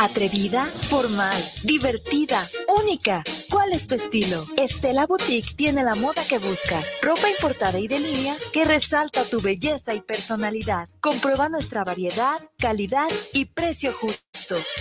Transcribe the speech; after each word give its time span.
Atrevida, 0.00 0.66
formal, 0.88 1.36
divertida, 1.64 2.46
única. 2.80 3.24
¿Cuál 3.50 3.72
es 3.72 3.88
tu 3.88 3.96
estilo? 3.96 4.44
Estela 4.56 5.08
Boutique 5.08 5.54
tiene 5.56 5.82
la 5.82 5.96
moda 5.96 6.22
que 6.28 6.38
buscas. 6.38 6.92
Ropa 7.02 7.28
importada 7.28 7.80
y 7.80 7.88
de 7.88 7.98
línea 7.98 8.36
que 8.52 8.64
resalta 8.64 9.24
tu 9.24 9.40
belleza 9.40 9.94
y 9.94 10.00
personalidad. 10.00 10.88
Comprueba 11.00 11.48
nuestra 11.48 11.82
variedad, 11.82 12.38
calidad 12.58 13.08
y 13.32 13.46
precio 13.46 13.92
justo. 13.92 14.27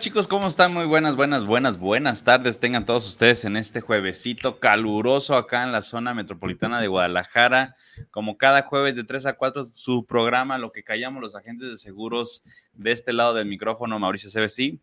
Chicos, 0.00 0.26
¿cómo 0.26 0.48
están? 0.48 0.72
Muy 0.72 0.86
buenas, 0.86 1.14
buenas, 1.14 1.44
buenas, 1.44 1.78
buenas 1.78 2.24
tardes. 2.24 2.58
Tengan 2.58 2.86
todos 2.86 3.06
ustedes 3.06 3.44
en 3.44 3.58
este 3.58 3.82
juevesito 3.82 4.58
caluroso 4.58 5.36
acá 5.36 5.62
en 5.62 5.72
la 5.72 5.82
zona 5.82 6.14
metropolitana 6.14 6.80
de 6.80 6.88
Guadalajara. 6.88 7.76
Como 8.10 8.38
cada 8.38 8.62
jueves 8.62 8.96
de 8.96 9.04
3 9.04 9.26
a 9.26 9.32
4, 9.34 9.66
su 9.70 10.06
programa, 10.06 10.56
lo 10.56 10.72
que 10.72 10.82
callamos 10.82 11.20
los 11.20 11.36
agentes 11.36 11.68
de 11.68 11.76
seguros 11.76 12.42
de 12.72 12.92
este 12.92 13.12
lado 13.12 13.34
del 13.34 13.44
micrófono, 13.44 13.98
Mauricio 13.98 14.30
CBC. 14.30 14.80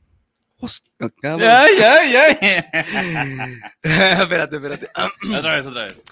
Ay, 1.24 1.78
ay, 1.82 2.16
ay. 2.16 2.38
espérate, 4.22 4.58
espérate. 4.58 4.92
otra 5.36 5.56
vez, 5.56 5.66
otra 5.66 5.86
vez. 5.86 6.04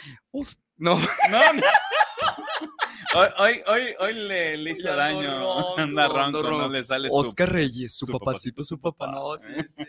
No. 0.78 0.98
No, 1.30 1.53
no. 1.53 1.61
Hoy, 3.17 3.27
hoy, 3.38 3.61
hoy, 3.67 3.81
hoy 3.99 4.13
le, 4.13 4.58
le 4.58 4.71
hizo 4.71 4.94
daño. 4.94 5.77
Anda 5.77 6.09
ronco, 6.09 6.44
no 6.44 6.67
le 6.67 6.83
sale 6.83 7.08
Oscar 7.09 7.49
Reyes, 7.49 7.97
su, 7.97 8.08
papacito, 8.08 8.61
su 8.61 8.77
papá. 8.80 9.08
No, 9.08 9.38
sí, 9.38 9.53
sí. 9.67 9.85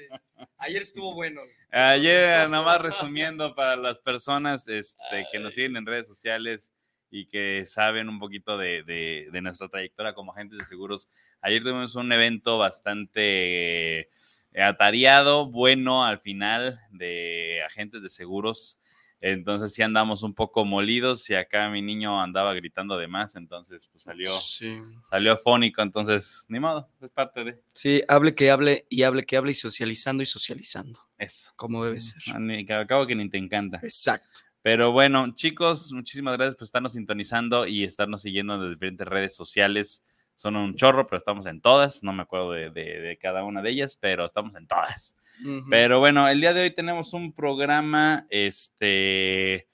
Ayer 0.59 0.83
estuvo 0.83 1.13
bueno. 1.13 1.41
Ayer, 1.73 2.49
nomás 2.49 2.81
resumiendo 2.81 3.53
para 3.57 3.75
las 3.75 3.99
personas 3.99 4.69
este, 4.69 5.27
que 5.33 5.41
nos 5.41 5.55
siguen 5.55 5.77
en 5.77 5.87
redes 5.87 6.07
sociales 6.07 6.73
y 7.11 7.27
que 7.27 7.65
saben 7.67 8.09
un 8.09 8.21
poquito 8.21 8.57
de, 8.57 8.85
de, 8.85 9.29
de, 9.33 9.41
nuestra 9.43 9.69
trayectoria 9.69 10.15
como 10.15 10.33
agentes 10.33 10.59
de 10.61 10.65
seguros. 10.65 11.09
Ayer 11.41 11.63
tuvimos 11.63 11.97
un 11.97 12.13
evento 12.13 12.59
bastante 12.59 14.09
atareado, 14.57 15.51
bueno 15.51 16.05
al 16.05 16.21
final 16.21 16.81
de 16.91 17.61
agentes 17.67 18.05
de 18.05 18.09
seguros. 18.09 18.79
Entonces 19.21 19.73
sí 19.73 19.83
andamos 19.83 20.23
un 20.23 20.35
poco 20.35 20.65
molidos 20.65 21.29
y 21.31 21.35
acá 21.35 21.69
mi 21.71 21.81
niño 21.81 22.21
andaba 22.21 22.53
gritando 22.55 22.99
de 22.99 23.09
más, 23.09 23.35
entonces 23.37 23.89
pues 23.91 24.05
salió, 24.05 24.31
salió 25.09 25.33
afónico, 25.33 25.83
entonces 25.83 26.45
ni 26.49 26.61
modo, 26.61 26.89
es 27.01 27.11
parte 27.11 27.43
de. 27.43 27.61
Sí, 27.73 28.03
hable 28.09 28.35
que 28.35 28.51
hable 28.51 28.87
y 28.91 29.03
hable 29.05 29.25
que 29.25 29.37
hable 29.37 29.53
y 29.53 29.55
socializando 29.55 30.23
y 30.23 30.27
socializando. 30.27 31.01
Eso. 31.17 31.53
Como 31.57 31.85
debe 31.85 31.99
ser. 32.01 32.23
Acabo 32.75 33.07
que 33.07 33.15
ni 33.15 33.29
te 33.31 33.39
encanta. 33.39 33.81
Exacto. 33.83 34.41
Pero 34.63 34.93
bueno, 34.93 35.33
chicos, 35.35 35.93
muchísimas 35.93 36.37
gracias 36.37 36.57
por 36.57 36.65
estarnos 36.65 36.93
sintonizando 36.93 37.67
y 37.67 37.85
estarnos 37.85 38.23
siguiendo 38.23 38.57
en 38.57 38.63
las 38.63 38.71
diferentes 38.71 39.07
redes 39.07 39.35
sociales. 39.35 40.03
Son 40.37 40.55
un 40.55 40.75
chorro, 40.75 41.07
pero 41.07 41.19
estamos 41.19 41.47
en 41.47 41.61
todas. 41.61 42.03
No 42.03 42.13
me 42.13 42.23
acuerdo 42.23 42.53
de, 42.53 42.71
de 42.71 43.19
cada 43.21 43.43
una 43.43 43.63
de 43.63 43.71
ellas, 43.71 43.99
pero 44.01 44.25
estamos 44.25 44.55
en 44.55 44.67
todas. 44.67 45.17
Pero 45.69 45.99
bueno, 45.99 46.29
el 46.29 46.41
día 46.41 46.55
de 46.55 46.63
hoy 46.63 46.71
tenemos 46.71 47.13
un 47.13 47.33
programa 47.33 48.27
este, 48.31 49.69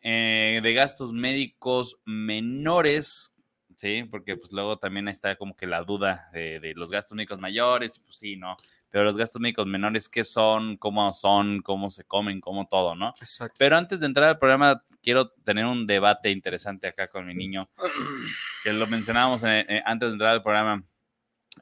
eh, 0.00 0.60
de 0.62 0.72
gastos 0.74 1.12
médicos 1.12 1.98
menores, 2.04 3.34
¿sí? 3.76 4.04
Porque 4.10 4.36
pues 4.36 4.52
luego 4.52 4.78
también 4.78 5.08
está 5.08 5.36
como 5.36 5.54
que 5.56 5.66
la 5.66 5.82
duda 5.82 6.30
de, 6.32 6.72
los 6.74 6.90
gastos 6.90 7.16
médicos 7.16 7.38
mayores, 7.38 7.98
pues 7.98 8.16
sí, 8.16 8.36
¿no? 8.36 8.56
Pero 8.90 9.04
los 9.04 9.16
gastos 9.16 9.40
médicos 9.40 9.66
menores, 9.66 10.08
¿qué 10.08 10.24
son? 10.24 10.76
¿Cómo 10.76 11.12
son? 11.12 11.60
¿Cómo 11.60 11.90
se 11.90 12.04
comen? 12.04 12.40
¿Cómo 12.40 12.66
todo, 12.66 12.94
no? 12.94 13.12
Exacto. 13.20 13.54
Pero 13.58 13.76
antes 13.76 14.00
de 14.00 14.06
entrar 14.06 14.30
al 14.30 14.38
programa, 14.38 14.82
quiero 15.02 15.30
tener 15.44 15.66
un 15.66 15.86
debate 15.86 16.30
interesante 16.30 16.88
acá 16.88 17.08
con 17.08 17.26
mi 17.26 17.34
niño, 17.34 17.68
que 18.64 18.72
lo 18.72 18.86
mencionábamos 18.86 19.42
eh, 19.44 19.82
antes 19.84 20.08
de 20.08 20.12
entrar 20.12 20.32
al 20.32 20.42
programa 20.42 20.84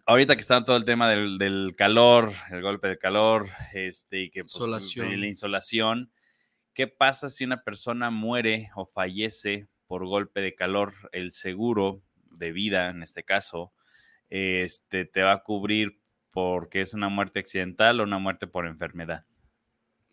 ahorita 0.04 0.34
que 0.34 0.40
está 0.40 0.64
todo 0.64 0.76
el 0.76 0.84
tema 0.84 1.08
del, 1.08 1.74
calor, 1.76 2.32
el 2.50 2.60
golpe 2.60 2.88
de 2.88 2.98
calor, 2.98 3.48
este, 3.72 4.22
y 4.22 4.30
que 4.30 4.44
pues, 4.44 4.90
la 4.96 5.26
insolación, 5.26 6.12
¿qué 6.74 6.86
pasa 6.86 7.30
si 7.30 7.44
una 7.44 7.62
persona 7.62 8.10
muere 8.10 8.70
o 8.74 8.84
fallece 8.84 9.68
por 9.86 10.06
golpe 10.06 10.40
de 10.40 10.54
calor? 10.54 10.94
El 11.12 11.32
seguro 11.32 12.02
de 12.30 12.52
vida, 12.52 12.90
en 12.90 13.02
este 13.02 13.24
caso, 13.24 13.72
este, 14.28 15.04
te 15.04 15.22
va 15.22 15.32
a 15.32 15.42
cubrir 15.42 16.00
porque 16.36 16.82
es 16.82 16.92
una 16.92 17.08
muerte 17.08 17.40
accidental 17.40 17.98
o 17.98 18.02
una 18.02 18.18
muerte 18.18 18.46
por 18.46 18.66
enfermedad. 18.66 19.24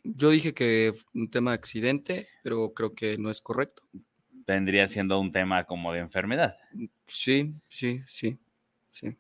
Yo 0.06 0.30
dije 0.30 0.54
que 0.54 0.94
un 1.14 1.30
tema 1.30 1.52
de 1.52 1.56
accidente, 1.56 2.30
pero 2.44 2.74
creo 2.74 2.94
que 2.94 3.18
no 3.18 3.30
es 3.30 3.42
correcto. 3.42 3.84
Vendría 4.48 4.88
siendo 4.88 5.20
un 5.20 5.34
tema 5.34 5.66
como 5.66 5.92
de 5.92 6.00
enfermedad. 6.00 6.56
Sí, 7.08 7.54
sí, 7.68 8.00
sí, 8.06 8.38
sí. 8.88 9.18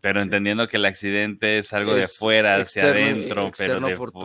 Pero 0.00 0.22
entendiendo 0.22 0.66
que 0.66 0.78
el 0.78 0.86
accidente 0.86 1.58
es 1.58 1.74
algo 1.74 1.94
de 1.94 2.08
fuera 2.08 2.56
hacia 2.56 2.84
adentro, 2.84 3.50
pero 3.58 3.74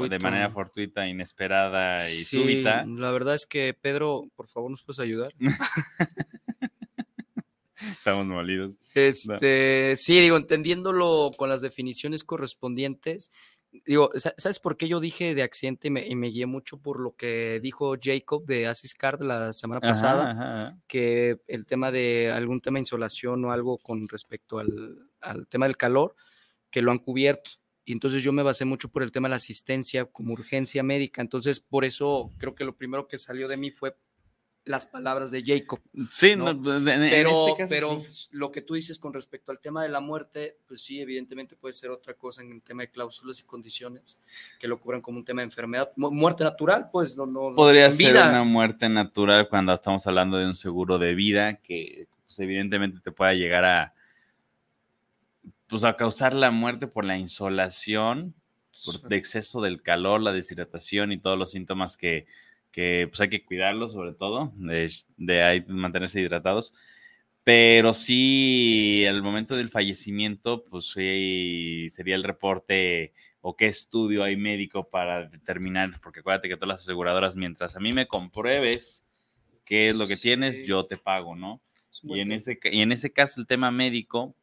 de, 0.08 0.20
manera 0.20 0.50
fortuita, 0.50 1.06
inesperada 1.06 2.10
y 2.10 2.24
súbita. 2.24 2.86
La 2.86 3.12
verdad 3.12 3.36
es 3.36 3.46
que, 3.46 3.74
Pedro, 3.74 4.30
por 4.38 4.48
favor, 4.48 4.72
¿nos 4.72 4.84
puedes 4.84 5.00
ayudar? 5.00 5.34
Estamos 8.12 8.28
molidos. 8.28 8.78
Este, 8.94 9.96
sí, 9.96 10.20
digo, 10.20 10.38
entendiéndolo 10.38 11.32
con 11.38 11.50
las 11.50 11.62
definiciones 11.62 12.24
correspondientes, 12.24 13.32
Digo, 13.86 14.10
¿sabes 14.16 14.60
por 14.60 14.78
qué 14.78 14.88
yo 14.88 15.00
dije 15.00 15.36
de 15.36 15.44
accidente 15.44 15.90
y 15.90 16.16
me, 16.16 16.28
guié 16.30 16.48
mucho 16.48 16.80
por 16.82 17.00
lo 17.00 17.16
que 17.16 17.60
dijo 17.62 17.96
Jacob 18.02 18.44
de 18.46 18.66
Asis 18.66 18.96
Card 18.96 19.22
la 19.22 19.54
semana 19.54 19.80
pasada? 19.80 20.76
Que 20.88 21.40
el 21.48 21.68
tema 21.68 21.92
de 21.92 22.32
algún 22.32 22.62
tema 22.62 22.78
de 22.78 22.82
insolación 22.82 23.46
o 23.46 23.52
algo 23.52 23.78
con 23.78 24.08
respecto 24.08 24.58
al, 24.58 24.98
al, 25.22 25.48
tema 25.48 25.68
del 25.68 25.78
calor, 25.78 26.16
que 26.72 26.82
lo 26.82 26.92
han 26.92 26.98
cubierto. 26.98 27.52
Y 27.86 27.92
entonces 27.92 28.24
yo 28.24 28.32
me 28.32 28.44
basé 28.44 28.66
mucho 28.66 28.90
por 28.90 29.04
el 29.04 29.12
tema 29.12 29.28
de 29.28 29.32
la 29.32 29.36
asistencia 29.36 30.06
como 30.06 30.34
urgencia 30.34 30.82
médica. 30.82 31.22
Entonces, 31.22 31.60
por 31.60 31.86
eso 31.86 32.32
creo 32.38 32.56
que 32.56 32.66
lo 32.66 32.76
primero 32.76 33.08
que 33.08 33.20
salió 33.20 33.48
de 33.48 33.58
mí 33.58 33.70
fue 33.70 33.96
las 34.66 34.86
palabras 34.86 35.32
de 35.32 35.44
Jacob. 35.44 35.80
Sí, 36.12 36.36
pero, 36.36 37.48
este 37.50 37.68
pero 37.68 38.04
lo 38.32 38.52
que 38.52 38.62
tú 38.62 38.76
dices 38.76 39.00
con 39.00 39.14
respecto 39.14 39.52
al 39.52 39.60
tema 39.60 39.84
de 39.84 39.90
la 39.90 40.00
muerte, 40.00 40.58
pues 40.68 40.82
sí, 40.82 41.02
evidentemente 41.02 41.56
puede 41.56 41.74
ser 41.74 41.90
otra 41.90 42.14
cosa 42.14 42.42
en 42.44 42.52
el 42.52 42.62
tema 42.62 42.84
de 42.84 42.92
cláusulas 42.92 43.40
y 43.40 43.44
condiciones 43.44 44.22
que 44.60 44.68
lo 44.68 44.80
cubran 44.80 45.02
como 45.02 45.18
un 45.18 45.26
tema 45.26 45.42
de 45.42 45.46
enfermedad. 45.46 45.92
Muerte 45.96 46.44
natural, 46.44 46.90
pues 46.92 47.18
no. 47.18 47.26
no 47.26 47.56
Podría 47.56 47.90
ser 47.90 48.16
una 48.16 48.44
muerte 48.44 48.90
natural 48.90 49.50
cuando 49.50 49.74
estamos 49.74 50.06
hablando 50.06 50.38
de 50.38 50.46
un 50.46 50.56
seguro 50.56 51.00
de 51.00 51.16
vida 51.16 51.56
que 51.56 52.08
pues, 52.28 52.40
evidentemente 52.40 53.00
te 53.04 53.12
pueda 53.12 53.34
llegar 53.34 53.66
a, 53.66 53.94
pues, 55.68 55.84
a 55.84 55.98
causar 55.98 56.34
la 56.36 56.52
muerte 56.52 56.86
por 56.86 57.06
la 57.06 57.18
insolación, 57.18 58.36
por 58.86 59.10
de 59.10 59.16
exceso 59.16 59.62
del 59.62 59.82
calor, 59.82 60.22
la 60.22 60.32
deshidratación 60.32 61.12
y 61.12 61.18
todos 61.18 61.40
los 61.40 61.52
síntomas 61.52 61.98
que 61.98 62.28
que 62.72 63.08
pues 63.10 63.22
hay 63.22 63.30
que 63.30 63.44
cuidarlos 63.44 63.94
sobre 63.94 64.14
todo, 64.14 64.54
de, 64.56 64.92
de 65.18 65.66
mantenerse 65.68 66.22
hidratados. 66.22 66.74
Pero 67.44 67.94
sí, 67.94 69.06
al 69.08 69.24
momento 69.24 69.56
del 69.56 69.70
fallecimiento, 69.70 70.64
pues 70.66 70.92
sí, 70.92 71.88
sería 71.90 72.16
el 72.16 72.24
reporte 72.24 73.14
o 73.42 73.56
qué 73.56 73.68
estudio 73.68 74.24
hay 74.24 74.36
médico 74.36 74.90
para 74.90 75.26
determinar, 75.28 75.92
porque 76.04 76.20
acuérdate 76.20 76.50
que 76.50 76.58
todas 76.58 76.68
las 76.70 76.82
aseguradoras, 76.82 77.36
mientras 77.36 77.76
a 77.76 77.80
mí 77.80 77.94
me 77.94 78.08
compruebes 78.08 79.06
qué 79.66 79.90
es 79.90 79.96
lo 79.96 80.08
que 80.08 80.18
tienes, 80.18 80.66
yo 80.66 80.86
te 80.86 80.98
pago, 80.98 81.36
¿no? 81.36 81.62
Y 82.04 82.20
en, 82.20 82.32
ese, 82.32 82.60
y 82.64 82.82
en 82.82 82.92
ese 82.92 83.12
caso 83.12 83.42
el 83.42 83.48
tema 83.48 83.72
médico, 83.72 84.36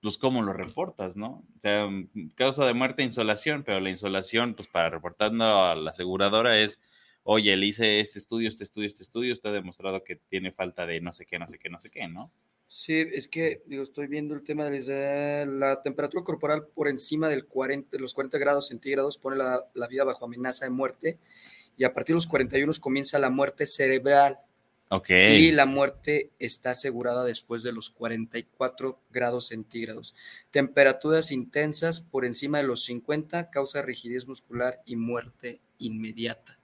pues 0.00 0.16
cómo 0.16 0.42
lo 0.42 0.52
reportas, 0.52 1.16
¿no? 1.16 1.44
O 1.56 1.60
sea, 1.60 1.88
causa 2.34 2.64
de 2.64 2.74
muerte, 2.74 3.02
insolación, 3.02 3.64
pero 3.64 3.80
la 3.80 3.90
insolación, 3.90 4.54
pues 4.54 4.68
para 4.68 4.90
reportando 4.90 5.44
a 5.64 5.74
la 5.74 5.90
aseguradora 5.90 6.58
es 6.58 6.80
oye, 7.24 7.56
le 7.56 7.66
hice 7.66 8.00
este 8.00 8.18
estudio, 8.18 8.48
este 8.48 8.64
estudio, 8.64 8.86
este 8.86 9.02
estudio, 9.02 9.32
está 9.32 9.52
demostrado 9.52 10.02
que 10.04 10.16
tiene 10.16 10.52
falta 10.52 10.86
de 10.86 11.00
no 11.00 11.12
sé 11.12 11.26
qué, 11.26 11.38
no 11.38 11.46
sé 11.46 11.58
qué, 11.58 11.68
no 11.68 11.78
sé 11.78 11.90
qué, 11.90 12.08
¿no? 12.08 12.32
Sí, 12.68 13.04
es 13.12 13.26
que, 13.26 13.62
digo, 13.66 13.82
estoy 13.82 14.06
viendo 14.06 14.32
el 14.32 14.44
tema 14.44 14.64
de 14.66 15.46
la 15.46 15.82
temperatura 15.82 16.22
corporal 16.22 16.68
por 16.72 16.86
encima 16.86 17.28
del 17.28 17.46
40, 17.46 17.96
de 17.96 18.00
los 18.00 18.14
40 18.14 18.38
grados 18.38 18.68
centígrados 18.68 19.18
pone 19.18 19.36
la, 19.36 19.64
la 19.74 19.88
vida 19.88 20.04
bajo 20.04 20.24
amenaza 20.24 20.66
de 20.66 20.70
muerte 20.70 21.18
y 21.76 21.82
a 21.82 21.92
partir 21.92 22.14
de 22.14 22.18
los 22.18 22.28
41 22.28 22.72
comienza 22.80 23.18
la 23.18 23.28
muerte 23.30 23.66
cerebral. 23.66 24.38
Ok. 24.88 25.10
Y 25.10 25.50
la 25.50 25.66
muerte 25.66 26.30
está 26.38 26.70
asegurada 26.70 27.24
después 27.24 27.64
de 27.64 27.72
los 27.72 27.90
44 27.90 29.00
grados 29.10 29.48
centígrados. 29.48 30.14
Temperaturas 30.52 31.32
intensas 31.32 32.00
por 32.00 32.24
encima 32.24 32.58
de 32.58 32.64
los 32.64 32.84
50 32.84 33.50
causa 33.50 33.82
rigidez 33.82 34.28
muscular 34.28 34.80
y 34.84 34.94
muerte 34.94 35.60
inmediata. 35.78 36.59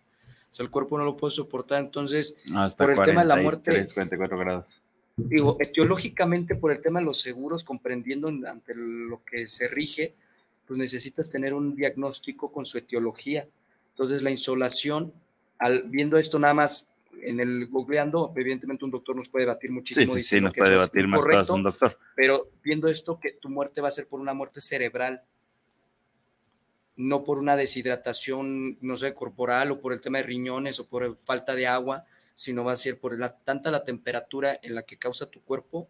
Sea, 0.56 0.64
el 0.64 0.70
cuerpo 0.70 0.96
no 0.96 1.04
lo 1.04 1.18
puede 1.18 1.32
soportar. 1.32 1.80
Entonces, 1.80 2.38
por 2.78 2.90
el 2.90 3.02
tema 3.02 3.20
de 3.20 3.26
la 3.26 3.36
muerte. 3.36 3.86
44 3.92 4.38
grados. 4.38 4.82
Digo, 5.14 5.58
etiológicamente, 5.60 6.54
por 6.54 6.72
el 6.72 6.80
tema 6.80 6.98
de 6.98 7.04
los 7.04 7.20
seguros, 7.20 7.62
comprendiendo 7.62 8.28
ante 8.28 8.74
lo 8.74 9.22
que 9.22 9.48
se 9.48 9.68
rige, 9.68 10.14
pues 10.66 10.78
necesitas 10.78 11.28
tener 11.28 11.52
un 11.52 11.76
diagnóstico 11.76 12.50
con 12.50 12.64
su 12.64 12.78
etiología. 12.78 13.46
Entonces, 13.90 14.22
la 14.22 14.30
insolación, 14.30 15.12
al, 15.58 15.82
viendo 15.82 16.16
esto 16.16 16.38
nada 16.38 16.54
más 16.54 16.90
en 17.20 17.38
el 17.38 17.66
googleando, 17.66 18.32
evidentemente 18.34 18.86
un 18.86 18.90
doctor 18.90 19.14
nos 19.14 19.28
puede 19.28 19.44
batir 19.44 19.70
muchísimo. 19.70 20.14
Sí, 20.14 20.22
sí, 20.22 20.36
sí 20.36 20.40
nos 20.40 20.54
puede 20.54 20.70
debatir 20.70 21.06
más 21.06 21.22
cosas 21.22 21.50
un 21.50 21.64
doctor. 21.64 21.98
Pero 22.14 22.48
viendo 22.64 22.88
esto, 22.88 23.20
que 23.20 23.32
tu 23.32 23.50
muerte 23.50 23.82
va 23.82 23.88
a 23.88 23.90
ser 23.90 24.06
por 24.06 24.20
una 24.20 24.32
muerte 24.32 24.62
cerebral, 24.62 25.20
no 26.96 27.24
por 27.24 27.38
una 27.38 27.56
deshidratación, 27.56 28.78
no 28.80 28.96
sé, 28.96 29.14
corporal 29.14 29.70
o 29.70 29.80
por 29.80 29.92
el 29.92 30.00
tema 30.00 30.18
de 30.18 30.24
riñones 30.24 30.80
o 30.80 30.88
por 30.88 31.16
falta 31.18 31.54
de 31.54 31.66
agua, 31.66 32.04
sino 32.34 32.64
va 32.64 32.72
a 32.72 32.76
ser 32.76 32.98
por 32.98 33.18
la, 33.18 33.36
tanta 33.38 33.70
la 33.70 33.84
temperatura 33.84 34.58
en 34.62 34.74
la 34.74 34.82
que 34.82 34.98
causa 34.98 35.30
tu 35.30 35.42
cuerpo 35.42 35.88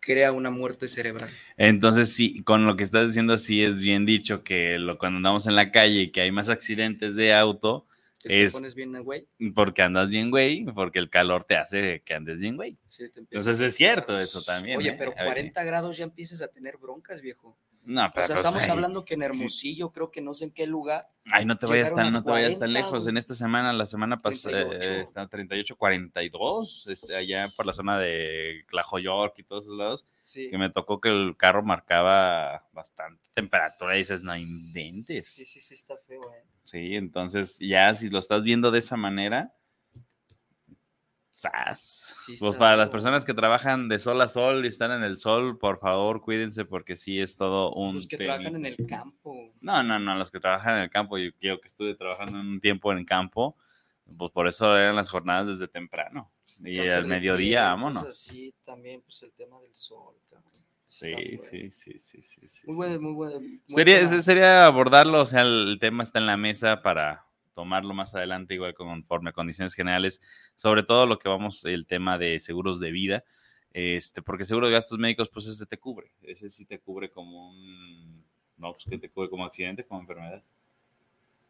crea 0.00 0.32
una 0.32 0.50
muerte 0.50 0.88
cerebral. 0.88 1.28
Entonces, 1.56 2.12
sí, 2.12 2.42
con 2.42 2.66
lo 2.66 2.76
que 2.76 2.84
estás 2.84 3.08
diciendo, 3.08 3.36
sí 3.36 3.62
es 3.62 3.82
bien 3.82 4.06
dicho 4.06 4.42
que 4.44 4.78
lo, 4.78 4.98
cuando 4.98 5.18
andamos 5.18 5.46
en 5.46 5.54
la 5.54 5.70
calle 5.70 6.02
y 6.02 6.10
que 6.10 6.20
hay 6.20 6.32
más 6.32 6.48
accidentes 6.48 7.16
de 7.16 7.34
auto, 7.34 7.86
es 8.24 8.52
pones 8.52 8.74
bien 8.74 8.92
güey? 9.02 9.26
Porque 9.54 9.82
andas 9.82 10.10
bien 10.10 10.30
güey, 10.30 10.64
porque 10.74 10.98
el 10.98 11.08
calor 11.08 11.44
te 11.44 11.56
hace 11.56 12.02
que 12.04 12.14
andes 12.14 12.40
bien 12.40 12.56
güey. 12.56 12.76
Entonces 12.98 13.60
es 13.60 13.74
cierto 13.76 14.18
eso 14.18 14.42
también. 14.42 14.78
Oye, 14.78 14.90
¿eh? 14.90 14.96
pero 14.98 15.14
40 15.14 15.62
grados 15.64 15.96
ya 15.96 16.04
empiezas 16.04 16.42
a 16.42 16.48
tener 16.48 16.76
broncas, 16.78 17.20
viejo. 17.20 17.56
No, 17.88 18.10
pero 18.12 18.24
o 18.24 18.26
sea, 18.26 18.36
pues 18.36 18.46
estamos 18.46 18.68
hablando 18.68 19.02
que 19.02 19.14
en 19.14 19.22
Hermosillo, 19.22 19.92
creo 19.92 20.10
que 20.10 20.20
no 20.20 20.34
sé 20.34 20.44
en 20.44 20.50
qué 20.50 20.66
lugar. 20.66 21.08
Ay, 21.32 21.46
no 21.46 21.56
te 21.56 21.64
vayas 21.64 21.94
tan, 21.94 22.12
no 22.12 22.22
te 22.22 22.30
vayas 22.30 22.58
tan 22.58 22.70
lejos. 22.70 23.06
En 23.06 23.16
esta 23.16 23.34
semana, 23.34 23.72
la 23.72 23.86
semana 23.86 24.18
pasada, 24.18 24.60
eh, 24.60 25.00
está 25.00 25.26
38, 25.26 25.74
42, 25.74 26.86
este, 26.88 27.16
allá 27.16 27.48
por 27.56 27.64
la 27.64 27.72
zona 27.72 27.98
de 27.98 28.66
York 29.02 29.36
y 29.38 29.42
todos 29.42 29.64
esos 29.64 29.78
lados, 29.78 30.06
que 30.34 30.58
me 30.58 30.68
tocó 30.68 31.00
que 31.00 31.08
el 31.08 31.34
carro 31.38 31.62
marcaba 31.62 32.68
bastante 32.72 33.26
temperatura 33.32 33.94
y 33.96 34.00
dices, 34.00 34.22
no 34.22 34.36
inventes. 34.36 35.26
Sí, 35.26 35.46
sí, 35.46 35.58
sí, 35.58 35.72
está 35.72 35.96
feo, 36.06 36.30
eh. 36.34 36.44
Sí, 36.64 36.94
entonces 36.94 37.56
ya 37.58 37.94
si 37.94 38.10
lo 38.10 38.18
estás 38.18 38.44
viendo 38.44 38.70
de 38.70 38.80
esa 38.80 38.98
manera, 38.98 39.54
pues 42.40 42.56
para 42.56 42.76
las 42.76 42.90
personas 42.90 43.24
que 43.24 43.34
trabajan 43.34 43.88
de 43.88 43.98
sol 43.98 44.20
a 44.20 44.28
sol 44.28 44.64
y 44.64 44.68
están 44.68 44.90
en 44.92 45.02
el 45.02 45.18
sol, 45.18 45.58
por 45.58 45.78
favor, 45.78 46.20
cuídense 46.20 46.64
porque 46.64 46.96
sí 46.96 47.20
es 47.20 47.36
todo 47.36 47.72
un... 47.74 47.94
Los 47.94 48.06
que 48.06 48.16
trabajan 48.16 48.56
en 48.56 48.66
el 48.66 48.76
campo. 48.86 49.48
No, 49.60 49.82
no, 49.82 49.98
no, 49.98 50.16
los 50.16 50.30
que 50.30 50.40
trabajan 50.40 50.76
en 50.76 50.82
el 50.82 50.90
campo. 50.90 51.18
Yo 51.18 51.30
quiero 51.38 51.60
que 51.60 51.68
estuve 51.68 51.94
trabajando 51.94 52.38
un 52.40 52.60
tiempo 52.60 52.90
en 52.92 52.98
el 52.98 53.06
campo, 53.06 53.56
pues 54.16 54.32
por 54.32 54.48
eso 54.48 54.76
eran 54.76 54.96
las 54.96 55.10
jornadas 55.10 55.46
desde 55.46 55.68
temprano. 55.68 56.30
Y 56.64 56.80
al 56.80 57.06
mediodía, 57.06 57.64
vámonos. 57.64 58.16
Sí, 58.16 58.52
también, 58.64 59.00
pues 59.02 59.22
el 59.22 59.32
tema 59.32 59.60
del 59.60 59.74
sol, 59.74 60.14
Sí, 60.90 61.36
sí, 61.36 61.70
sí, 61.70 61.98
sí, 61.98 62.22
sí, 62.22 62.66
Muy 62.66 62.76
bueno, 62.76 63.00
muy 63.00 63.12
bueno. 63.12 63.40
Sería, 63.68 64.08
sería 64.22 64.64
abordarlo, 64.64 65.20
o 65.20 65.26
sea, 65.26 65.42
el 65.42 65.76
tema 65.78 66.02
está 66.02 66.18
en 66.18 66.24
la 66.24 66.38
mesa 66.38 66.80
para 66.80 67.27
tomarlo 67.58 67.92
más 67.92 68.14
adelante, 68.14 68.54
igual 68.54 68.72
conforme 68.72 69.30
a 69.30 69.32
condiciones 69.32 69.74
generales, 69.74 70.20
sobre 70.54 70.84
todo 70.84 71.06
lo 71.06 71.18
que 71.18 71.28
vamos, 71.28 71.64
el 71.64 71.88
tema 71.88 72.16
de 72.16 72.38
seguros 72.38 72.78
de 72.78 72.92
vida, 72.92 73.24
este, 73.72 74.22
porque 74.22 74.44
seguro 74.44 74.68
de 74.68 74.74
gastos 74.74 74.96
médicos, 74.96 75.28
pues 75.28 75.48
ese 75.48 75.66
te 75.66 75.76
cubre, 75.76 76.12
ese 76.22 76.50
sí 76.50 76.66
te 76.66 76.78
cubre 76.78 77.10
como 77.10 77.50
un, 77.50 78.22
no, 78.58 78.74
pues 78.74 78.84
que 78.88 78.96
te 78.96 79.10
cubre 79.10 79.28
como 79.28 79.44
accidente, 79.44 79.82
como 79.82 80.00
enfermedad. 80.00 80.40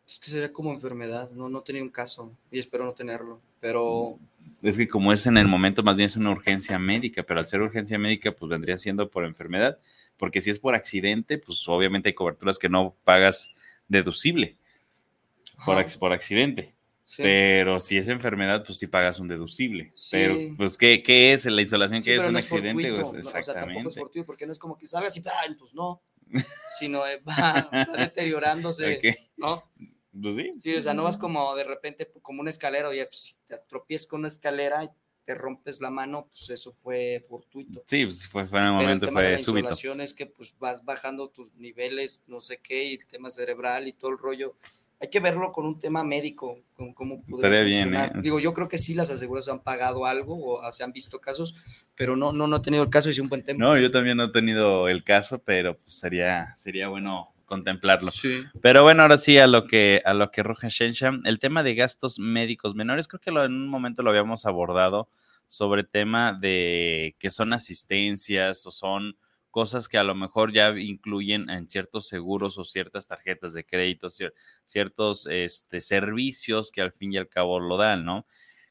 Es 0.07 0.19
que 0.19 0.31
sería 0.31 0.51
como 0.51 0.73
enfermedad, 0.73 1.31
no, 1.33 1.51
no 1.51 1.61
tenía 1.61 1.83
un 1.83 1.91
caso 1.91 2.35
y 2.51 2.59
espero 2.59 2.87
no 2.87 2.95
tenerlo, 2.95 3.43
pero... 3.61 4.19
Es 4.63 4.79
que 4.79 4.89
como 4.89 5.13
es 5.13 5.27
en 5.27 5.37
el 5.37 5.47
momento, 5.47 5.83
más 5.83 5.95
bien 5.95 6.07
es 6.07 6.17
una 6.17 6.31
urgencia 6.31 6.79
médica, 6.79 7.23
pero 7.23 7.41
al 7.41 7.47
ser 7.47 7.61
urgencia 7.61 7.99
médica, 7.99 8.33
pues 8.33 8.49
vendría 8.49 8.79
siendo 8.79 9.11
por 9.11 9.27
enfermedad, 9.27 9.79
porque 10.17 10.41
si 10.41 10.49
es 10.49 10.59
por 10.59 10.75
accidente, 10.75 11.37
pues 11.37 11.69
obviamente 11.69 12.09
hay 12.09 12.15
coberturas 12.15 12.59
que 12.59 12.71
no 12.71 12.95
pagas 13.05 13.55
deducible 13.89 14.57
por, 15.65 16.13
accidente. 16.13 16.75
Pero 17.17 17.81
si 17.81 17.97
es 17.97 18.09
enfermedad, 18.09 18.65
pues 18.65 18.79
sí 18.79 18.87
pagas 18.87 19.19
un 19.19 19.29
deducible. 19.29 19.95
Pero, 20.11 20.37
pues, 20.57 20.77
¿qué, 20.77 21.03
¿qué, 21.03 21.33
es 21.33 21.47
la 21.47 21.63
insolación? 21.63 22.03
¿Qué 22.03 22.17
es 22.17 22.25
un 22.25 22.37
accidente? 22.37 22.93
Pues, 22.93 23.15
exactamente. 23.15 23.39
O 23.39 23.43
sea, 23.43 23.55
tampoco 23.55 23.89
es 23.89 23.95
fortuito 23.97 24.27
porque 24.27 24.47
no 24.47 24.53
es 24.53 24.59
como 24.59 24.77
que 24.77 24.87
salgas 24.87 25.17
y, 25.17 25.23
pues 25.59 25.75
no. 25.75 26.03
Sino 26.79 27.07
eh, 27.07 27.23
va, 27.27 27.71
deteriorándose, 27.97 29.01
¿no? 29.37 29.63
Pues 30.21 30.35
sí. 30.35 30.53
Sí, 30.59 30.75
o 30.75 30.83
sea, 30.83 30.93
no 30.95 31.05
vas 31.05 31.17
como 31.17 31.55
de 31.55 31.65
repente 31.65 32.11
como 32.21 32.43
una 32.43 32.51
escalera, 32.51 32.89
oye, 32.89 33.07
pues 33.07 33.21
si 33.21 33.35
te 33.47 33.55
atropies 33.55 34.07
con 34.07 34.21
una 34.21 34.29
escalera 34.29 34.85
y 34.85 34.91
te 35.25 35.35
rompes 35.35 35.81
la 35.81 35.91
mano, 35.91 36.29
pues 36.31 36.49
eso 36.51 36.73
fue 36.73 37.23
fortuito. 37.29 37.85
Sí, 37.87 38.05
pues 38.05 38.27
fue, 38.27 38.47
fue 38.47 38.61
en 38.61 38.67
el 38.67 38.73
momento, 38.73 39.05
el 39.05 39.11
tema 39.11 39.21
fue 39.21 39.25
de 39.25 39.33
la 39.33 39.39
súbito. 39.39 40.03
es 40.03 40.15
que 40.15 40.25
pues 40.25 40.59
vas 40.59 40.85
bajando 40.85 41.29
tus 41.29 41.55
niveles, 41.55 42.23
no 42.27 42.41
sé 42.41 42.61
qué, 42.63 42.85
y 42.85 42.95
el 42.95 43.07
tema 43.07 43.29
cerebral 43.29 43.89
y 43.89 43.93
todo 43.93 44.11
el 44.11 44.19
rollo 44.19 44.57
hay 45.01 45.11
que 45.11 45.21
verlo 45.21 45.53
con 45.53 45.65
un 45.65 45.79
tema 45.79 46.03
médico, 46.03 46.59
con 46.75 46.93
cómo 46.93 47.23
funcionar. 47.23 47.65
Bien, 47.65 47.95
¿eh? 47.95 48.13
Digo, 48.17 48.41
yo 48.41 48.53
creo 48.53 48.69
que 48.69 48.79
sí 48.79 48.95
las 48.95 49.11
aseguradoras 49.11 49.49
han 49.49 49.63
pagado 49.63 50.07
algo 50.07 50.59
o 50.59 50.73
se 50.73 50.83
han 50.83 50.93
visto 50.93 51.21
casos, 51.21 51.55
pero 51.95 52.17
no, 52.17 52.33
no, 52.33 52.47
no 52.47 52.57
he 52.57 52.61
tenido 52.61 52.83
el 52.83 52.91
caso 52.91 53.09
y 53.09 53.13
es 53.13 53.19
un 53.19 53.29
buen 53.29 53.45
tema. 53.45 53.59
No, 53.59 53.79
yo 53.79 53.91
también 53.91 54.17
no 54.17 54.25
he 54.25 54.33
tenido 54.33 54.89
el 54.89 55.05
caso, 55.05 55.41
pero 55.45 55.77
pues 55.77 55.99
sería, 55.99 56.53
sería 56.57 56.89
bueno 56.89 57.33
contemplarlo. 57.45 58.11
Sí. 58.11 58.43
Pero 58.61 58.83
bueno, 58.83 59.03
ahora 59.03 59.19
sí 59.19 59.39
a 59.39 59.47
lo 59.47 59.65
que 59.65 60.03
a 60.05 60.15
lo 60.15 60.31
que 60.31 60.43
Roja 60.43 60.69
Shensha, 60.69 61.13
el 61.25 61.39
tema 61.39 61.63
de 61.63 61.75
gastos 61.75 62.19
médicos 62.19 62.75
menores, 62.75 63.09
creo 63.09 63.21
que 63.21 63.31
lo, 63.31 63.45
en 63.45 63.53
un 63.53 63.69
momento 63.69 64.03
lo 64.03 64.11
habíamos 64.11 64.47
abordado 64.47 65.09
sobre 65.47 65.85
tema 65.85 66.33
de 66.33 67.17
que 67.19 67.31
son 67.31 67.53
asistencias 67.53 68.67
o 68.67 68.71
son 68.71 69.17
cosas 69.59 69.89
que 69.89 69.99
a 69.99 70.05
lo 70.05 70.15
mejor 70.15 70.53
ya 70.53 70.71
incluyen 70.79 71.51
en 71.51 71.69
ciertos 71.69 72.07
seguros 72.07 72.59
o 72.59 72.65
ciertas 72.65 73.09
tarjetas 73.09 73.55
de 73.55 73.67
crédito, 73.67 74.09
ciertos 74.65 75.27
este, 75.29 75.81
servicios 75.81 76.71
que 76.71 76.81
al 76.81 76.93
fin 76.93 77.13
y 77.13 77.17
al 77.17 77.29
cabo 77.29 77.59
lo 77.59 77.77
dan, 77.77 78.05
¿no? 78.05 78.25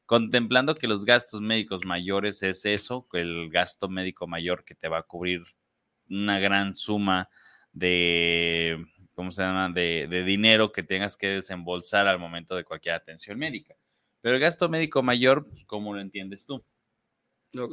Contemplando 0.06 0.76
que 0.76 0.88
los 0.88 1.04
gastos 1.04 1.42
médicos 1.42 1.82
mayores 1.84 2.42
es 2.42 2.64
eso, 2.64 3.06
el 3.12 3.50
gasto 3.50 3.90
médico 3.90 4.28
mayor 4.28 4.64
que 4.64 4.76
te 4.76 4.88
va 4.88 5.00
a 5.00 5.04
cubrir 5.04 5.44
una 6.10 6.40
gran 6.40 6.74
suma 6.74 7.28
de, 7.74 8.82
¿cómo 9.14 9.34
se 9.34 9.42
llama?, 9.42 9.68
de, 9.68 10.08
de 10.10 10.24
dinero 10.24 10.72
que 10.72 10.84
tengas 10.84 11.18
que 11.18 11.28
desembolsar 11.28 12.08
al 12.08 12.18
momento 12.18 12.56
de 12.56 12.64
cualquier 12.64 12.96
atención 12.96 13.38
médica. 13.38 13.76
Pero 14.22 14.36
el 14.36 14.42
gasto 14.42 14.70
médico 14.70 15.04
mayor, 15.04 15.46
¿cómo 15.66 15.94
lo 15.94 16.00
entiendes 16.00 16.46
tú? 16.46 16.64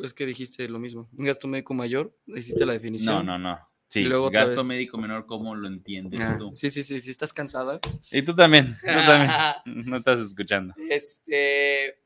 Es 0.02 0.14
que 0.14 0.26
dijiste 0.26 0.69
lo 0.69 0.78
mismo. 0.78 1.09
Un 1.16 1.25
gasto 1.26 1.49
médico 1.49 1.75
mayor, 1.75 2.16
hiciste 2.26 2.64
la 2.66 2.73
definición. 2.73 3.26
No, 3.26 3.38
no, 3.38 3.50
no. 3.50 3.59
Sí, 3.88 4.02
luego 4.02 4.28
gasto 4.28 4.64
médico 4.64 4.99
menor, 4.99 5.25
¿cómo 5.26 5.54
lo 5.54 5.69
entiendes 5.69 6.21
ah, 6.21 6.37
tú? 6.37 6.50
Sí, 6.52 6.69
sí, 6.69 6.83
sí, 6.83 7.00
sí, 7.00 7.11
estás 7.11 7.33
cansada. 7.33 7.78
Y 8.11 8.23
tú 8.23 8.35
también, 8.35 8.76
tú 8.81 8.87
también. 8.87 9.31
no 9.88 9.97
estás 9.99 10.19
escuchando. 10.19 10.75
Este, 10.90 12.00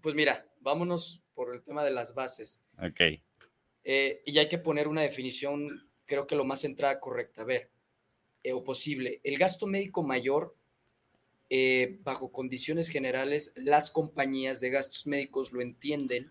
pues 0.00 0.16
mira, 0.16 0.44
vámonos 0.60 1.22
por 1.34 1.54
el 1.54 1.62
tema 1.62 1.84
de 1.84 1.92
las 1.92 2.14
bases. 2.14 2.64
Ok. 2.78 3.20
Eh, 3.84 4.22
y 4.26 4.38
hay 4.38 4.48
que 4.48 4.58
poner 4.58 4.88
una 4.88 5.02
definición, 5.02 5.88
creo 6.04 6.26
que 6.26 6.34
lo 6.34 6.44
más 6.44 6.62
centrada 6.62 6.98
correcta. 6.98 7.42
A 7.42 7.44
ver, 7.44 7.70
eh, 8.42 8.52
o 8.52 8.64
posible. 8.64 9.20
El 9.22 9.38
gasto 9.38 9.66
médico 9.66 10.02
mayor 10.02 10.56
eh, 11.50 11.98
bajo 12.02 12.30
condiciones 12.30 12.88
generales, 12.88 13.54
las 13.56 13.90
compañías 13.90 14.60
de 14.60 14.70
gastos 14.70 15.06
médicos 15.06 15.52
lo 15.52 15.62
entienden 15.62 16.30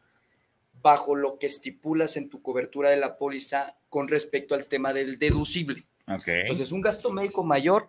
bajo 0.82 1.16
lo 1.16 1.38
que 1.38 1.48
estipulas 1.48 2.18
en 2.18 2.30
tu 2.30 2.42
cobertura 2.42 2.90
de 2.90 2.98
la 2.98 3.18
póliza 3.18 3.78
con 3.90 4.08
respecto 4.08 4.56
al 4.56 4.66
tema 4.66 4.94
del 4.94 5.18
deducible. 5.18 5.86
Entonces, 6.08 6.72
un 6.72 6.82
gasto 6.82 7.12
médico 7.12 7.44
mayor 7.44 7.88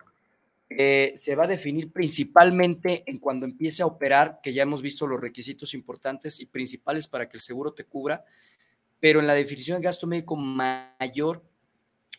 eh, 0.69 1.13
se 1.15 1.35
va 1.35 1.45
a 1.45 1.47
definir 1.47 1.91
principalmente 1.91 3.03
en 3.07 3.17
cuando 3.17 3.45
empiece 3.45 3.81
a 3.81 3.87
operar, 3.87 4.39
que 4.43 4.53
ya 4.53 4.63
hemos 4.63 4.81
visto 4.81 5.07
los 5.07 5.19
requisitos 5.19 5.73
importantes 5.73 6.39
y 6.39 6.45
principales 6.45 7.07
para 7.07 7.27
que 7.27 7.37
el 7.37 7.41
seguro 7.41 7.73
te 7.73 7.85
cubra, 7.85 8.25
pero 8.99 9.19
en 9.19 9.27
la 9.27 9.33
definición 9.33 9.79
de 9.79 9.85
gasto 9.85 10.05
médico 10.05 10.35
mayor 10.35 11.43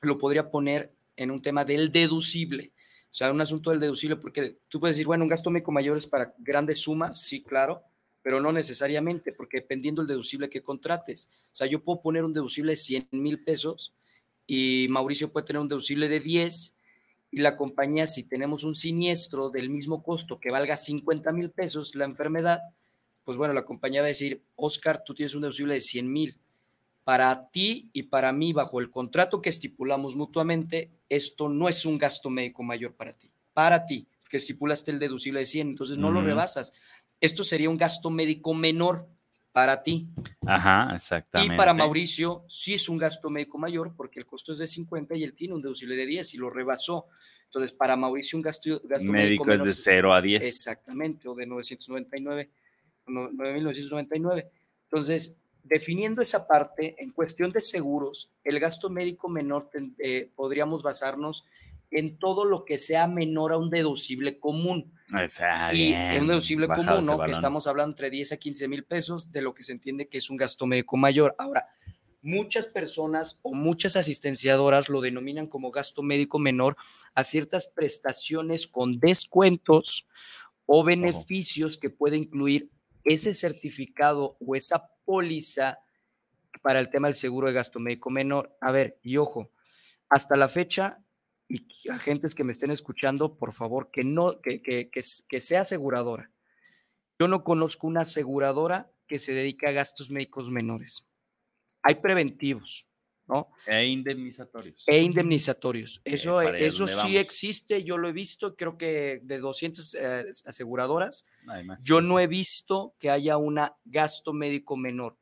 lo 0.00 0.18
podría 0.18 0.50
poner 0.50 0.92
en 1.16 1.30
un 1.30 1.42
tema 1.42 1.64
del 1.64 1.92
deducible. 1.92 2.72
O 3.04 3.14
sea, 3.14 3.30
un 3.30 3.40
asunto 3.40 3.70
del 3.70 3.80
deducible, 3.80 4.16
porque 4.16 4.56
tú 4.68 4.80
puedes 4.80 4.96
decir, 4.96 5.06
bueno, 5.06 5.24
un 5.24 5.30
gasto 5.30 5.50
médico 5.50 5.72
mayor 5.72 5.96
es 5.96 6.06
para 6.06 6.34
grandes 6.38 6.78
sumas, 6.78 7.20
sí, 7.20 7.42
claro, 7.42 7.82
pero 8.22 8.40
no 8.40 8.52
necesariamente, 8.52 9.32
porque 9.32 9.58
dependiendo 9.58 10.02
del 10.02 10.08
deducible 10.08 10.50
que 10.50 10.62
contrates. 10.62 11.30
O 11.52 11.56
sea, 11.56 11.66
yo 11.66 11.82
puedo 11.82 12.00
poner 12.02 12.24
un 12.24 12.32
deducible 12.32 12.72
de 12.72 12.76
100 12.76 13.08
mil 13.12 13.42
pesos 13.42 13.94
y 14.46 14.86
Mauricio 14.90 15.32
puede 15.32 15.46
tener 15.46 15.60
un 15.60 15.68
deducible 15.68 16.08
de 16.08 16.20
10 16.20 16.76
y 17.30 17.38
la 17.38 17.56
compañía, 17.56 18.06
si 18.06 18.24
tenemos 18.24 18.64
un 18.64 18.74
siniestro 18.74 19.50
del 19.50 19.70
mismo 19.70 20.02
costo 20.02 20.40
que 20.40 20.50
valga 20.50 20.76
50 20.76 21.32
mil 21.32 21.50
pesos 21.50 21.94
la 21.94 22.04
enfermedad, 22.04 22.60
pues 23.24 23.36
bueno, 23.36 23.54
la 23.54 23.64
compañía 23.64 24.00
va 24.00 24.06
a 24.06 24.08
decir, 24.08 24.42
Oscar, 24.56 25.04
tú 25.04 25.14
tienes 25.14 25.34
un 25.34 25.42
deducible 25.42 25.74
de 25.74 25.80
100 25.80 26.12
mil. 26.12 26.38
Para 27.04 27.50
ti 27.50 27.88
y 27.92 28.04
para 28.04 28.32
mí, 28.32 28.52
bajo 28.52 28.80
el 28.80 28.90
contrato 28.90 29.40
que 29.40 29.48
estipulamos 29.48 30.16
mutuamente, 30.16 30.90
esto 31.08 31.48
no 31.48 31.68
es 31.68 31.86
un 31.86 31.98
gasto 31.98 32.30
médico 32.30 32.62
mayor 32.62 32.94
para 32.94 33.12
ti. 33.12 33.30
Para 33.52 33.86
ti, 33.86 34.06
que 34.28 34.38
estipulaste 34.38 34.90
el 34.90 34.98
deducible 34.98 35.40
de 35.40 35.46
100, 35.46 35.68
entonces 35.68 35.98
no 35.98 36.10
lo 36.10 36.22
rebasas. 36.22 36.72
Esto 37.20 37.44
sería 37.44 37.70
un 37.70 37.76
gasto 37.76 38.10
médico 38.10 38.54
menor 38.54 39.08
para 39.52 39.82
ti. 39.82 40.08
Ajá, 40.46 40.94
exactamente. 40.94 41.54
Y 41.54 41.56
para 41.56 41.74
Mauricio 41.74 42.44
sí 42.46 42.74
es 42.74 42.88
un 42.88 42.98
gasto 42.98 43.30
médico 43.30 43.58
mayor 43.58 43.94
porque 43.96 44.20
el 44.20 44.26
costo 44.26 44.52
es 44.52 44.58
de 44.58 44.66
50 44.66 45.16
y 45.16 45.24
él 45.24 45.34
tiene 45.34 45.54
un 45.54 45.62
deducible 45.62 45.96
de 45.96 46.06
10 46.06 46.34
y 46.34 46.38
lo 46.38 46.50
rebasó. 46.50 47.06
Entonces, 47.44 47.72
para 47.72 47.96
Mauricio 47.96 48.36
un 48.36 48.42
gasto, 48.42 48.80
médico, 48.84 49.12
médico 49.44 49.52
es 49.52 49.64
de 49.64 49.72
0 49.72 50.14
a 50.14 50.22
10. 50.22 50.42
Exactamente, 50.42 51.28
o 51.28 51.34
de 51.34 51.46
999 51.46 52.50
9.999. 53.10 54.48
Entonces, 54.84 55.40
definiendo 55.62 56.22
esa 56.22 56.46
parte, 56.46 56.96
en 56.98 57.10
cuestión 57.12 57.52
de 57.52 57.60
seguros, 57.60 58.32
el 58.44 58.58
gasto 58.60 58.88
médico 58.88 59.28
menor 59.28 59.70
eh, 59.98 60.30
podríamos 60.34 60.82
basarnos 60.82 61.46
en 61.90 62.18
todo 62.18 62.44
lo 62.44 62.64
que 62.64 62.78
sea 62.78 63.06
menor 63.06 63.52
a 63.52 63.58
un 63.58 63.70
deducible 63.70 64.38
común. 64.38 64.92
y 65.72 65.92
un 66.18 66.28
deducible 66.28 66.68
común, 66.68 67.04
¿no? 67.04 67.22
Que 67.24 67.32
estamos 67.32 67.66
hablando 67.66 67.92
entre 67.92 68.10
10 68.10 68.32
a 68.32 68.36
15 68.36 68.68
mil 68.68 68.84
pesos 68.84 69.32
de 69.32 69.42
lo 69.42 69.54
que 69.54 69.62
se 69.62 69.72
entiende 69.72 70.08
que 70.08 70.18
es 70.18 70.30
un 70.30 70.36
gasto 70.36 70.66
médico 70.66 70.96
mayor. 70.96 71.34
Ahora, 71.38 71.68
muchas 72.22 72.66
personas 72.66 73.40
o 73.42 73.54
muchas 73.54 73.96
asistenciadoras 73.96 74.88
lo 74.88 75.00
denominan 75.00 75.46
como 75.46 75.70
gasto 75.70 76.02
médico 76.02 76.38
menor 76.38 76.76
a 77.14 77.24
ciertas 77.24 77.66
prestaciones 77.66 78.66
con 78.66 79.00
descuentos 79.00 80.08
o 80.66 80.84
beneficios 80.84 81.78
que 81.78 81.90
puede 81.90 82.16
incluir 82.16 82.70
ese 83.04 83.34
certificado 83.34 84.36
o 84.40 84.54
esa 84.54 84.90
póliza 85.04 85.80
para 86.62 86.78
el 86.80 86.90
tema 86.90 87.08
del 87.08 87.16
seguro 87.16 87.48
de 87.48 87.54
gasto 87.54 87.80
médico 87.80 88.10
menor. 88.10 88.56
A 88.60 88.70
ver, 88.70 88.98
y 89.02 89.16
ojo, 89.16 89.50
hasta 90.08 90.36
la 90.36 90.48
fecha, 90.48 91.02
y 91.50 91.88
agentes 91.88 92.34
que 92.36 92.44
me 92.44 92.52
estén 92.52 92.70
escuchando, 92.70 93.36
por 93.36 93.52
favor, 93.52 93.90
que 93.90 94.04
no, 94.04 94.40
que, 94.40 94.62
que, 94.62 94.88
que, 94.88 95.40
sea 95.40 95.62
aseguradora. 95.62 96.30
Yo 97.18 97.26
no 97.26 97.42
conozco 97.42 97.88
una 97.88 98.02
aseguradora 98.02 98.92
que 99.08 99.18
se 99.18 99.34
dedique 99.34 99.66
a 99.66 99.72
gastos 99.72 100.10
médicos 100.10 100.48
menores. 100.48 101.08
Hay 101.82 101.96
preventivos, 101.96 102.88
¿no? 103.26 103.48
E 103.66 103.84
indemnizatorios. 103.86 104.84
E 104.86 105.00
indemnizatorios. 105.00 106.00
Eso, 106.04 106.40
eso 106.40 106.86
sí 106.86 107.16
existe, 107.16 107.82
yo 107.82 107.98
lo 107.98 108.08
he 108.08 108.12
visto, 108.12 108.54
creo 108.54 108.78
que 108.78 109.20
de 109.24 109.38
200 109.38 109.94
eh, 109.94 110.26
aseguradoras, 110.46 111.26
yo 111.82 112.00
no 112.00 112.20
he 112.20 112.28
visto 112.28 112.94
que 113.00 113.10
haya 113.10 113.36
un 113.36 113.58
gasto 113.84 114.32
médico 114.32 114.76
menor. 114.76 115.18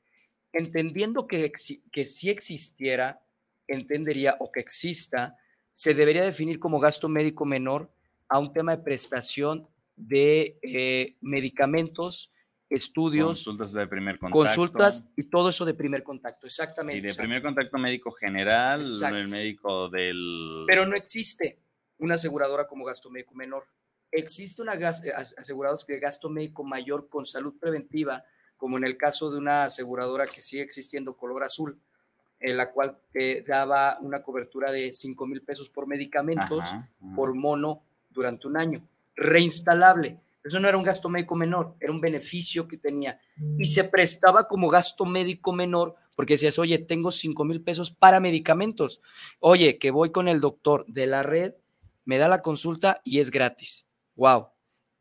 Entendiendo 0.52 1.26
que, 1.26 1.50
que 1.90 2.04
si 2.04 2.28
existiera, 2.28 3.23
entendería, 3.66 4.37
o 4.40 4.52
que 4.52 4.61
exista, 4.61 5.38
se 5.78 5.94
debería 5.94 6.25
definir 6.25 6.58
como 6.58 6.80
gasto 6.80 7.08
médico 7.08 7.44
menor 7.44 7.88
a 8.28 8.40
un 8.40 8.52
tema 8.52 8.76
de 8.76 8.82
prestación 8.82 9.68
de 9.94 10.58
eh, 10.61 11.16
medicamentos 11.20 12.32
estudios. 12.68 13.44
Consultas 13.44 13.73
de 13.75 13.87
primer 13.87 14.18
contacto. 14.18 14.40
Consultas 14.40 15.08
y 15.14 15.30
todo 15.30 15.50
eso 15.50 15.64
de 15.64 15.75
primer 15.75 16.02
contacto, 16.02 16.49
exactamente. 16.49 17.00
Sí, 17.00 17.06
de 17.06 17.14
primer 17.14 17.42
contacto 17.42 17.78
médico 17.78 18.11
general, 18.11 18.87
el 19.14 19.28
médico 19.28 19.88
del... 19.88 20.64
Pero 20.66 20.85
no 20.85 20.97
existe 20.97 21.61
una 21.99 22.16
aseguradora 22.16 22.66
como 22.66 22.85
gasto 22.85 23.08
médico 23.08 23.37
menor. 23.37 23.62
Existe 24.11 24.61
una 24.62 24.75
eh, 24.75 25.12
asegurados 25.14 25.87
de 25.87 26.00
gasto 26.00 26.28
médico 26.28 26.64
mayor 26.64 27.08
con 27.08 27.25
salud 27.25 27.54
preventiva, 27.56 28.25
como 28.56 28.78
en 28.78 28.85
el 28.85 28.97
caso 28.97 29.30
de 29.30 29.38
una 29.38 29.66
aseguradora 29.66 30.26
que 30.26 30.40
sigue 30.40 30.62
existiendo, 30.62 31.16
Color 31.16 31.44
Azul, 31.44 31.80
en 32.40 32.57
la 32.57 32.71
cual 32.71 32.99
te 33.12 33.42
daba 33.42 33.99
una 34.00 34.23
cobertura 34.23 34.71
de 34.71 34.92
5 34.92 35.26
mil 35.26 35.42
pesos 35.42 35.68
por 35.68 35.87
medicamentos, 35.87 36.75
por 37.14 37.35
mono, 37.35 37.83
durante 38.11 38.47
un 38.47 38.57
año. 38.57 38.83
Reinstalable 39.14 40.21
eso 40.49 40.61
no 40.61 40.68
era 40.68 40.78
un 40.78 40.85
gasto 40.85 41.11
médico 41.11 41.35
menor, 41.35 41.75
era 41.78 41.92
un 41.92 42.00
beneficio 42.00 42.66
que 42.68 42.78
tenía. 42.78 43.21
Y 43.59 43.66
se 43.66 43.85
prestaba 43.85 44.49
como 44.49 44.68
gasto 44.68 45.04
médico 45.04 45.52
menor 45.52 45.97
porque 46.16 46.35
decías, 46.35 46.59
oye, 46.59 46.78
tengo 46.78 47.12
5 47.12 47.45
mil 47.45 47.61
pesos 47.61 47.90
para 47.90 48.18
medicamentos. 48.18 49.02
Oye, 49.40 49.78
que 49.78 49.90
voy 49.90 50.11
con 50.11 50.26
el 50.26 50.40
doctor 50.40 50.85
de 50.88 51.07
la 51.07 51.23
red, 51.23 51.54
me 52.04 52.18
da 52.18 52.28
la 52.28 52.42
consulta 52.42 53.00
y 53.04 53.21
es 53.21 53.30
gratis. 53.30 53.87
Wow. 54.16 54.49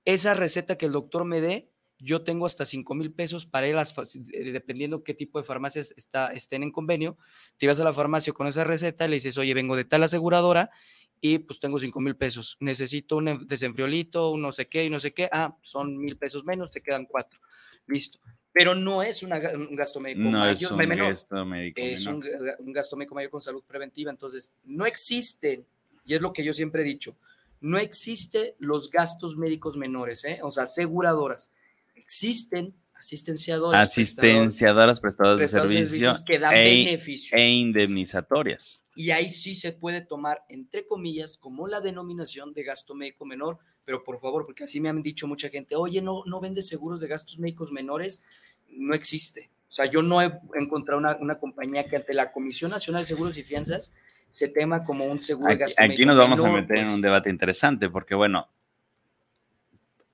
Esa 0.05 0.33
receta 0.33 0.77
que 0.77 0.85
el 0.85 0.91
doctor 0.91 1.23
me 1.25 1.41
dé, 1.41 1.71
yo 1.99 2.21
tengo 2.21 2.45
hasta 2.45 2.65
5 2.65 2.93
mil 2.93 3.11
pesos 3.11 3.45
para 3.45 3.67
ir 3.67 3.75
a 3.75 3.77
las, 3.77 3.95
dependiendo 4.23 5.03
qué 5.03 5.13
tipo 5.13 5.39
de 5.39 5.45
farmacias 5.45 5.93
está, 5.97 6.27
estén 6.27 6.63
en 6.63 6.71
convenio. 6.71 7.17
Te 7.57 7.67
vas 7.67 7.79
a 7.79 7.83
la 7.83 7.93
farmacia 7.93 8.33
con 8.33 8.47
esa 8.47 8.63
receta 8.63 9.05
y 9.05 9.09
le 9.09 9.15
dices, 9.15 9.37
oye, 9.37 9.53
vengo 9.53 9.75
de 9.75 9.85
tal 9.85 10.03
aseguradora 10.03 10.69
y 11.21 11.39
pues 11.39 11.59
tengo 11.59 11.79
5 11.79 11.99
mil 11.99 12.15
pesos. 12.15 12.57
Necesito 12.59 13.17
un 13.17 13.47
desenfriolito, 13.47 14.31
un 14.31 14.41
no 14.41 14.51
sé 14.51 14.67
qué 14.67 14.85
y 14.85 14.89
no 14.89 14.99
sé 14.99 15.13
qué. 15.13 15.29
Ah, 15.31 15.57
son 15.61 15.97
mil 15.97 16.17
pesos 16.17 16.45
menos, 16.45 16.69
te 16.71 16.81
quedan 16.81 17.05
cuatro. 17.05 17.39
Listo. 17.87 18.19
Pero 18.51 18.73
no 18.73 19.03
es 19.03 19.21
un 19.21 19.29
gasto 19.75 19.99
médico 19.99 20.21
no 20.21 20.39
mayor. 20.39 20.53
Es 20.53 20.71
un 20.71 20.77
gasto 20.77 21.45
médico 21.45 21.81
es 21.81 22.05
Un, 22.07 22.23
un, 22.59 22.73
gasto 22.73 22.95
médico 22.95 23.15
mayor 23.15 23.29
con 23.29 23.41
salud 23.41 23.63
preventiva. 23.67 24.09
Entonces, 24.09 24.53
no 24.65 24.85
existen, 24.85 25.65
y 26.05 26.15
es 26.15 26.21
lo 26.21 26.33
que 26.33 26.43
yo 26.43 26.53
siempre 26.53 26.81
he 26.81 26.85
dicho, 26.85 27.15
no 27.61 27.77
existen 27.77 28.53
los 28.59 28.89
gastos 28.91 29.37
médicos 29.37 29.77
menores, 29.77 30.23
¿eh? 30.25 30.39
o 30.43 30.51
sea, 30.51 30.63
aseguradoras. 30.63 31.53
Existen 32.07 32.73
asistenciadoras. 32.93 33.91
Asistenciadoras, 33.91 35.01
prestadoras, 35.01 35.39
de 35.39 35.47
servicios 35.49 36.21
que 36.21 36.39
dan 36.39 36.55
e, 36.55 36.85
beneficios. 36.85 37.33
E 37.33 37.49
indemnizatorias. 37.49 38.85
Y 38.95 39.11
ahí 39.11 39.29
sí 39.29 39.55
se 39.55 39.73
puede 39.73 39.99
tomar, 39.99 40.45
entre 40.47 40.87
comillas, 40.87 41.35
como 41.35 41.67
la 41.67 41.81
denominación 41.81 42.53
de 42.53 42.63
gasto 42.63 42.95
médico 42.95 43.25
menor, 43.25 43.59
pero 43.83 44.05
por 44.05 44.21
favor, 44.21 44.45
porque 44.45 44.63
así 44.63 44.79
me 44.79 44.87
han 44.87 45.03
dicho 45.03 45.27
mucha 45.27 45.49
gente, 45.49 45.75
oye, 45.75 46.01
no, 46.01 46.23
no 46.25 46.39
vende 46.39 46.61
seguros 46.61 47.01
de 47.01 47.07
gastos 47.07 47.39
médicos 47.39 47.73
menores, 47.73 48.23
no 48.69 48.95
existe. 48.95 49.51
O 49.67 49.71
sea, 49.71 49.85
yo 49.85 50.01
no 50.01 50.21
he 50.21 50.31
encontrado 50.55 50.99
una, 50.99 51.17
una 51.17 51.39
compañía 51.39 51.89
que 51.89 51.97
ante 51.97 52.13
la 52.13 52.31
Comisión 52.31 52.71
Nacional 52.71 53.01
de 53.01 53.07
Seguros 53.07 53.37
y 53.37 53.43
Fianzas 53.43 53.93
se 54.29 54.47
tema 54.47 54.85
como 54.85 55.05
un 55.05 55.21
seguro 55.21 55.49
de 55.49 55.57
gasto 55.57 55.81
aquí, 55.81 55.93
Aquí 55.93 56.05
nos 56.05 56.17
vamos 56.17 56.39
a 56.39 56.51
meter 56.51 56.77
en 56.77 56.85
pues 56.85 56.95
un 56.95 57.01
debate 57.01 57.29
interesante, 57.29 57.89
porque 57.89 58.15
bueno, 58.15 58.47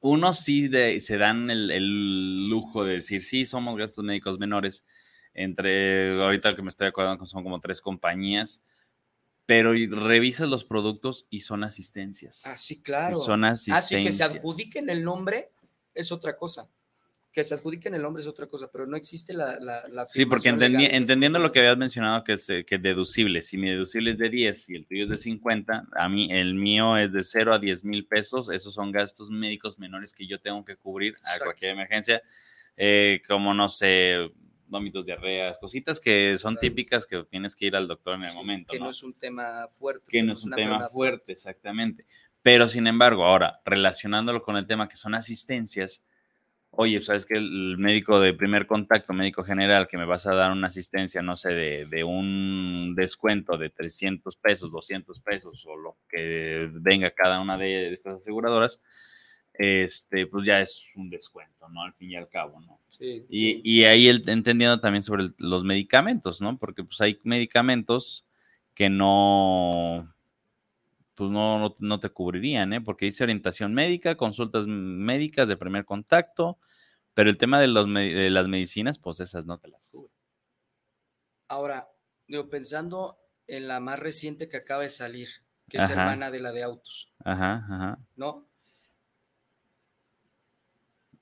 unos 0.03 0.39
sí 0.39 0.69
se 0.99 1.17
dan 1.17 1.49
el, 1.49 2.47
lujo 2.49 2.83
de 2.83 2.93
decir, 2.93 3.23
sí, 3.23 3.45
somos 3.45 3.77
gastos 3.77 4.03
médicos 4.03 4.37
menores. 4.37 4.85
Entre, 5.33 6.21
ahorita 6.21 6.55
que 6.55 6.61
me 6.61 6.69
estoy 6.69 6.87
acordando, 6.87 7.25
son 7.25 7.43
como 7.43 7.59
tres 7.59 7.81
compañías, 7.81 8.61
pero 9.47 9.73
revisas 9.73 10.47
los 10.47 10.63
productos 10.63 11.25
y 11.31 11.41
son 11.41 11.63
asistencias. 11.63 12.45
Ah, 12.45 12.57
sí, 12.57 12.83
claro. 12.83 13.17
son 13.17 13.43
asistencias. 13.43 13.85
Así 13.85 14.03
que 14.03 14.11
se 14.11 14.23
adjudiquen 14.23 14.89
el 14.91 15.03
nombre 15.03 15.51
es 15.95 16.11
otra 16.11 16.37
cosa 16.37 16.69
que 17.33 17.43
se 17.43 17.55
adjudiquen 17.55 17.95
el 17.95 18.03
nombre 18.03 18.21
es 18.21 18.27
otra 18.27 18.45
cosa, 18.45 18.69
pero 18.71 18.85
no 18.85 18.95
existe 18.95 19.33
la... 19.33 19.59
la, 19.59 20.07
sí, 20.11 20.25
porque 20.27 20.49
entendiendo 20.49 21.39
lo 21.39 21.51
que 21.51 21.59
habías 21.59 21.77
mencionado, 21.77 22.23
que 22.23 22.33
es 22.33 22.47
que 22.65 22.77
deducible, 22.77 23.41
si 23.41 23.57
mi 23.57 23.71
deducible 23.71 24.11
es 24.11 24.19
de 24.19 24.29
10 24.29 24.69
y 24.69 24.75
el 24.75 24.85
tuyo 24.85 25.05
es 25.05 25.09
de 25.09 25.17
50, 25.17 25.87
a 25.91 26.09
mí 26.09 26.31
el 26.31 26.53
mío 26.53 26.95
es 26.95 27.11
de 27.11 27.23
0 27.23 27.55
a 27.55 27.59
10 27.59 27.85
mil 27.85 28.05
pesos, 28.05 28.51
esos 28.51 28.75
son 28.75 28.91
gastos 28.91 29.31
médicos 29.31 29.79
menores 29.79 30.13
que 30.13 30.27
yo 30.27 30.39
tengo 30.39 30.63
que 30.63 30.75
cubrir 30.75 31.15
a 31.23 31.43
cualquier 31.43 31.71
emergencia, 31.71 32.21
eh, 32.77 33.23
como 33.27 33.55
no 33.55 33.67
sé, 33.67 34.29
vómitos, 34.67 35.03
diarreas, 35.03 35.57
cositas 35.57 35.99
que 35.99 36.37
son 36.37 36.57
típicas 36.57 37.07
que 37.07 37.23
tienes 37.23 37.55
que 37.55 37.65
ir 37.65 37.75
al 37.75 37.87
doctor 37.87 38.15
en 38.15 38.25
el 38.25 38.33
momento. 38.35 38.73
Que 38.73 38.79
¿no? 38.79 38.91
es 38.91 39.01
un 39.01 39.13
tema 39.13 39.67
fuerte. 39.71 40.05
Que 40.07 40.21
no 40.21 40.33
es 40.33 40.43
un 40.43 40.51
tema 40.51 40.87
fuerte, 40.87 41.31
exactamente. 41.31 42.05
Pero 42.43 42.67
sin 42.67 42.85
embargo, 42.85 43.25
ahora, 43.25 43.61
relacionándolo 43.65 44.43
con 44.43 44.55
el 44.55 44.67
tema 44.67 44.87
que 44.87 44.97
son 44.97 45.15
asistencias, 45.15 46.03
oye, 46.75 47.01
sabes 47.01 47.25
que 47.25 47.35
el 47.35 47.77
médico 47.77 48.19
de 48.19 48.33
primer 48.33 48.65
contacto, 48.65 49.13
médico 49.13 49.43
general, 49.43 49.87
que 49.87 49.97
me 49.97 50.05
vas 50.05 50.25
a 50.25 50.33
dar 50.33 50.51
una 50.51 50.67
asistencia, 50.67 51.21
no 51.21 51.37
sé, 51.37 51.53
de, 51.53 52.03
un 52.03 52.93
descuento 52.95 53.57
de 53.57 53.69
300 53.69 54.35
pesos, 54.37 54.71
200 54.71 55.19
pesos 55.21 55.65
o 55.67 55.75
lo 55.75 55.97
que 56.09 56.69
venga 56.73 57.11
cada 57.11 57.39
una 57.39 57.57
de 57.57 57.93
estas 57.93 58.17
aseguradoras, 58.17 58.81
este, 59.53 60.25
pues 60.25 60.47
ya 60.47 60.61
es 60.61 60.83
un 60.95 61.11
descuento, 61.11 61.69
¿no? 61.69 61.83
Al 61.83 61.93
fin 61.93 62.11
y 62.11 62.15
al 62.15 62.27
cabo, 62.27 62.59
¿no? 62.61 62.79
Sí, 62.89 63.25
y, 63.29 63.61
y 63.63 63.83
ahí 63.85 64.09
entendiendo 64.09 64.79
también 64.79 65.03
sobre 65.03 65.29
los 65.37 65.63
medicamentos, 65.63 66.41
¿no? 66.41 66.57
Porque 66.57 66.83
pues 66.83 66.99
hay 67.01 67.19
medicamentos 67.23 68.25
que 68.73 68.89
no, 68.89 70.11
pues 71.15 71.29
no, 71.29 71.75
no, 71.79 71.99
te 71.99 72.09
cubrirían, 72.09 72.73
¿eh? 72.73 72.81
Porque 72.81 73.05
dice 73.05 73.23
orientación 73.23 73.73
médica, 73.73 74.15
consultas 74.15 74.65
médicas 74.67 75.47
de 75.47 75.57
primer 75.57 75.85
contacto, 75.85 76.57
pero 77.13 77.29
el 77.29 77.37
tema 77.37 77.59
de, 77.59 77.67
los, 77.67 77.91
de 77.93 78.29
las 78.29 78.47
medicinas, 78.47 78.99
pues 78.99 79.19
esas 79.19 79.45
no 79.45 79.57
te 79.59 79.67
las 79.67 79.87
cubren. 79.87 80.13
Ahora, 81.47 81.89
digo, 82.27 82.49
pensando 82.49 83.19
en 83.47 83.67
la 83.67 83.79
más 83.79 83.99
reciente 83.99 84.49
que 84.49 84.57
acaba 84.57 84.83
de 84.83 84.89
salir, 84.89 85.29
que 85.69 85.77
es 85.77 85.89
hermana 85.89 86.31
de 86.31 86.39
la 86.39 86.51
de 86.51 86.63
autos. 86.63 87.13
Ajá, 87.23 87.65
ajá. 87.69 87.99
¿No? 88.15 88.47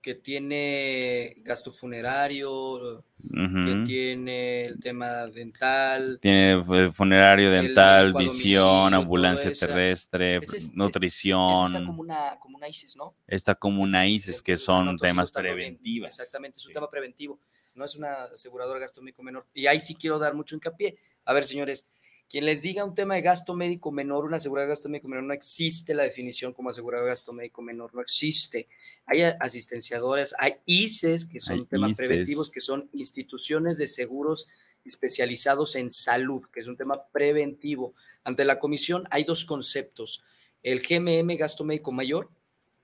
Que 0.02 0.16
tiene 0.16 1.36
gasto 1.44 1.70
funerario, 1.70 3.04
que 3.22 3.84
tiene 3.86 4.66
el 4.66 4.80
tema 4.80 5.28
dental. 5.28 6.18
Tiene 6.20 6.54
eh, 6.54 6.92
funerario, 6.92 7.52
dental, 7.52 8.14
visión, 8.14 8.94
ambulancia 8.94 9.52
terrestre, 9.52 10.42
nutrición. 10.74 11.68
está 11.68 11.86
como 11.86 12.02
una, 12.02 12.40
como 12.40 12.58
una 12.58 12.68
ICES, 12.68 12.98
¿no? 12.98 13.16
Está 13.28 13.56
como 13.56 13.84
una 13.84 14.08
ICES, 14.08 14.42
que 14.42 14.58
son 14.58 14.98
temas 14.98 15.32
preventivos. 15.32 16.10
Exactamente, 16.10 16.58
es 16.58 16.66
un 16.66 16.74
tema 16.74 16.90
preventivo. 16.90 17.40
No 17.76 17.86
es 17.86 17.96
una 17.96 18.24
aseguradora 18.26 18.86
médico 19.02 19.24
menor. 19.24 19.46
Y 19.54 19.68
ahí 19.68 19.80
sí 19.80 19.96
quiero 19.96 20.18
dar 20.18 20.34
mucho 20.34 20.56
hincapié. 20.56 20.98
A 21.26 21.34
ver, 21.34 21.46
señores, 21.46 21.92
quien 22.32 22.46
les 22.46 22.62
diga 22.62 22.86
un 22.86 22.96
tema 22.96 23.16
de 23.16 23.22
gasto 23.22 23.54
médico 23.54 23.92
menor, 23.92 24.24
una 24.24 24.38
aseguradora 24.38 24.68
de 24.68 24.72
gasto 24.72 24.88
médico 24.88 25.10
menor, 25.10 25.26
no 25.26 25.34
existe 25.34 25.94
la 25.94 26.04
definición 26.04 26.54
como 26.54 26.70
aseguradora 26.70 27.08
de 27.08 27.12
gasto 27.12 27.34
médico 27.34 27.62
menor, 27.62 27.94
no 27.94 28.00
existe. 28.00 28.70
Hay 29.06 29.22
asistenciadoras, 29.22 30.34
hay 30.40 30.56
ICES, 30.66 31.26
que 31.26 31.42
son 31.42 31.68
temas 31.68 31.98
preventivos, 31.98 32.50
que 32.50 32.62
son 32.62 32.90
instituciones 32.94 33.78
de 33.78 33.86
seguros 33.86 34.48
especializados 34.86 35.76
en 35.76 35.92
salud, 35.92 36.44
que 36.54 36.62
es 36.62 36.68
un 36.68 36.78
tema 36.78 37.04
preventivo. 37.12 37.94
Ante 38.24 38.46
la 38.46 38.60
comisión 38.60 39.10
hay 39.12 39.26
dos 39.26 39.44
conceptos, 39.44 40.24
el 40.64 40.80
GMM, 40.80 41.36
gasto 41.36 41.66
médico 41.66 41.92
mayor, 41.92 42.30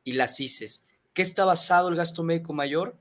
y 0.03 0.11
las 0.11 0.41
ICES. 0.41 0.83
¿Qué 1.13 1.21
está 1.21 1.45
basado 1.45 1.87
el 1.87 1.95
gasto 1.95 2.21
médico 2.21 2.51
mayor? 2.51 2.97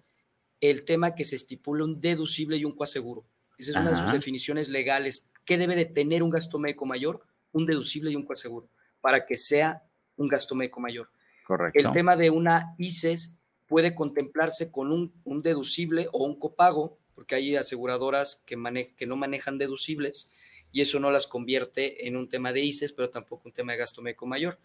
El 0.61 0.85
tema 0.85 1.17
que 1.17 1.25
se 1.25 1.35
estipula 1.35 1.83
un 1.83 2.00
deducible 2.00 2.57
y 2.57 2.65
un 2.65 2.76
coaseguro. 2.76 3.25
Esa 3.59 3.73
es 3.73 3.76
una 3.79 3.91
de 3.91 3.97
sus 3.97 4.12
definiciones 4.12 4.69
legales 4.69 5.33
¿Qué 5.47 5.57
debe 5.57 5.76
de 5.76 5.87
tener 5.87 6.23
un 6.23 6.31
gasto 6.31 6.59
médico 6.59 6.85
mayor? 6.85 7.25
Un 7.53 7.65
deducible 7.65 8.11
y 8.11 8.17
un 8.17 8.26
coaseguro, 8.26 8.69
para 9.00 9.25
que 9.25 9.38
sea 9.38 9.85
un 10.17 10.29
gasto 10.29 10.55
médico 10.55 10.81
mayor. 10.81 11.09
Correcto. 11.47 11.79
El 11.79 11.93
tema 11.93 12.17
de 12.17 12.29
una 12.29 12.75
ICES 12.76 13.37
puede 13.67 13.95
contemplarse 13.95 14.71
con 14.71 14.93
un, 14.93 15.43
deducible 15.43 16.09
o 16.12 16.25
un 16.25 16.38
copago, 16.38 16.99
porque 17.15 17.37
hay 17.37 17.57
aseguradoras 17.57 18.43
que, 18.45 18.93
que 18.97 19.07
no 19.07 19.17
manejan 19.17 19.57
deducibles 19.57 20.33
y 20.73 20.81
eso 20.81 21.00
no 21.00 21.11
las 21.11 21.26
convierte 21.26 22.07
en 22.07 22.17
un 22.17 22.29
tema 22.29 22.53
de 22.53 22.61
ICES, 22.61 22.93
pero 22.93 23.09
tampoco 23.09 23.43
un 23.47 23.53
tema 23.53 23.73
de 23.73 23.79
gasto 23.79 24.03
médico 24.03 24.26
mayor. 24.26 24.59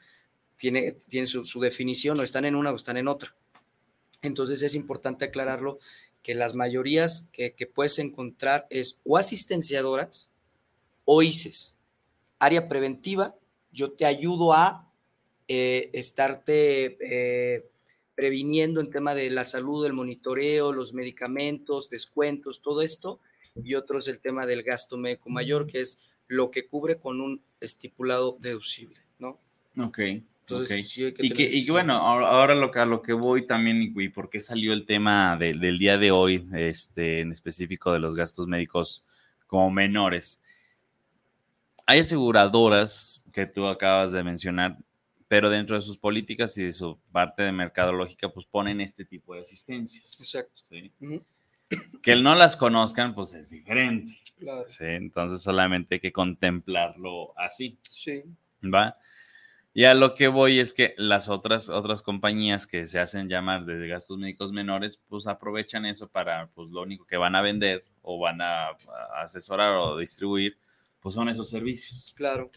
Tiene, 0.57 0.97
tiene 1.07 1.25
su, 1.25 1.59
definición, 1.59 2.19
o 2.19 2.23
están 2.23 2.45
en 2.45 2.55
una 2.55 2.71
o 2.71 2.75
están 2.75 2.97
en 2.97 3.07
otra. 3.07 3.33
Entonces 4.21 4.61
es 4.61 4.75
importante 4.75 5.25
aclararlo 5.25 5.79
que 6.21 6.35
las 6.35 6.53
mayorías 6.53 7.29
que, 7.31 7.53
que 7.53 7.65
puedes 7.65 7.97
encontrar 7.97 8.67
es 8.69 8.99
o 9.03 9.17
asistenciadoras, 9.17 10.30
OICES, 11.05 11.77
área 12.39 12.67
preventiva, 12.67 13.35
yo 13.71 13.91
te 13.91 14.05
ayudo 14.05 14.53
a 14.53 14.91
eh, 15.47 15.89
estarte 15.93 16.97
eh, 17.01 17.65
previniendo 18.15 18.81
en 18.81 18.89
tema 18.89 19.15
de 19.15 19.29
la 19.29 19.45
salud, 19.45 19.85
el 19.85 19.93
monitoreo, 19.93 20.71
los 20.71 20.93
medicamentos, 20.93 21.89
descuentos, 21.89 22.61
todo 22.61 22.81
esto. 22.81 23.19
Y 23.63 23.75
otro 23.75 23.99
es 23.99 24.07
el 24.07 24.19
tema 24.19 24.45
del 24.45 24.63
gasto 24.63 24.97
médico 24.97 25.29
mayor, 25.29 25.67
que 25.67 25.81
es 25.81 26.07
lo 26.27 26.51
que 26.51 26.65
cubre 26.65 26.97
con 26.97 27.19
un 27.19 27.41
estipulado 27.59 28.37
deducible, 28.39 28.97
¿no? 29.19 29.37
Ok. 29.77 29.99
Entonces, 29.99 30.97
y, 30.97 31.31
que, 31.31 31.65
bueno, 31.69 31.93
ahora 31.95 32.55
lo 32.55 32.71
que, 32.71 32.79
a 32.79 32.85
lo 32.85 33.01
que 33.01 33.13
voy 33.13 33.45
también, 33.45 33.93
y, 33.95 34.09
por 34.09 34.29
qué 34.29 34.41
salió 34.41 34.73
el 34.73 34.85
tema 34.85 35.37
del 35.37 35.79
día 35.79 35.97
de 35.97 36.11
hoy, 36.11 36.47
este, 36.53 37.21
en 37.21 37.31
específico 37.31 37.93
de 37.93 37.99
los 37.99 38.15
gastos 38.15 38.47
médicos 38.47 39.05
como 39.47 39.71
menores 39.71 40.40
hay 41.91 41.99
aseguradoras 41.99 43.21
que 43.33 43.45
tú 43.45 43.67
acabas 43.67 44.13
de 44.13 44.23
mencionar, 44.23 44.77
pero 45.27 45.49
dentro 45.49 45.75
de 45.75 45.81
sus 45.81 45.97
políticas 45.97 46.57
y 46.57 46.63
de 46.63 46.71
su 46.71 46.97
parte 47.11 47.43
de 47.43 47.51
mercadológica, 47.51 48.29
pues 48.29 48.45
ponen 48.45 48.79
este 48.79 49.03
tipo 49.03 49.35
de 49.35 49.41
asistencias. 49.41 50.17
Exacto. 50.21 50.61
Que 52.01 52.15
no 52.15 52.35
las 52.35 52.55
conozcan, 52.55 53.13
pues 53.13 53.33
es 53.33 53.49
diferente. 53.49 54.17
Claro. 54.39 54.65
Entonces 54.79 55.41
solamente 55.41 55.95
hay 55.95 55.99
que 55.99 56.13
contemplarlo 56.13 57.37
así. 57.37 57.77
Sí. 57.89 58.23
¿Va? 58.63 58.97
Y 59.73 59.83
a 59.83 59.93
lo 59.93 60.15
que 60.15 60.29
voy 60.29 60.59
es 60.59 60.73
que 60.73 60.93
las 60.97 61.27
otras, 61.27 61.67
otras 61.67 62.01
compañías 62.01 62.67
que 62.67 62.87
se 62.87 62.99
hacen 62.99 63.27
llamar 63.27 63.65
de 63.65 63.85
gastos 63.87 64.17
médicos 64.17 64.53
menores, 64.53 64.97
pues 65.09 65.27
aprovechan 65.27 65.85
eso 65.85 66.07
para, 66.07 66.47
pues 66.47 66.69
lo 66.69 66.83
único 66.83 67.05
que 67.05 67.17
van 67.17 67.35
a 67.35 67.41
vender 67.41 67.83
o 68.01 68.17
van 68.17 68.41
a 68.41 68.69
asesorar 69.21 69.75
o 69.75 69.97
distribuir, 69.97 70.57
pues 71.01 71.15
son 71.15 71.29
esos 71.29 71.49
servicios. 71.49 72.13
Claro, 72.15 72.51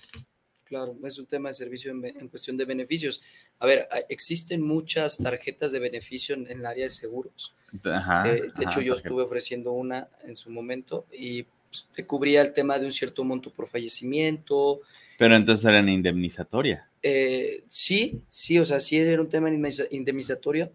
claro, 0.65 0.97
es 1.05 1.19
un 1.19 1.27
tema 1.27 1.49
de 1.49 1.55
servicio 1.55 1.91
en, 1.91 2.29
cuestión 2.29 2.57
de 2.57 2.65
beneficios. 2.65 3.23
A 3.59 3.67
ver, 3.67 3.89
existen 4.09 4.63
muchas 4.63 5.19
tarjetas 5.19 5.73
de 5.73 5.79
beneficio 5.79 6.35
en, 6.35 6.47
el 6.47 6.65
área 6.67 6.85
de 6.85 6.91
seguros. 6.91 7.57
Ajá, 7.85 8.29
eh, 8.29 8.53
de 8.57 8.65
hecho, 8.65 8.81
yo 8.81 8.95
estuve 8.95 9.23
ofreciendo 9.23 9.73
una 9.73 10.09
en 10.23 10.37
su 10.37 10.51
momento 10.51 11.07
y 11.13 11.45
pues, 11.75 11.89
te 11.95 12.07
cubría 12.07 12.43
el 12.43 12.53
tema 12.53 12.79
de 12.79 12.87
un 12.87 12.93
cierto 12.93 13.25
monto 13.25 13.51
por 13.51 13.67
fallecimiento. 13.67 14.81
Pero 15.19 15.35
entonces 15.35 15.65
eran 15.65 15.89
indemnizatoria. 15.89 16.89
Eh, 17.03 17.65
sí, 17.69 18.23
sí, 18.29 18.59
o 18.59 18.65
sea, 18.65 18.81
sí 18.81 18.97
era 18.97 19.21
un 19.21 19.29
tema 19.29 19.51
indemnizatorio, 19.91 20.71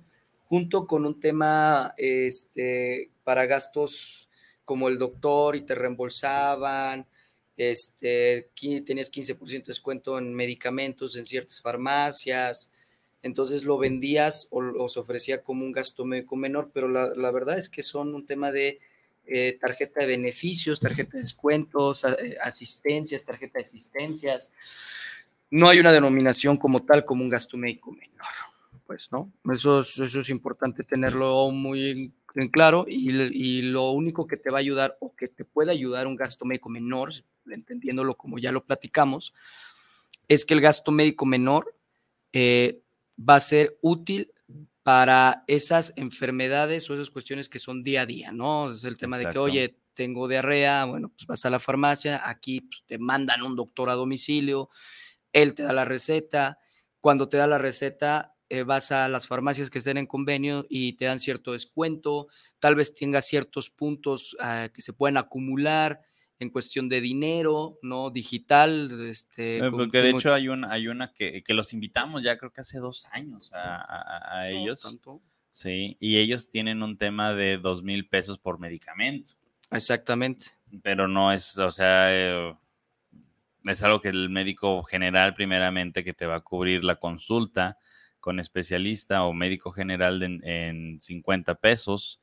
junto 0.47 0.85
con 0.87 1.05
un 1.05 1.19
tema 1.19 1.93
este, 1.97 3.09
para 3.23 3.45
gastos 3.45 4.29
como 4.65 4.87
el 4.87 4.99
doctor 4.99 5.55
y 5.55 5.61
te 5.61 5.73
reembolsaban, 5.73 7.07
este, 7.59 8.49
tenías 8.85 9.11
15% 9.11 9.49
de 9.49 9.59
descuento 9.59 10.17
en 10.17 10.33
medicamentos 10.33 11.17
en 11.17 11.25
ciertas 11.25 11.61
farmacias, 11.61 12.71
entonces 13.21 13.65
lo 13.65 13.77
vendías 13.77 14.47
o, 14.49 14.87
se 14.87 14.99
ofrecía 14.99 15.43
como 15.43 15.65
un 15.65 15.73
gasto 15.73 16.05
médico 16.05 16.37
menor, 16.37 16.71
pero 16.73 16.87
la, 16.87 17.31
verdad 17.31 17.57
es 17.57 17.67
que 17.67 17.81
son 17.81 18.15
un 18.15 18.25
tema 18.25 18.53
de 18.53 18.79
eh, 19.25 19.57
tarjeta 19.59 19.99
de 19.99 20.07
beneficios, 20.07 20.79
tarjeta 20.79 21.11
de 21.13 21.19
descuentos, 21.19 22.05
eh, 22.05 22.37
asistencias, 22.41 23.25
tarjeta 23.25 23.59
de 23.59 23.63
asistencias. 23.63 24.53
No 25.51 25.67
hay 25.67 25.79
una 25.79 25.91
denominación 25.91 26.55
como 26.55 26.85
tal 26.85 27.03
como 27.03 27.23
un 27.23 27.29
gasto 27.29 27.57
médico 27.57 27.91
menor, 27.91 28.25
pues, 28.87 29.11
¿no? 29.11 29.33
Eso 29.51 29.81
es, 29.81 29.99
eso 29.99 30.21
es 30.21 30.29
importante 30.29 30.85
tenerlo 30.85 31.51
muy 31.51 32.13
en 32.35 32.49
claro 32.49 32.85
y, 32.87 33.11
y, 33.11 33.61
lo 33.61 33.91
único 33.91 34.27
que 34.27 34.37
te 34.37 34.49
va 34.49 34.57
a 34.57 34.61
ayudar 34.61 34.97
o 34.99 35.15
que 35.15 35.27
te 35.27 35.45
puede 35.45 35.71
ayudar 35.71 36.07
un 36.07 36.15
gasto 36.15 36.45
médico 36.45 36.69
menor, 36.69 37.11
entendiéndolo 37.49 38.15
como 38.15 38.37
ya 38.37 38.51
lo 38.51 38.63
platicamos, 38.63 39.33
es 40.27 40.45
que 40.45 40.53
el 40.53 40.61
gasto 40.61 40.91
médico 40.91 41.25
menor 41.25 41.75
eh, 42.33 42.81
va 43.17 43.35
a 43.35 43.41
ser 43.41 43.77
útil 43.81 44.31
para 44.83 45.43
esas 45.47 45.93
enfermedades 45.97 46.89
o 46.89 46.93
esas 46.93 47.09
cuestiones 47.09 47.49
que 47.49 47.59
son 47.59 47.83
día 47.83 48.01
a 48.01 48.05
día, 48.05 48.31
¿no? 48.31 48.71
Es 48.71 48.83
el 48.83 48.97
tema 48.97 49.17
de 49.17 49.29
que, 49.29 49.37
oye, 49.37 49.75
tengo 49.93 50.27
diarrea, 50.27 50.85
bueno, 50.85 51.09
pues 51.09 51.27
vas 51.27 51.45
a 51.45 51.49
la 51.49 51.59
farmacia, 51.59 52.21
aquí 52.23 52.61
pues, 52.61 52.83
te 52.85 52.97
mandan 52.97 53.43
un 53.43 53.55
doctor 53.55 53.89
a 53.89 53.95
domicilio, 53.95 54.69
él 55.33 55.53
te 55.53 55.63
da 55.63 55.73
la 55.73 55.85
receta, 55.85 56.59
cuando 57.01 57.27
te 57.27 57.37
da 57.37 57.47
la 57.47 57.57
receta, 57.57 58.35
eh, 58.49 58.63
vas 58.63 58.91
a 58.91 59.07
las 59.07 59.27
farmacias 59.27 59.69
que 59.69 59.77
estén 59.77 59.97
en 59.97 60.07
convenio 60.07 60.65
y 60.69 60.93
te 60.93 61.05
dan 61.05 61.19
cierto 61.19 61.53
descuento, 61.53 62.27
tal 62.59 62.75
vez 62.75 62.93
tenga 62.93 63.21
ciertos 63.21 63.69
puntos 63.69 64.35
ah, 64.39 64.69
que 64.73 64.81
se 64.81 64.93
pueden 64.93 65.17
acumular, 65.17 66.01
en 66.39 66.49
cuestión 66.49 66.87
de 66.87 67.01
dinero, 67.01 67.77
¿no? 67.81 68.09
Digital. 68.09 69.07
Este, 69.09 69.57
eh, 69.57 69.69
Porque 69.69 70.01
de 70.01 70.11
hecho 70.11 70.33
hay 70.33 70.47
una, 70.47 70.71
hay 70.71 70.87
una 70.87 71.11
que, 71.11 71.43
los 71.49 71.73
invitamos 71.73 72.23
ya 72.23 72.37
creo 72.37 72.51
que 72.51 72.61
hace 72.61 72.79
dos 72.79 73.05
años 73.11 73.51
a, 73.53 74.49
ellos. 74.49 74.99
Sí, 75.49 75.97
y 75.99 76.17
ellos 76.17 76.47
tienen 76.47 76.81
un 76.81 76.97
tema 76.97 77.33
de 77.33 77.57
dos 77.57 77.83
mil 77.83 78.07
pesos 78.07 78.37
por 78.37 78.59
medicamento. 78.59 79.33
Exactamente. 79.71 80.47
Pero 80.81 81.07
no 81.07 81.33
es, 81.33 81.57
o 81.57 81.71
sea, 81.71 82.07
eh, 82.11 82.55
es 83.65 83.83
algo 83.83 83.99
que 83.99 84.09
el 84.09 84.29
médico 84.29 84.83
general 84.83 85.33
primeramente 85.33 86.03
que 86.03 86.13
te 86.13 86.25
va 86.25 86.37
a 86.37 86.41
cubrir 86.41 86.83
la 86.83 86.95
consulta 86.95 87.77
con 88.19 88.39
especialista 88.39 89.23
o 89.23 89.33
médico 89.33 89.71
general 89.71 90.23
en, 90.23 90.43
en 90.43 90.99
50 90.99 91.55
pesos 91.55 92.19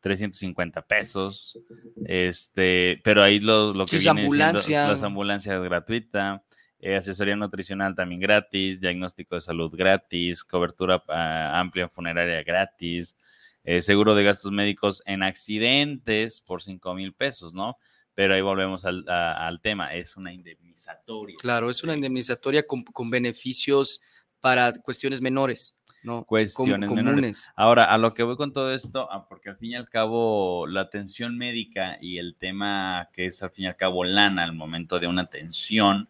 350 0.00 0.82
pesos. 0.82 1.58
Este, 2.04 3.00
pero 3.02 3.22
ahí 3.22 3.40
lo, 3.40 3.72
lo 3.74 3.86
que 3.86 3.98
viene 3.98 4.22
ambulancia. 4.22 4.88
las 4.88 5.02
ambulancias 5.02 5.62
gratuita, 5.62 6.42
eh, 6.80 6.96
asesoría 6.96 7.36
nutricional 7.36 7.94
también 7.94 8.20
gratis, 8.20 8.80
diagnóstico 8.80 9.34
de 9.34 9.40
salud 9.40 9.74
gratis, 9.74 10.44
cobertura 10.44 11.02
ah, 11.08 11.58
amplia 11.58 11.88
funeraria 11.88 12.42
gratis, 12.42 13.16
eh, 13.64 13.80
seguro 13.80 14.14
de 14.14 14.24
gastos 14.24 14.52
médicos 14.52 15.02
en 15.06 15.22
accidentes 15.22 16.40
por 16.40 16.62
5 16.62 16.94
mil 16.94 17.12
pesos, 17.12 17.54
¿no? 17.54 17.76
pero 18.14 18.34
ahí 18.34 18.40
volvemos 18.40 18.84
al, 18.84 19.08
al 19.08 19.60
tema, 19.60 19.94
es 19.94 20.16
una 20.16 20.32
indemnizatoria. 20.32 21.36
Claro, 21.38 21.70
es 21.70 21.84
una 21.84 21.94
indemnizatoria 21.94 22.66
con, 22.66 22.82
con 22.82 23.10
beneficios 23.10 24.02
para 24.40 24.72
cuestiones 24.72 25.20
menores. 25.20 25.78
No, 26.02 26.24
cuestiones 26.24 26.90
menores. 26.90 27.50
Ahora, 27.56 27.84
a 27.84 27.98
lo 27.98 28.14
que 28.14 28.22
voy 28.22 28.36
con 28.36 28.52
todo 28.52 28.72
esto, 28.72 29.08
ah, 29.10 29.26
porque 29.28 29.50
al 29.50 29.56
fin 29.56 29.72
y 29.72 29.74
al 29.74 29.88
cabo 29.88 30.66
la 30.66 30.82
atención 30.82 31.36
médica 31.36 31.98
y 32.00 32.18
el 32.18 32.36
tema 32.36 33.08
que 33.12 33.26
es 33.26 33.42
al 33.42 33.50
fin 33.50 33.64
y 33.64 33.68
al 33.68 33.76
cabo 33.76 34.04
lana 34.04 34.44
al 34.44 34.52
momento 34.52 35.00
de 35.00 35.08
una 35.08 35.22
atención, 35.22 36.08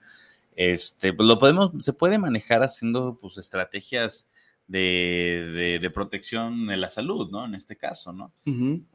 este, 0.54 1.12
pues 1.12 1.26
lo 1.26 1.38
podemos, 1.38 1.72
se 1.82 1.92
puede 1.92 2.18
manejar 2.18 2.62
haciendo 2.62 3.18
pues 3.20 3.38
estrategias 3.38 4.28
de, 4.66 5.78
de, 5.80 5.90
protección 5.90 6.66
de 6.66 6.76
la 6.76 6.90
salud, 6.90 7.30
¿no? 7.30 7.46
En 7.46 7.54
este 7.54 7.76
caso, 7.76 8.12
¿no? 8.12 8.32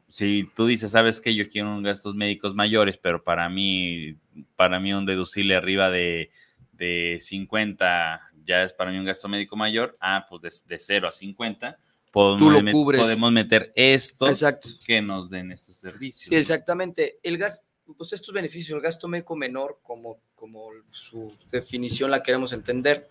Si 0.08 0.48
tú 0.54 0.66
dices, 0.66 0.92
sabes 0.92 1.20
que 1.20 1.34
yo 1.34 1.48
quiero 1.48 1.72
unos 1.72 1.82
gastos 1.82 2.14
médicos 2.14 2.54
mayores, 2.54 2.96
pero 2.96 3.24
para 3.24 3.48
mí, 3.48 4.16
para 4.54 4.78
mí 4.78 4.92
un 4.92 5.04
deducible 5.04 5.56
arriba 5.56 5.90
de, 5.90 6.30
de 6.72 7.18
50 7.20 8.33
ya 8.44 8.62
es 8.62 8.72
para 8.72 8.90
mí 8.90 8.98
un 8.98 9.04
gasto 9.04 9.28
médico 9.28 9.56
mayor, 9.56 9.96
ah, 10.00 10.26
pues 10.28 10.64
de, 10.66 10.78
0 10.78 11.08
a 11.08 11.12
50, 11.12 11.78
podemos, 12.12 12.72
podemos 12.72 13.32
meter 13.32 13.72
estos 13.74 14.44
que 14.86 15.02
nos 15.02 15.30
den 15.30 15.52
estos 15.52 15.76
servicios. 15.76 16.24
Sí, 16.24 16.36
exactamente. 16.36 17.18
El 17.22 17.38
gas, 17.38 17.66
pues 17.96 18.12
estos 18.12 18.34
beneficios, 18.34 18.76
el 18.76 18.82
gasto 18.82 19.08
médico 19.08 19.36
menor, 19.36 19.80
como, 19.82 20.18
como 20.34 20.70
su 20.90 21.32
definición 21.50 22.10
la 22.10 22.22
queremos 22.22 22.52
entender, 22.52 23.08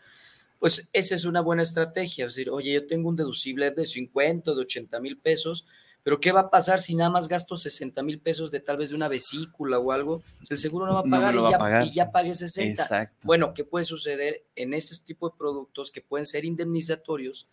pues 0.60 0.90
esa 0.94 1.16
es 1.16 1.26
una 1.26 1.42
buena 1.42 1.64
estrategia. 1.64 2.26
Es 2.26 2.36
decir, 2.36 2.50
oye, 2.50 2.74
yo 2.74 2.88
tengo 2.88 3.10
un 3.10 3.16
deducible 3.16 3.72
de 3.72 3.86
50, 3.86 4.54
de 4.54 4.62
80 4.62 5.00
mil 5.02 5.18
pesos, 5.18 5.68
pero 6.04 6.20
¿qué 6.20 6.32
va 6.34 6.42
a 6.42 6.50
pasar 6.50 6.82
si 6.82 6.96
nada 6.96 7.10
más 7.10 7.30
gasto 7.30 7.56
60 7.56 8.04
mil 8.04 8.20
pesos 8.20 8.52
de 8.52 8.60
tal 8.60 8.78
vez 8.78 8.90
de 8.90 8.96
una 8.96 9.08
vesícula 9.08 9.80
o 9.80 9.92
algo? 9.92 10.22
el 10.50 10.58
seguro 10.58 10.86
no 10.86 10.94
va 10.94 11.00
a 11.00 11.04
pagar, 11.04 11.86
y, 11.86 11.92
ya, 11.92 12.12
pague 12.12 12.34
60. 12.34 13.14
Bueno, 13.24 13.54
¿qué 13.54 13.64
puede 13.64 13.86
suceder 13.86 14.44
en 14.56 14.74
este 14.74 14.96
tipo 15.04 15.30
de 15.30 15.36
productos 15.38 15.92
que 15.92 16.02
pueden 16.02 16.26
ser 16.26 16.44
indemnizatorios? 16.44 17.50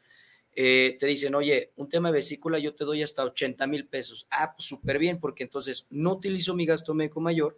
Eh, 0.56 0.96
te 0.98 1.06
dicen, 1.06 1.36
oye, 1.36 1.70
un 1.76 1.88
tema 1.88 2.08
de 2.08 2.14
vesícula 2.14 2.58
yo 2.58 2.74
te 2.74 2.84
doy 2.84 3.04
hasta 3.04 3.22
80 3.22 3.68
mil 3.68 3.86
pesos. 3.86 4.26
Ah, 4.30 4.52
pues 4.56 4.66
súper 4.66 4.98
bien, 4.98 5.20
porque 5.20 5.44
entonces 5.44 5.86
no 5.90 6.14
utilizo 6.14 6.54
mi 6.54 6.66
gasto 6.66 6.92
médico 6.92 7.20
mayor, 7.20 7.56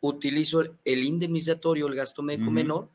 utilizo 0.00 0.62
el 0.84 1.04
indemnizatorio, 1.04 1.88
el 1.88 1.96
gasto 1.96 2.22
médico 2.22 2.52
menor, 2.52 2.88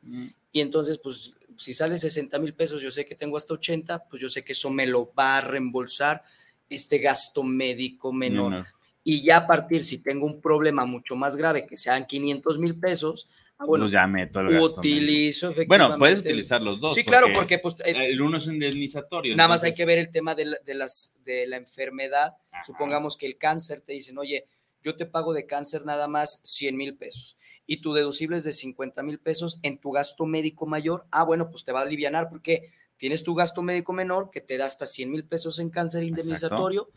y 0.52 0.60
entonces, 0.60 0.96
pues, 0.96 1.34
si 1.58 1.74
sale 1.74 1.98
60 1.98 2.38
mil 2.38 2.54
pesos, 2.54 2.82
yo 2.82 2.90
sé 2.90 3.04
que 3.04 3.14
tengo 3.14 3.36
hasta 3.36 3.52
80, 3.52 4.04
pues 4.08 4.22
yo 4.22 4.30
sé 4.30 4.42
que 4.42 4.52
eso 4.52 4.70
me 4.70 4.86
lo 4.86 5.12
va 5.12 5.38
a 5.38 5.40
reembolsar 5.42 6.22
este 6.68 6.98
gasto 6.98 7.42
médico 7.42 8.12
menor. 8.12 8.66
Y 9.04 9.22
ya 9.22 9.38
a 9.38 9.46
partir, 9.46 9.84
si 9.84 9.98
tengo 9.98 10.26
un 10.26 10.40
problema 10.40 10.84
mucho 10.84 11.14
más 11.14 11.36
grave, 11.36 11.66
que 11.66 11.76
sean 11.76 12.06
500 12.06 12.58
mil 12.58 12.78
pesos, 12.78 13.30
ah, 13.58 13.64
bueno, 13.64 13.84
pues 13.84 13.92
ya 13.92 14.06
meto 14.06 14.40
el 14.40 14.50
gasto 14.50 14.80
utilizo 14.80 15.54
Bueno, 15.68 15.96
puedes 15.96 16.18
utilizar 16.18 16.60
los 16.60 16.80
dos. 16.80 16.94
Sí, 16.94 17.04
claro, 17.04 17.28
porque 17.32 17.58
pues, 17.58 17.76
el 17.84 18.20
uno 18.20 18.38
es 18.38 18.46
indemnizatorio. 18.46 19.36
Nada 19.36 19.50
más 19.50 19.62
hay 19.62 19.74
que 19.74 19.84
ver 19.84 19.98
el 19.98 20.10
tema 20.10 20.34
de 20.34 20.46
la, 20.46 20.56
de 20.64 20.74
las, 20.74 21.14
de 21.24 21.46
la 21.46 21.56
enfermedad. 21.56 22.34
Supongamos 22.64 23.16
que 23.16 23.26
el 23.26 23.38
cáncer 23.38 23.80
te 23.80 23.92
dicen, 23.92 24.18
oye, 24.18 24.46
yo 24.82 24.96
te 24.96 25.06
pago 25.06 25.32
de 25.32 25.46
cáncer 25.46 25.84
nada 25.84 26.08
más 26.08 26.40
100 26.42 26.76
mil 26.76 26.96
pesos 26.96 27.36
y 27.66 27.78
tu 27.78 27.92
deducible 27.92 28.36
es 28.36 28.44
de 28.44 28.52
50 28.52 29.02
mil 29.02 29.18
pesos 29.18 29.58
en 29.62 29.78
tu 29.78 29.90
gasto 29.90 30.24
médico 30.24 30.66
mayor. 30.66 31.06
Ah, 31.10 31.24
bueno, 31.24 31.50
pues 31.50 31.64
te 31.64 31.72
va 31.72 31.80
a 31.80 31.82
aliviar 31.82 32.28
porque 32.28 32.70
tienes 32.96 33.22
tu 33.22 33.34
gasto 33.34 33.62
médico 33.62 33.92
menor 33.92 34.30
que 34.30 34.40
te 34.40 34.56
da 34.56 34.66
hasta 34.66 34.86
100 34.86 35.10
mil 35.10 35.24
pesos 35.24 35.58
en 35.58 35.70
cáncer 35.70 36.02
indemnizatorio, 36.02 36.90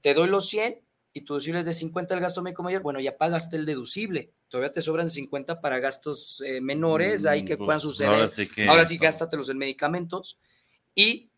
te 0.00 0.14
doy 0.14 0.28
los 0.28 0.48
100 0.48 0.80
y 1.12 1.22
tu 1.22 1.34
deducible 1.34 1.60
es 1.60 1.66
de 1.66 1.74
50 1.74 2.14
el 2.14 2.20
gasto 2.20 2.42
médico 2.42 2.62
mayor, 2.62 2.82
bueno, 2.82 3.00
ya 3.00 3.16
pagaste 3.16 3.56
el 3.56 3.66
deducible, 3.66 4.32
todavía 4.48 4.72
te 4.72 4.82
sobran 4.82 5.10
50 5.10 5.60
para 5.60 5.78
gastos 5.80 6.42
eh, 6.46 6.60
menores, 6.60 7.26
ahí 7.26 7.44
que 7.44 7.56
mm, 7.56 7.58
puedan 7.58 7.80
pues, 7.80 7.82
suceder. 7.82 8.12
Ahora 8.12 8.28
sí, 8.28 8.46
que 8.46 8.66
ahora 8.66 8.84
sí 8.84 8.98
gástatelos 8.98 9.48
en 9.48 9.58
medicamentos 9.58 10.38
y 10.94 11.30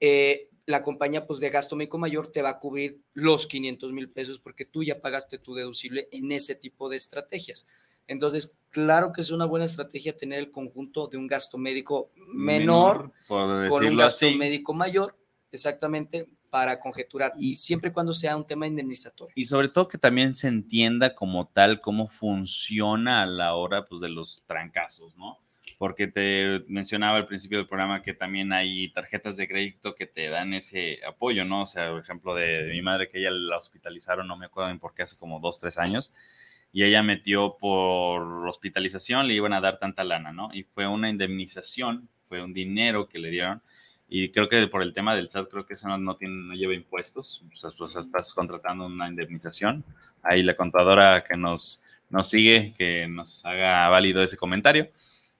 eh, 0.00 0.50
la 0.66 0.82
compañía 0.82 1.26
pues 1.26 1.40
de 1.40 1.50
gasto 1.50 1.76
médico 1.76 1.98
mayor 1.98 2.32
te 2.32 2.42
va 2.42 2.50
a 2.50 2.58
cubrir 2.58 3.00
los 3.14 3.46
500 3.46 3.92
mil 3.92 4.10
pesos 4.10 4.38
porque 4.38 4.64
tú 4.64 4.82
ya 4.82 5.00
pagaste 5.00 5.38
tu 5.38 5.54
deducible 5.54 6.08
en 6.10 6.32
ese 6.32 6.54
tipo 6.54 6.88
de 6.88 6.96
estrategias. 6.96 7.68
Entonces, 8.08 8.56
claro 8.70 9.12
que 9.12 9.20
es 9.20 9.30
una 9.30 9.46
buena 9.46 9.64
estrategia 9.64 10.16
tener 10.16 10.38
el 10.38 10.50
conjunto 10.50 11.08
de 11.08 11.16
un 11.16 11.26
gasto 11.26 11.58
médico 11.58 12.10
menor, 12.28 13.12
con 13.26 13.86
un 13.86 13.96
gasto 13.96 14.30
médico 14.32 14.74
mayor, 14.74 15.16
exactamente 15.50 16.28
para 16.50 16.78
conjeturar 16.78 17.32
y 17.38 17.56
siempre 17.56 17.90
y 17.90 17.92
cuando 17.92 18.14
sea 18.14 18.36
un 18.36 18.46
tema 18.46 18.66
indemnizatorio. 18.66 19.32
Y 19.36 19.46
sobre 19.46 19.68
todo 19.68 19.88
que 19.88 19.98
también 19.98 20.34
se 20.34 20.48
entienda 20.48 21.14
como 21.14 21.48
tal 21.48 21.80
cómo 21.80 22.06
funciona 22.06 23.22
a 23.22 23.26
la 23.26 23.54
hora 23.54 23.84
pues, 23.84 24.00
de 24.00 24.08
los 24.08 24.42
trancazos, 24.46 25.16
¿no? 25.16 25.38
Porque 25.78 26.06
te 26.06 26.64
mencionaba 26.68 27.18
al 27.18 27.26
principio 27.26 27.58
del 27.58 27.66
programa 27.66 28.00
que 28.00 28.14
también 28.14 28.52
hay 28.52 28.90
tarjetas 28.92 29.36
de 29.36 29.48
crédito 29.48 29.94
que 29.94 30.06
te 30.06 30.28
dan 30.28 30.54
ese 30.54 31.00
apoyo, 31.06 31.44
¿no? 31.44 31.62
O 31.62 31.66
sea, 31.66 31.90
por 31.90 32.00
ejemplo, 32.00 32.34
de, 32.34 32.64
de 32.64 32.72
mi 32.72 32.80
madre 32.80 33.08
que 33.08 33.18
ella 33.18 33.30
la 33.30 33.58
hospitalizaron, 33.58 34.26
no 34.26 34.36
me 34.36 34.46
acuerdo 34.46 34.68
bien 34.68 34.78
por 34.78 34.94
qué, 34.94 35.02
hace 35.02 35.16
como 35.16 35.40
dos, 35.40 35.60
tres 35.60 35.76
años 35.76 36.14
y 36.76 36.84
ella 36.84 37.02
metió 37.02 37.56
por 37.58 38.46
hospitalización, 38.46 39.26
le 39.26 39.32
iban 39.32 39.54
a 39.54 39.62
dar 39.62 39.78
tanta 39.78 40.04
lana, 40.04 40.30
¿no? 40.30 40.50
Y 40.52 40.64
fue 40.64 40.86
una 40.86 41.08
indemnización, 41.08 42.06
fue 42.28 42.42
un 42.42 42.52
dinero 42.52 43.08
que 43.08 43.18
le 43.18 43.30
dieron. 43.30 43.62
Y 44.10 44.28
creo 44.28 44.46
que 44.50 44.66
por 44.66 44.82
el 44.82 44.92
tema 44.92 45.16
del 45.16 45.30
SAT, 45.30 45.48
creo 45.48 45.64
que 45.64 45.72
eso 45.72 45.88
no, 45.96 46.16
tiene, 46.18 46.34
no 46.34 46.52
lleva 46.52 46.74
impuestos. 46.74 47.42
O 47.50 47.56
sea, 47.56 47.70
pues 47.78 47.96
estás 47.96 48.34
contratando 48.34 48.84
una 48.84 49.08
indemnización. 49.08 49.84
Ahí 50.22 50.42
la 50.42 50.54
contadora 50.54 51.24
que 51.24 51.34
nos, 51.34 51.82
nos 52.10 52.28
sigue, 52.28 52.74
que 52.76 53.08
nos 53.08 53.42
haga 53.46 53.88
válido 53.88 54.22
ese 54.22 54.36
comentario. 54.36 54.90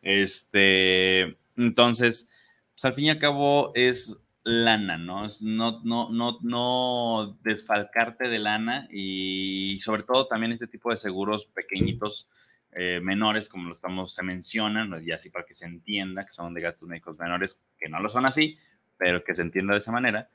Este, 0.01 1.37
entonces, 1.55 2.31
pues 2.73 2.85
al 2.87 2.95
fin 2.95 3.05
y 3.05 3.11
al 3.11 3.19
cabo 3.19 3.73
es 3.75 4.17
lana, 4.47 4.97
¿no? 4.97 5.27
No, 5.43 5.81
no, 5.83 6.09
no, 6.11 6.39
no 6.41 7.39
desfalcarte 7.43 8.29
de 8.29 8.39
lana 8.39 8.87
y 8.93 9.77
sobre 9.81 10.05
todo 10.05 10.29
también 10.29 10.53
este 10.53 10.69
tipo 10.69 10.93
de 10.93 10.99
seguros 10.99 11.47
pequeñitos, 11.47 12.29
eh, 12.71 13.01
menores, 13.03 13.49
como 13.49 13.67
lo 13.67 13.73
estamos, 13.73 14.15
se 14.15 14.23
mencionan, 14.23 15.03
y 15.05 15.11
así 15.11 15.31
para 15.31 15.45
que 15.45 15.55
se 15.55 15.67
entienda 15.67 16.25
que 16.25 16.31
son 16.31 16.55
de 16.55 16.61
gastos 16.61 16.89
médicos 16.89 17.19
menores, 17.19 17.61
que 17.77 17.89
no 17.89 17.99
lo 17.99 18.09
son 18.09 18.25
así, 18.25 18.57
pero 18.97 19.25
que 19.25 19.35
se 19.35 19.43
entienda 19.43 19.75
de 19.75 19.81
esa 19.81 19.91
manera. 19.91 20.31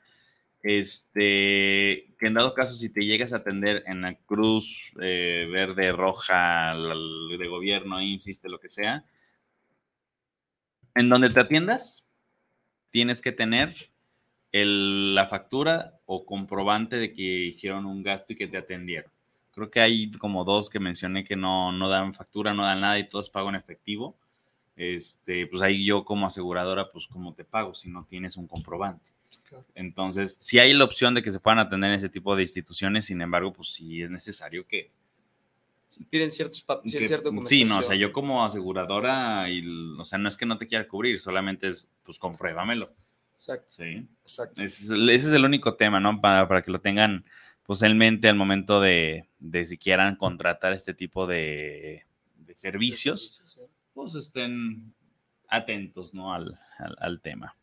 Este, 0.62 2.14
que 2.18 2.26
en 2.26 2.34
dado 2.34 2.52
caso, 2.52 2.74
si 2.74 2.90
te 2.90 3.06
llegas 3.06 3.32
a 3.32 3.38
atender 3.38 3.82
en 3.86 4.02
la 4.02 4.14
cruz 4.14 4.92
eh, 5.00 5.48
verde, 5.50 5.90
roja, 5.90 6.74
de 6.76 7.48
gobierno, 7.48 8.02
insiste, 8.02 8.50
lo 8.50 8.60
que 8.60 8.68
sea, 8.68 9.06
en 10.94 11.08
donde 11.08 11.30
te 11.30 11.40
atiendas, 11.40 12.04
tienes 12.90 13.22
que 13.22 13.32
tener 13.32 13.91
la 14.52 15.26
factura 15.26 15.98
o 16.06 16.26
comprobante 16.26 16.96
de 16.96 17.12
que 17.12 17.22
hicieron 17.22 17.86
un 17.86 18.02
gasto 18.02 18.34
y 18.34 18.36
que 18.36 18.46
te 18.46 18.58
atendieron. 18.58 19.10
Creo 19.54 19.70
que 19.70 19.80
hay 19.80 20.10
como 20.12 20.44
dos 20.44 20.70
que 20.70 20.78
mencioné 20.78 21.24
que 21.24 21.36
no, 21.36 21.72
no 21.72 21.88
dan 21.88 22.14
factura, 22.14 22.54
no 22.54 22.64
dan 22.64 22.80
nada 22.80 22.98
y 22.98 23.08
todos 23.08 23.30
pago 23.30 23.48
en 23.48 23.54
efectivo. 23.54 24.16
Este, 24.76 25.46
pues 25.46 25.62
ahí 25.62 25.84
yo 25.84 26.04
como 26.04 26.26
aseguradora, 26.26 26.90
pues 26.90 27.06
cómo 27.06 27.34
te 27.34 27.44
pago 27.44 27.74
si 27.74 27.90
no 27.90 28.06
tienes 28.08 28.36
un 28.36 28.46
comprobante. 28.46 29.12
Entonces, 29.74 30.36
si 30.38 30.58
hay 30.58 30.72
la 30.72 30.84
opción 30.84 31.14
de 31.14 31.22
que 31.22 31.30
se 31.30 31.40
puedan 31.40 31.58
atender 31.58 31.90
en 31.90 31.96
ese 31.96 32.08
tipo 32.08 32.34
de 32.34 32.42
instituciones, 32.42 33.06
sin 33.06 33.20
embargo, 33.20 33.52
pues 33.52 33.68
sí 33.68 34.02
es 34.02 34.10
necesario 34.10 34.66
que... 34.66 34.90
Piden 36.08 36.30
ciertos 36.30 36.62
papeles, 36.62 37.20
Sí, 37.44 37.64
no, 37.64 37.80
o 37.80 37.82
sea, 37.82 37.94
yo 37.94 38.12
como 38.12 38.42
aseguradora, 38.44 39.50
y, 39.50 39.62
o 39.98 40.04
sea, 40.06 40.18
no 40.18 40.28
es 40.28 40.38
que 40.38 40.46
no 40.46 40.56
te 40.56 40.66
quiera 40.66 40.88
cubrir, 40.88 41.20
solamente 41.20 41.68
es, 41.68 41.86
pues 42.02 42.18
compruébamelo. 42.18 42.88
Exacto. 43.32 43.66
Sí. 43.68 44.08
Exacto. 44.22 44.62
Ese 44.62 45.14
es, 45.14 45.26
el 45.26 45.44
único 45.44 45.76
tema, 45.76 46.00
¿no? 46.00 46.20
Para, 46.20 46.46
para, 46.48 46.62
que 46.62 46.70
lo 46.70 46.80
tengan 46.80 47.24
pues 47.62 47.82
en 47.82 47.96
mente 47.96 48.28
al 48.28 48.36
momento 48.36 48.80
de, 48.80 49.28
de 49.38 49.64
si 49.64 49.78
quieran 49.78 50.16
contratar 50.16 50.72
este 50.72 50.94
tipo 50.94 51.26
de, 51.26 52.04
de 52.36 52.54
servicios, 52.54 53.42
pues 53.94 54.14
estén 54.14 54.94
atentos, 55.48 56.12
¿no? 56.14 56.34
Al, 56.34 56.58
al, 56.78 57.20
tema. 57.20 57.56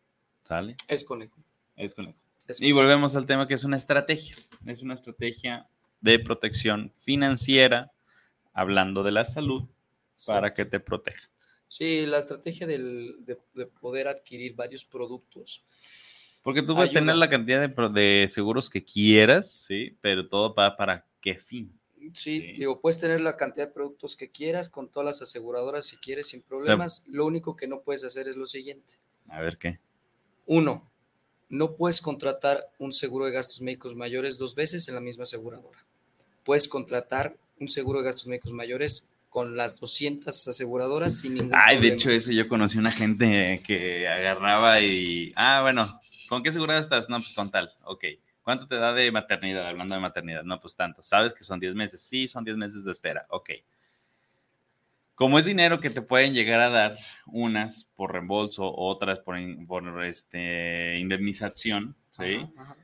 ¿Sale? 0.43 0.75
Es 0.87 1.03
conejo. 1.03 1.37
Es 1.75 1.93
conejo. 1.93 2.17
Y 2.59 2.71
volvemos 2.71 3.15
al 3.15 3.25
tema 3.25 3.47
que 3.47 3.53
es 3.53 3.63
una 3.63 3.77
estrategia. 3.77 4.35
Es 4.65 4.81
una 4.81 4.93
estrategia 4.93 5.67
de 6.01 6.19
protección 6.19 6.91
financiera, 6.97 7.91
hablando 8.53 9.03
de 9.03 9.11
la 9.11 9.25
salud, 9.25 9.67
para 10.25 10.53
que 10.53 10.65
te 10.65 10.79
proteja. 10.79 11.29
Sí, 11.69 12.05
la 12.07 12.17
estrategia 12.17 12.65
del, 12.65 13.15
de, 13.25 13.37
poder 13.79 14.07
adquirir 14.07 14.55
varios 14.55 14.83
productos. 14.83 15.63
Porque 16.41 16.63
tú 16.63 16.73
puedes 16.75 16.91
tener 16.91 17.15
la 17.15 17.29
cantidad 17.29 17.61
de, 17.61 17.89
de, 17.89 18.27
seguros 18.27 18.69
que 18.69 18.83
quieras, 18.83 19.65
sí, 19.67 19.95
pero 20.01 20.27
todo 20.27 20.55
para, 20.55 20.75
para 20.75 21.05
qué 21.21 21.35
fin. 21.35 21.71
Sí, 22.13 22.39
digo, 22.57 22.81
puedes 22.81 22.97
tener 22.97 23.21
la 23.21 23.37
cantidad 23.37 23.67
de 23.67 23.73
productos 23.73 24.15
que 24.15 24.29
quieras 24.29 24.69
con 24.69 24.89
todas 24.89 25.05
las 25.05 25.21
aseguradoras 25.21 25.85
si 25.85 25.97
quieres 25.97 26.27
sin 26.27 26.41
problemas. 26.41 27.05
lo 27.07 27.25
único 27.25 27.55
que 27.55 27.67
no 27.67 27.81
puedes 27.81 28.03
hacer 28.03 28.27
es 28.27 28.35
lo 28.35 28.47
siguiente. 28.47 28.95
A 29.27 29.39
ver 29.39 29.57
qué. 29.57 29.79
Uno, 30.47 30.89
no 31.49 31.75
puedes 31.75 32.01
contratar 32.01 32.71
un 32.79 32.93
seguro 32.93 33.25
de 33.25 33.31
gastos 33.31 33.61
médicos 33.61 33.95
mayores 33.95 34.39
dos 34.39 34.55
veces 34.55 34.87
en 34.87 34.95
la 34.95 35.01
misma 35.01 35.23
aseguradora. 35.23 35.85
Puedes 36.43 36.67
contratar 36.67 37.37
un 37.59 37.67
seguro 37.67 37.99
de 37.99 38.05
gastos 38.05 38.25
médicos 38.25 38.53
mayores 38.53 39.07
con 39.29 39.55
las 39.55 39.79
200 39.79 40.47
aseguradoras 40.47 41.19
sin 41.19 41.35
ningún 41.35 41.51
Ay, 41.53 41.75
de 41.75 41.81
problema. 41.81 41.95
hecho, 41.95 42.11
eso 42.11 42.31
yo 42.31 42.47
conocí 42.47 42.77
una 42.77 42.91
gente 42.91 43.61
que 43.65 44.07
agarraba 44.07 44.81
y. 44.81 45.31
Ah, 45.35 45.59
bueno, 45.61 45.99
¿con 46.27 46.43
qué 46.43 46.49
asegurada 46.49 46.79
estás? 46.79 47.09
No, 47.09 47.17
pues 47.17 47.33
con 47.33 47.51
tal. 47.51 47.71
Ok. 47.83 48.05
¿Cuánto 48.41 48.67
te 48.67 48.75
da 48.75 48.93
de 48.93 49.11
maternidad? 49.11 49.67
Hablando 49.67 49.93
de 49.93 50.01
maternidad. 50.01 50.43
No, 50.43 50.59
pues 50.59 50.75
tanto. 50.75 51.03
¿Sabes 51.03 51.33
que 51.33 51.43
son 51.43 51.59
10 51.59 51.75
meses? 51.75 52.01
Sí, 52.01 52.27
son 52.27 52.43
10 52.43 52.57
meses 52.57 52.83
de 52.83 52.91
espera. 52.91 53.25
Ok. 53.29 53.51
Como 55.13 55.37
es 55.37 55.45
dinero 55.45 55.79
que 55.79 55.89
te 55.89 56.01
pueden 56.01 56.33
llegar 56.33 56.61
a 56.61 56.69
dar, 56.69 56.97
unas 57.27 57.83
por 57.95 58.13
reembolso, 58.13 58.73
otras 58.73 59.19
por, 59.19 59.37
por 59.67 60.05
este, 60.05 60.97
indemnización, 60.97 61.95
¿sí? 62.17 62.35
Ajá, 62.35 62.61
ajá. 62.61 62.77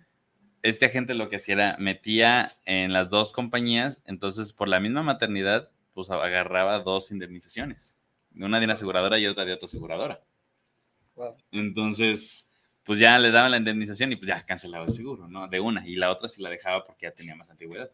Wow. 11.15 11.37
Entonces, 11.51 12.51
pues 12.83 12.99
ya 12.99 13.17
le 13.17 13.31
daban 13.31 13.51
la 13.51 13.57
indemnización 13.57 14.11
y 14.11 14.15
pues 14.17 14.27
ya 14.27 14.45
cancelaba 14.45 14.85
el 14.85 14.93
seguro, 14.93 15.27
¿no? 15.27 15.47
De 15.47 15.59
una, 15.59 15.87
y 15.87 15.95
la 15.95 16.11
otra 16.11 16.29
sí 16.29 16.41
la 16.41 16.49
dejaba 16.49 16.85
porque 16.85 17.05
ya 17.05 17.11
tenía 17.11 17.35
más 17.35 17.49
antigüedad. 17.49 17.89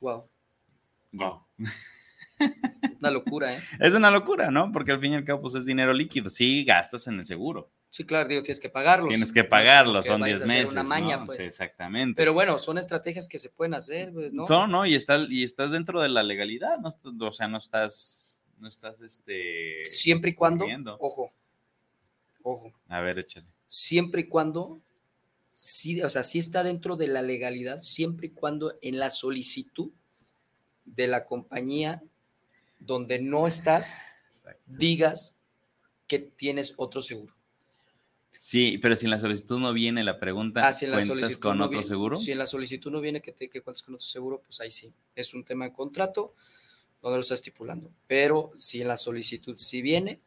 Wow. 0.00 0.28
Wow. 1.12 1.46
Una 3.00 3.10
locura, 3.10 3.54
¿eh? 3.54 3.60
Es 3.80 3.94
una 3.94 4.10
locura, 4.10 4.50
¿no? 4.50 4.72
Porque 4.72 4.92
al 4.92 5.00
fin 5.00 5.12
y 5.12 5.16
al 5.16 5.24
cabo, 5.24 5.42
pues 5.42 5.54
es 5.54 5.64
dinero 5.64 5.92
líquido. 5.92 6.28
Sí, 6.28 6.64
gastas 6.64 7.06
en 7.06 7.20
el 7.20 7.26
seguro. 7.26 7.70
Sí, 7.92 8.06
claro, 8.06 8.26
digo, 8.26 8.42
tienes 8.42 8.58
que 8.58 8.70
pagarlos. 8.70 9.10
Tienes 9.10 9.34
que 9.34 9.40
No 9.40 9.44
es 9.44 9.50
pagarlo, 9.50 9.92
como 9.92 10.00
que 10.00 10.08
son 10.08 10.20
vayas 10.22 10.38
10 10.38 10.40
a 10.40 10.44
hacer 10.46 10.62
meses. 10.62 10.72
Una 10.72 10.82
maña, 10.82 11.16
¿no? 11.18 11.26
pues. 11.26 11.36
Sí, 11.36 11.44
exactamente. 11.44 12.16
Pero 12.16 12.32
bueno, 12.32 12.58
son 12.58 12.78
estrategias 12.78 13.28
que 13.28 13.38
se 13.38 13.50
pueden 13.50 13.74
hacer, 13.74 14.14
¿no? 14.32 14.46
Son, 14.46 14.70
¿no? 14.70 14.86
Y, 14.86 14.94
está, 14.94 15.18
y 15.28 15.44
estás 15.44 15.72
dentro 15.72 16.00
de 16.00 16.08
la 16.08 16.22
legalidad, 16.22 16.78
¿no? 16.78 16.88
O 17.26 17.32
sea, 17.32 17.48
no 17.48 17.58
estás, 17.58 18.40
no 18.58 18.66
estás, 18.66 19.02
este... 19.02 19.84
Siempre 19.84 20.30
y 20.30 20.34
cuando, 20.34 20.60
corriendo. 20.64 20.96
ojo, 21.00 21.34
ojo, 22.42 22.72
A 22.88 23.00
ver, 23.02 23.18
échale. 23.18 23.46
siempre 23.66 24.22
y 24.22 24.24
cuando, 24.24 24.80
sí, 25.52 26.00
o 26.00 26.08
sea, 26.08 26.22
sí 26.22 26.38
está 26.38 26.64
dentro 26.64 26.96
de 26.96 27.08
la 27.08 27.20
legalidad, 27.20 27.80
siempre 27.80 28.28
y 28.28 28.30
cuando 28.30 28.78
en 28.80 28.98
la 28.98 29.10
solicitud 29.10 29.90
de 30.86 31.08
la 31.08 31.26
compañía 31.26 32.02
donde 32.78 33.20
no 33.20 33.46
estás, 33.46 34.00
digas 34.64 35.36
que 36.06 36.20
tienes 36.20 36.72
otro 36.78 37.02
seguro. 37.02 37.34
Sí, 38.44 38.76
pero 38.78 38.96
si 38.96 39.06
en 39.06 39.12
la 39.12 39.20
solicitud 39.20 39.60
no 39.60 39.72
viene 39.72 40.02
la 40.02 40.18
pregunta, 40.18 40.66
Ah, 40.66 40.72
si 40.72 40.84
en 40.84 40.90
la 40.90 40.96
¿cuentas 40.96 41.38
con 41.38 41.58
no 41.58 41.66
otro 41.66 41.70
viene- 41.78 41.86
seguro? 41.86 42.16
Si 42.16 42.32
en 42.32 42.38
la 42.38 42.46
solicitud 42.46 42.90
no 42.90 43.00
viene 43.00 43.22
que, 43.22 43.30
te, 43.30 43.48
que 43.48 43.60
cuentes 43.60 43.84
con 43.84 43.94
otro 43.94 44.04
seguro, 44.04 44.42
pues 44.44 44.60
ahí 44.60 44.72
sí. 44.72 44.92
Es 45.14 45.32
un 45.32 45.44
tema 45.44 45.66
de 45.66 45.72
contrato 45.72 46.34
donde 47.00 47.18
lo 47.18 47.20
está 47.20 47.34
estipulando. 47.34 47.92
Pero 48.08 48.50
si 48.58 48.82
en 48.82 48.88
la 48.88 48.96
solicitud 48.96 49.56
sí 49.58 49.80
viene, 49.80 50.18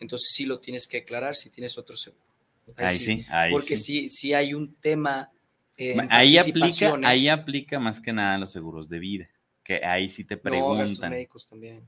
entonces 0.00 0.30
sí 0.32 0.46
lo 0.46 0.58
tienes 0.58 0.86
que 0.86 1.00
declarar 1.00 1.34
si 1.34 1.50
tienes 1.50 1.76
otro 1.76 1.96
seguro. 1.96 2.24
Ahí 2.78 2.96
sí, 2.98 3.26
ahí 3.28 3.52
Porque 3.52 3.76
sí. 3.76 4.04
sí, 4.04 4.08
sí 4.08 4.32
hay 4.32 4.54
un 4.54 4.74
tema. 4.76 5.30
eh, 5.76 5.98
Ahí 6.08 6.38
aplica, 6.38 6.98
ahí 7.04 7.28
aplica 7.28 7.78
más 7.78 8.00
que 8.00 8.14
nada 8.14 8.38
los 8.38 8.50
seguros 8.50 8.88
de 8.88 8.98
vida, 9.00 9.28
que 9.62 9.84
ahí 9.84 10.08
sí 10.08 10.24
te 10.24 10.36
No, 10.36 10.40
gastos 10.40 10.50
preguntan. 10.98 11.10
médicos 11.10 11.44
también. 11.46 11.86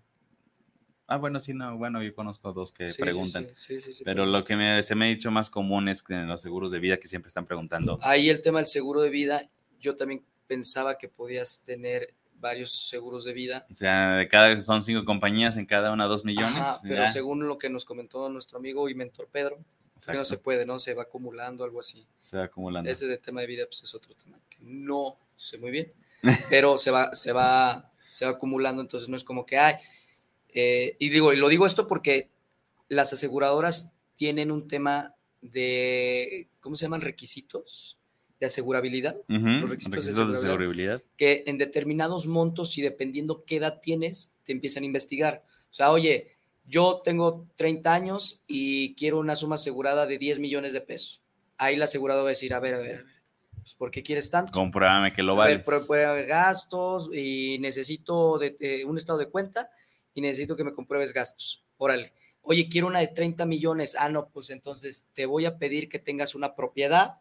Ah, 1.06 1.16
bueno, 1.16 1.40
sí, 1.40 1.54
no, 1.54 1.76
bueno, 1.76 2.02
yo 2.02 2.14
conozco 2.14 2.52
dos 2.52 2.72
que 2.72 2.90
Sí, 2.90 3.00
preguntan. 3.00 3.48
sí, 3.54 3.80
sí, 3.80 4.02
Pero 4.04 4.26
lo 4.26 4.44
que 4.44 4.56
me, 4.56 4.82
se 4.82 4.94
me 4.94 5.06
ha 5.06 5.08
dicho 5.08 5.30
más 5.30 5.50
común 5.50 5.88
es 5.88 6.02
que 6.02 6.14
en 6.14 6.28
los 6.28 6.40
seguros 6.42 6.70
de 6.70 6.78
vida 6.78 6.98
que 6.98 7.08
siempre 7.08 7.28
están 7.28 7.46
preguntando. 7.46 7.98
Ahí 8.02 8.30
el 8.30 8.40
tema 8.42 8.58
del 8.58 8.66
seguro 8.66 9.00
de 9.00 9.10
vida, 9.10 9.48
yo 9.80 9.96
también 9.96 10.24
pensaba 10.46 10.98
que 10.98 11.08
podías 11.08 11.62
tener 11.64 12.14
varios 12.34 12.72
seguros 12.88 13.24
de 13.24 13.32
vida. 13.32 13.66
O 13.70 13.74
sea, 13.74 14.16
de 14.16 14.28
cada, 14.28 14.60
son 14.60 14.82
cinco 14.82 15.04
compañías, 15.04 15.56
en 15.56 15.64
cada 15.66 15.92
una 15.92 16.06
dos 16.06 16.24
millones. 16.24 16.58
Ajá, 16.58 16.80
pero 16.82 16.96
ya, 16.96 17.06
según 17.06 17.46
lo 17.46 17.56
que 17.56 17.70
nos 17.70 17.84
comentó 17.84 18.28
nuestro 18.28 18.58
amigo 18.58 18.88
y 18.88 18.94
mentor 18.94 19.28
Pedro, 19.30 19.58
que 20.04 20.14
no 20.14 20.24
se 20.24 20.38
puede, 20.38 20.66
¿no? 20.66 20.80
Se 20.80 20.94
va 20.94 21.04
acumulando, 21.04 21.62
algo 21.62 21.78
así. 21.78 22.04
se 22.20 22.36
va 22.36 22.44
acumulando. 22.44 22.90
Ese 22.90 23.06
de 23.06 23.18
tema 23.18 23.40
de 23.42 23.46
vida, 23.46 23.64
pues 23.66 23.84
es 23.84 23.94
otro 23.94 24.14
tema 24.14 24.40
que 24.48 24.58
no 24.60 25.16
sé 25.36 25.58
muy 25.58 25.70
bien, 25.70 25.92
pero 26.50 26.78
se 26.78 26.90
va, 26.90 27.14
se 27.14 27.32
va, 27.32 27.92
se 28.10 28.24
va 28.24 28.32
acumulando, 28.32 28.82
entonces 28.82 29.08
no 29.08 29.16
es 29.16 29.22
como 29.24 29.46
que 29.46 29.58
hay. 29.58 29.76
Eh, 30.54 30.96
y 30.98 31.08
digo, 31.10 31.32
lo 31.32 31.48
digo 31.48 31.66
esto 31.66 31.86
porque 31.86 32.28
las 32.88 33.12
aseguradoras 33.12 33.94
tienen 34.16 34.50
un 34.50 34.68
tema 34.68 35.14
de, 35.40 36.48
¿cómo 36.60 36.76
se 36.76 36.84
llaman? 36.84 37.00
Requisitos 37.00 37.98
de 38.40 38.46
asegurabilidad, 38.46 39.16
Ujú, 39.28 39.46
los 39.46 39.70
requisitos 39.70 40.04
de 40.04 40.10
requisitos 40.12 40.32
de 40.32 40.38
asegurabilidad. 40.38 40.96
seguridad. 40.98 41.02
que 41.16 41.44
en 41.46 41.58
determinados 41.58 42.26
montos 42.26 42.76
y 42.78 42.82
dependiendo 42.82 43.44
qué 43.44 43.56
edad 43.56 43.80
tienes, 43.80 44.34
te 44.44 44.52
empiezan 44.52 44.82
a 44.82 44.86
investigar. 44.86 45.44
O 45.70 45.74
sea, 45.74 45.90
oye, 45.92 46.32
yo 46.66 47.00
tengo 47.04 47.46
30 47.56 47.94
años 47.94 48.42
y 48.46 48.94
quiero 48.94 49.18
una 49.20 49.36
suma 49.36 49.54
asegurada 49.56 50.06
de 50.06 50.18
10 50.18 50.38
millones 50.40 50.72
de 50.72 50.80
pesos. 50.80 51.22
Ahí 51.56 51.76
la 51.76 51.84
aseguradora 51.84 52.24
va 52.24 52.28
a 52.30 52.36
decir, 52.36 52.52
a 52.54 52.60
ver, 52.60 52.74
a 52.74 52.78
ver, 52.78 52.90
a 52.90 52.98
ver, 52.98 53.06
pues, 53.62 53.74
¿por 53.74 53.90
qué 53.92 54.02
quieres 54.02 54.28
tanto? 54.30 54.52
Compruébame 54.52 55.12
que 55.12 55.22
lo 55.22 55.34
prueba 55.86 56.14
gastos 56.22 57.08
y 57.14 57.58
necesito 57.60 58.38
de- 58.38 58.56
de 58.58 58.84
un 58.84 58.98
estado 58.98 59.18
de 59.20 59.26
cuenta 59.28 59.70
y 60.14 60.20
necesito 60.20 60.56
que 60.56 60.64
me 60.64 60.72
compruebes 60.72 61.12
gastos. 61.12 61.64
Órale. 61.76 62.12
Oye, 62.42 62.68
quiero 62.68 62.88
una 62.88 63.00
de 63.00 63.08
30 63.08 63.46
millones. 63.46 63.96
Ah, 63.98 64.08
no, 64.08 64.28
pues 64.28 64.50
entonces 64.50 65.06
te 65.12 65.26
voy 65.26 65.46
a 65.46 65.58
pedir 65.58 65.88
que 65.88 65.98
tengas 65.98 66.34
una 66.34 66.54
propiedad, 66.56 67.18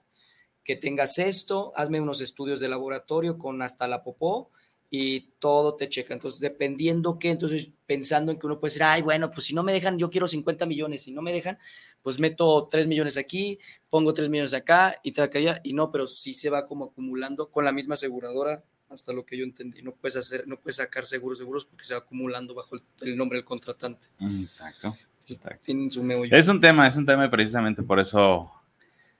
que 0.63 0.75
tengas 0.75 1.19
esto, 1.19 1.73
hazme 1.75 2.01
unos 2.01 2.21
estudios 2.21 2.59
de 2.59 2.69
laboratorio 2.69 3.37
con 3.37 3.61
hasta 3.61 3.87
la 3.87 4.03
popó 4.03 4.51
y 4.89 5.31
todo 5.39 5.75
te 5.75 5.89
checa. 5.89 6.13
Entonces, 6.13 6.41
dependiendo 6.41 7.17
qué, 7.17 7.29
entonces 7.29 7.69
pensando 7.85 8.31
en 8.31 8.37
que 8.37 8.45
uno 8.45 8.59
puede 8.59 8.71
decir, 8.71 8.83
ay, 8.83 9.01
bueno, 9.01 9.31
pues 9.31 9.45
si 9.45 9.55
no 9.55 9.63
me 9.63 9.71
dejan, 9.71 9.97
yo 9.97 10.09
quiero 10.09 10.27
50 10.27 10.65
millones, 10.65 11.03
si 11.03 11.11
no 11.13 11.21
me 11.21 11.31
dejan, 11.31 11.57
pues 12.01 12.19
meto 12.19 12.67
3 12.69 12.87
millones 12.87 13.15
aquí, 13.17 13.57
pongo 13.89 14.13
3 14.13 14.29
millones 14.29 14.53
acá 14.53 14.95
y 15.01 15.13
tal, 15.13 15.29
allá, 15.33 15.61
y 15.63 15.73
no, 15.73 15.91
pero 15.91 16.07
sí 16.07 16.33
se 16.33 16.49
va 16.49 16.67
como 16.67 16.85
acumulando 16.85 17.49
con 17.49 17.63
la 17.63 17.71
misma 17.71 17.93
aseguradora, 17.93 18.63
hasta 18.91 19.13
lo 19.13 19.25
que 19.25 19.37
yo 19.37 19.43
entendí. 19.43 19.81
No 19.81 19.93
puedes 19.93 20.15
hacer, 20.15 20.47
no 20.47 20.57
puedes 20.57 20.77
sacar 20.77 21.05
seguros 21.05 21.37
seguros 21.37 21.65
porque 21.65 21.85
se 21.85 21.93
va 21.93 22.01
acumulando 22.01 22.53
bajo 22.53 22.75
el, 22.75 22.81
el 23.01 23.17
nombre 23.17 23.37
del 23.37 23.45
contratante. 23.45 24.07
Mm, 24.19 24.43
Exacto. 24.43 24.95
exacto. 25.27 25.61
Tienen 25.63 25.89
su. 25.91 26.01
Es 26.31 26.47
un 26.47 26.61
tema, 26.61 26.87
es 26.87 26.95
un 26.95 27.05
tema 27.05 27.25
y 27.25 27.29
precisamente 27.29 27.83
por 27.83 27.99
eso 27.99 28.51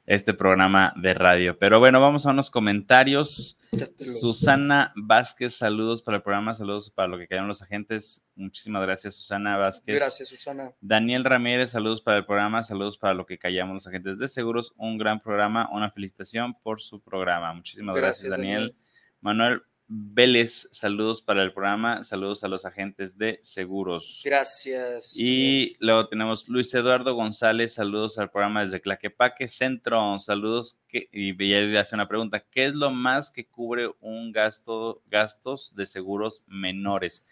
este 0.05 0.33
programa 0.33 0.93
de 0.97 1.13
radio. 1.13 1.57
Pero 1.57 1.79
bueno, 1.79 2.01
vamos 2.01 2.25
a 2.25 2.31
unos 2.31 2.49
comentarios. 2.49 3.57
Susana 3.97 4.91
Vázquez, 4.97 5.55
saludos 5.55 6.01
para 6.01 6.17
el 6.17 6.23
programa, 6.23 6.53
saludos 6.53 6.89
para 6.89 7.07
lo 7.07 7.17
que 7.17 7.27
cayeron 7.27 7.47
los 7.47 7.61
agentes. 7.61 8.25
Muchísimas 8.35 8.81
gracias, 8.81 9.15
Susana 9.15 9.55
Vázquez. 9.55 9.95
Gracias, 9.95 10.27
Susana. 10.27 10.73
Daniel 10.81 11.23
Ramírez, 11.23 11.69
saludos 11.69 12.01
para 12.01 12.17
el 12.17 12.25
programa, 12.25 12.63
saludos 12.63 12.97
para 12.97 13.13
lo 13.13 13.25
que 13.25 13.37
callamos 13.37 13.75
los 13.75 13.87
agentes 13.87 14.19
de 14.19 14.27
seguros. 14.27 14.73
Un 14.75 14.97
gran 14.97 15.21
programa, 15.21 15.69
una 15.71 15.89
felicitación 15.89 16.55
por 16.61 16.81
su 16.81 16.99
programa. 16.99 17.53
Muchísimas 17.53 17.95
gracias, 17.95 18.29
Gracias, 18.29 18.31
Daniel. 18.31 18.59
Daniel. 18.59 18.75
Manuel 19.21 19.61
Vélez, 19.93 20.69
saludos 20.71 21.21
para 21.21 21.43
el 21.43 21.51
programa, 21.51 22.01
saludos 22.03 22.45
a 22.45 22.47
los 22.47 22.65
agentes 22.65 23.17
de 23.17 23.39
seguros. 23.43 24.21
Gracias. 24.23 25.19
Y 25.19 25.75
luego 25.79 26.07
tenemos 26.07 26.47
Luis 26.47 26.73
Eduardo 26.73 27.13
González, 27.13 27.73
saludos 27.73 28.17
al 28.17 28.31
programa 28.31 28.61
desde 28.61 28.79
Claquepaque 28.79 29.49
Centro, 29.49 30.17
saludos, 30.17 30.79
que, 30.87 31.09
y 31.11 31.53
él 31.53 31.75
hace 31.75 31.95
una 31.95 32.07
pregunta, 32.07 32.39
¿qué 32.39 32.65
es 32.65 32.73
lo 32.73 32.89
más 32.89 33.31
que 33.31 33.45
cubre 33.45 33.89
un 33.99 34.31
gasto, 34.31 35.01
gastos 35.07 35.75
de 35.75 35.85
seguros 35.85 36.41
menores? 36.47 37.25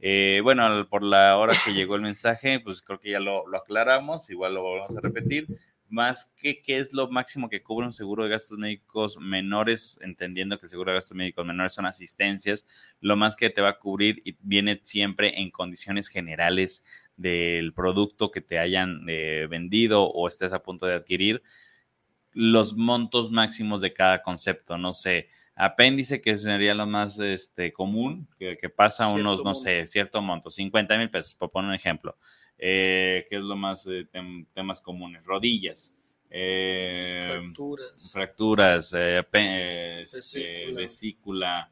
Eh, 0.00 0.40
bueno, 0.42 0.88
por 0.88 1.02
la 1.02 1.36
hora 1.36 1.54
que 1.62 1.74
llegó 1.74 1.94
el 1.94 2.02
mensaje, 2.02 2.58
pues 2.58 2.80
creo 2.80 3.00
que 3.00 3.10
ya 3.10 3.20
lo, 3.20 3.46
lo 3.46 3.58
aclaramos, 3.58 4.30
igual 4.30 4.54
lo 4.54 4.62
volvemos 4.62 4.96
a 4.96 5.00
repetir, 5.00 5.46
más 5.88 6.32
que 6.36 6.62
qué 6.62 6.78
es 6.78 6.92
lo 6.92 7.08
máximo 7.08 7.48
que 7.48 7.62
cubre 7.62 7.86
un 7.86 7.92
seguro 7.92 8.24
de 8.24 8.30
gastos 8.30 8.58
médicos 8.58 9.18
menores, 9.18 9.98
entendiendo 10.02 10.58
que 10.58 10.66
el 10.66 10.70
seguro 10.70 10.92
de 10.92 10.98
gastos 10.98 11.16
médicos 11.16 11.46
menores 11.46 11.72
son 11.72 11.86
asistencias, 11.86 12.66
lo 13.00 13.16
más 13.16 13.36
que 13.36 13.50
te 13.50 13.60
va 13.60 13.70
a 13.70 13.78
cubrir 13.78 14.22
y 14.24 14.36
viene 14.40 14.80
siempre 14.82 15.40
en 15.40 15.50
condiciones 15.50 16.08
generales 16.08 16.84
del 17.16 17.72
producto 17.72 18.30
que 18.30 18.40
te 18.40 18.58
hayan 18.58 19.02
eh, 19.08 19.46
vendido 19.50 20.04
o 20.04 20.28
estés 20.28 20.52
a 20.52 20.62
punto 20.62 20.86
de 20.86 20.94
adquirir, 20.94 21.42
los 22.32 22.76
montos 22.76 23.30
máximos 23.30 23.80
de 23.80 23.92
cada 23.92 24.22
concepto, 24.22 24.78
no 24.78 24.92
sé, 24.92 25.28
apéndice, 25.58 26.20
que 26.20 26.36
sería 26.36 26.74
lo 26.74 26.86
más 26.86 27.18
este, 27.20 27.72
común, 27.72 28.26
que, 28.38 28.56
que 28.56 28.68
pasa 28.68 29.04
Cierto 29.06 29.20
unos, 29.20 29.38
no 29.40 29.44
monto. 29.46 29.60
sé, 29.60 29.86
cierto 29.86 30.22
monto, 30.22 30.50
50 30.50 30.96
mil 30.96 31.10
pesos, 31.10 31.34
por 31.34 31.50
poner 31.50 31.68
un 31.70 31.74
ejemplo, 31.74 32.16
eh, 32.58 33.26
que 33.28 33.36
es 33.36 33.42
lo 33.42 33.56
más 33.56 33.86
eh, 33.88 34.06
tem- 34.12 34.46
temas 34.54 34.80
comunes, 34.80 35.24
rodillas, 35.24 35.94
eh, 36.30 37.24
Fracturas. 37.40 38.12
fracturas, 38.12 38.94
eh, 38.96 39.18
este, 40.02 40.66
Vesícula. 40.66 40.80
vesícula, 40.80 41.70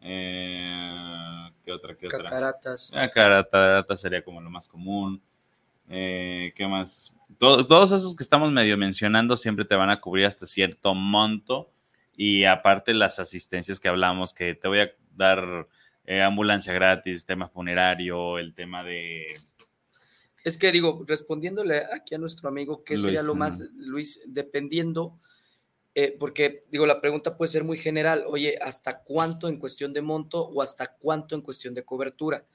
eh, 0.00 1.50
¿qué 1.64 1.72
otra? 1.72 1.94
¿Qué 1.96 2.06
otra? 2.06 2.18
Cataratas. 2.22 2.92
Catarata 3.12 3.96
sería 3.96 4.22
como 4.22 4.40
lo 4.40 4.50
más 4.50 4.66
común. 4.68 5.20
Eh, 5.88 6.52
¿Qué 6.56 6.66
más? 6.66 7.12
Todo- 7.38 7.64
todos 7.66 7.92
esos 7.92 8.16
que 8.16 8.22
estamos 8.22 8.50
medio 8.50 8.76
mencionando 8.76 9.36
siempre 9.36 9.64
te 9.64 9.74
van 9.76 9.90
a 9.90 10.00
cubrir 10.00 10.26
hasta 10.26 10.46
cierto 10.46 10.94
monto 10.94 11.68
y 12.16 12.44
aparte 12.44 12.94
las 12.94 13.18
asistencias 13.18 13.78
que 13.78 13.88
hablamos, 13.88 14.32
que 14.32 14.54
te 14.54 14.68
voy 14.68 14.80
a 14.80 14.90
dar 15.14 15.68
eh, 16.06 16.22
ambulancia 16.22 16.72
gratis, 16.72 17.26
tema 17.26 17.48
funerario, 17.48 18.38
el 18.38 18.54
tema 18.54 18.82
de... 18.82 19.38
Es 20.44 20.56
que 20.56 20.72
digo, 20.72 21.04
respondiéndole 21.06 21.82
aquí 21.92 22.14
a 22.14 22.18
nuestro 22.18 22.48
amigo, 22.48 22.84
¿qué 22.84 22.96
sería 22.96 23.22
lo 23.22 23.34
más, 23.34 23.64
Luis, 23.74 24.22
dependiendo? 24.26 25.18
Eh, 25.94 26.14
porque 26.18 26.64
digo, 26.70 26.86
la 26.86 27.00
pregunta 27.00 27.36
puede 27.36 27.50
ser 27.50 27.64
muy 27.64 27.76
general, 27.76 28.24
oye, 28.28 28.56
¿hasta 28.62 29.02
cuánto 29.02 29.48
en 29.48 29.58
cuestión 29.58 29.92
de 29.92 30.02
monto 30.02 30.42
o 30.42 30.62
hasta 30.62 30.94
cuánto 30.94 31.34
en 31.34 31.40
cuestión 31.40 31.74
de 31.74 31.84
cobertura? 31.84 32.46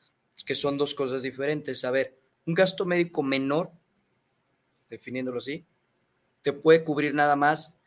Que 0.45 0.55
son 0.55 0.77
dos 0.77 0.95
cosas 0.95 1.21
diferentes. 1.21 1.83
A 1.83 1.91
ver, 1.91 2.17
un 2.45 2.53
gasto 2.53 2.85
médico 2.85 3.23
menor, 3.23 3.71
definiéndolo 4.89 5.39
así, 5.39 5.65
te 6.41 6.53
puede 6.53 6.83
cubrir 6.83 7.13
nada 7.13 7.35
más 7.35 7.79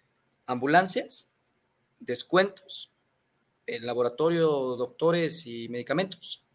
ambulancias, 0.47 1.34
descuentos, 2.00 2.92
el 3.66 3.87
laboratorio, 3.87 4.48
doctores 4.76 5.46
y 5.46 5.68
medicamentos. 5.68 6.46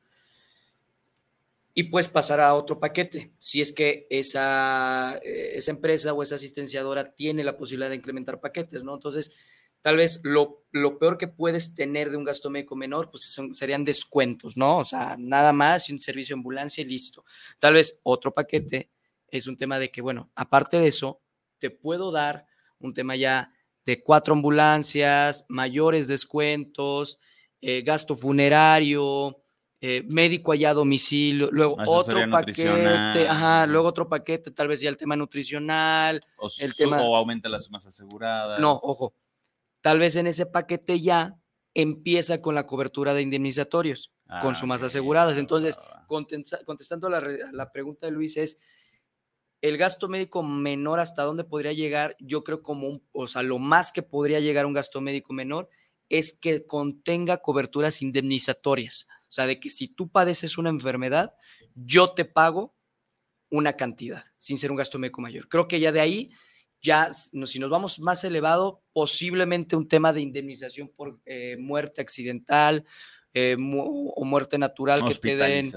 Y 1.74 1.84
puedes 1.84 2.10
pasar 2.10 2.42
a 2.42 2.56
otro 2.56 2.80
paquete 2.80 3.32
si 3.40 3.62
es 3.62 3.72
que 3.72 4.08
esa, 4.10 5.18
eh, 5.24 5.54
esa 5.56 5.72
empresa 5.72 6.14
o 6.14 6.22
esa 6.22 6.36
asistenciadora 6.36 7.14
tiene 7.16 7.44
la 7.44 7.58
posibilidad 7.58 7.90
de 7.90 7.96
incrementar 7.96 8.42
paquetes, 8.42 8.84
¿no? 8.84 8.96
Entonces, 8.96 9.36
tal 9.82 9.98
vez 9.98 10.22
lo, 10.24 10.66
peor 11.00 11.18
que 11.18 11.28
puedes 11.28 11.76
tener 11.76 12.12
de 12.12 12.18
un 12.18 12.24
gasto 12.24 12.50
médico 12.50 12.76
menor, 12.76 13.10
pues 13.12 13.34
serían 13.54 13.86
descuentos, 13.86 14.58
¿no? 14.58 14.78
O 14.80 14.86
sea, 14.86 15.16
nada 15.18 15.54
más 15.54 15.90
un 15.90 16.02
servicio 16.02 16.36
de 16.36 16.40
ambulancia 16.40 16.82
y 16.82 16.88
listo. 16.88 17.24
Tal 17.60 17.76
vez 17.76 18.00
otro 18.04 18.34
paquete 18.34 18.90
es 19.30 19.48
un 19.48 19.58
tema 19.58 19.80
de 19.80 19.92
que, 19.92 20.02
bueno, 20.02 20.30
aparte 20.36 20.80
de 20.80 20.88
eso, 20.88 21.22
te 21.60 21.70
puedo 21.70 22.12
dar 22.12 22.46
un 22.80 22.94
tema 22.94 23.16
ya 23.16 23.54
de 23.90 24.04
cuatro 24.04 24.36
ambulancias, 24.36 25.48
mayores 25.50 26.08
descuentos, 26.08 27.20
eh, 27.60 27.82
gasto 27.82 28.16
funerario, 28.16 29.42
eh, 29.82 30.04
médico 30.08 30.52
allá 30.52 30.70
a 30.70 30.74
domicilio, 30.76 31.50
luego 31.52 31.76
otro 31.88 32.20
paquete, 32.30 33.28
ajá, 33.28 33.66
luego 33.66 33.88
otro 33.88 34.08
paquete, 34.08 34.52
tal 34.52 34.68
vez 34.68 34.82
ya 34.82 34.90
el 34.90 34.98
tema 34.98 35.16
nutricional, 35.16 36.22
o, 36.38 36.48
el 36.60 36.76
tema, 36.76 37.02
o 37.02 37.16
aumenta 37.16 37.50
las 37.50 37.66
sumas 37.66 37.88
aseguradas. 37.88 38.60
No, 38.60 38.74
ojo, 38.74 39.16
tal 39.82 39.98
vez 39.98 40.16
en 40.18 40.28
ese 40.28 40.46
paquete 40.46 41.00
ya 41.00 41.40
empieza 41.74 42.44
con 42.44 42.54
la 42.54 42.68
cobertura 42.68 43.16
de 43.16 43.24
indemnizatorios, 43.24 44.14
con 44.42 44.52
ah, 44.52 44.56
sumas 44.56 44.84
aseguradas. 44.84 45.40
Entonces, 45.40 45.80
contestando 46.08 47.08
a 47.08 47.10
la, 47.10 47.24
la 47.52 47.72
pregunta 47.72 48.06
de 48.06 48.12
Luis 48.12 48.38
es, 48.38 48.60
el 49.62 49.78
gasto 49.78 50.08
médico 50.08 50.44
menor, 50.44 51.00
¿hasta 51.00 51.24
dónde 51.24 51.44
podría 51.44 51.74
llegar? 51.74 52.16
Yo 52.20 52.44
creo 52.44 52.64
como, 52.64 52.88
un, 52.88 53.04
o 53.12 53.28
sea, 53.28 53.44
lo 53.44 53.60
más 53.60 53.92
que 53.92 54.04
podría 54.04 54.40
llegar 54.40 54.66
un 54.66 54.74
gasto 54.74 55.02
médico 55.02 55.34
menor 55.34 55.70
es 56.08 56.38
que 56.38 56.66
contenga 56.66 57.38
coberturas 57.38 58.02
indemnizatorias. 58.02 59.08
O 59.24 59.32
sea, 59.32 59.46
de 59.46 59.60
que 59.60 59.70
si 59.70 59.88
tú 59.88 60.10
padeces 60.10 60.58
una 60.58 60.70
enfermedad, 60.70 61.34
yo 61.76 62.14
te 62.14 62.26
pago 62.26 62.76
una 63.52 63.74
cantidad, 63.74 64.26
sin 64.38 64.58
ser 64.58 64.72
un 64.72 64.78
gasto 64.78 64.98
médico 64.98 65.22
mayor. 65.22 65.48
Creo 65.50 65.68
que 65.68 65.80
ya 65.80 65.92
de 65.92 66.02
ahí, 66.02 66.32
ya 66.82 67.12
si 67.14 67.60
nos 67.60 67.70
vamos 67.70 68.00
más 68.00 68.24
elevado, 68.24 68.82
posiblemente 68.94 69.76
un 69.76 69.88
tema 69.88 70.14
de 70.14 70.22
indemnización 70.22 70.88
por 70.88 71.20
eh, 71.26 71.58
muerte 71.60 72.02
accidental 72.02 72.86
eh, 73.34 73.56
o 73.60 74.26
muerte 74.26 74.58
natural 74.58 75.06
que 75.06 75.16
te 75.16 75.36
den 75.36 75.72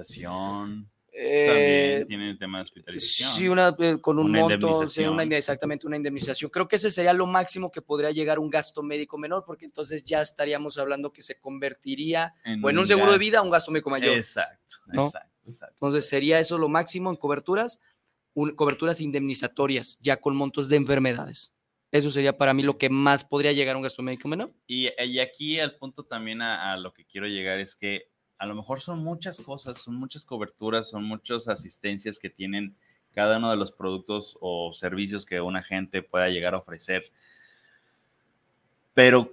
también 1.12 2.02
eh, 2.02 2.04
tiene 2.08 2.30
el 2.30 2.38
tema 2.38 2.58
de 2.58 2.64
hospitalización. 2.64 3.30
Sí, 3.32 3.48
una, 3.48 3.76
eh, 3.78 3.98
con 4.00 4.18
un 4.18 4.32
monto, 4.32 4.82
exactamente 4.82 5.86
una 5.86 5.96
indemnización. 5.96 6.50
Creo 6.50 6.66
que 6.66 6.76
ese 6.76 6.90
sería 6.90 7.12
lo 7.12 7.26
máximo 7.26 7.70
que 7.70 7.82
podría 7.82 8.10
llegar 8.10 8.38
un 8.38 8.48
gasto 8.48 8.82
médico 8.82 9.18
menor, 9.18 9.44
porque 9.46 9.66
entonces 9.66 10.04
ya 10.04 10.22
estaríamos 10.22 10.78
hablando 10.78 11.12
que 11.12 11.20
se 11.20 11.38
convertiría 11.38 12.34
en, 12.44 12.64
un, 12.64 12.86
seguro 12.86 13.12
de 13.12 13.18
vida 13.18 13.40
a 13.40 13.42
un 13.42 13.50
gasto 13.50 13.70
médico 13.70 13.90
mayor. 13.90 14.16
Exacto, 14.16 14.76
exacto, 14.90 15.40
exacto. 15.46 15.74
Entonces 15.74 16.08
sería 16.08 16.40
eso 16.40 16.56
lo 16.56 16.68
máximo 16.68 17.10
en 17.10 17.16
coberturas, 17.16 17.80
coberturas 18.56 19.02
indemnizatorias, 19.02 19.98
ya 20.00 20.18
con 20.18 20.34
montos 20.34 20.70
de 20.70 20.76
enfermedades. 20.76 21.54
Eso 21.90 22.10
sería 22.10 22.38
para 22.38 22.54
mí 22.54 22.62
lo 22.62 22.78
que 22.78 22.88
más 22.88 23.22
podría 23.22 23.52
llegar 23.52 23.74
a 23.74 23.76
un 23.76 23.82
gasto 23.82 24.02
médico 24.02 24.28
menor. 24.28 24.54
Y, 24.66 24.88
y 24.98 25.18
aquí 25.18 25.60
al 25.60 25.76
punto 25.76 26.04
también 26.04 26.40
a 26.40 26.74
lo 26.78 26.94
que 26.94 27.04
quiero 27.04 27.26
llegar 27.26 27.60
es 27.60 27.74
que 27.74 28.11
a 28.42 28.46
lo 28.46 28.56
mejor 28.56 28.80
son 28.80 29.04
muchas 29.04 29.38
cosas, 29.38 29.78
son 29.78 29.94
muchas 29.94 30.24
coberturas, 30.24 30.90
son 30.90 31.04
muchas 31.04 31.46
asistencias 31.46 32.18
que 32.18 32.28
tienen 32.28 32.74
cada 33.14 33.38
uno 33.38 33.52
de 33.52 33.56
los 33.56 33.70
productos 33.70 34.36
o 34.40 34.72
servicios 34.72 35.24
que 35.24 35.40
una 35.40 35.62
gente 35.62 36.02
pueda 36.02 36.28
llegar 36.28 36.54
a 36.54 36.58
ofrecer. 36.58 37.04
Pero 38.94 39.32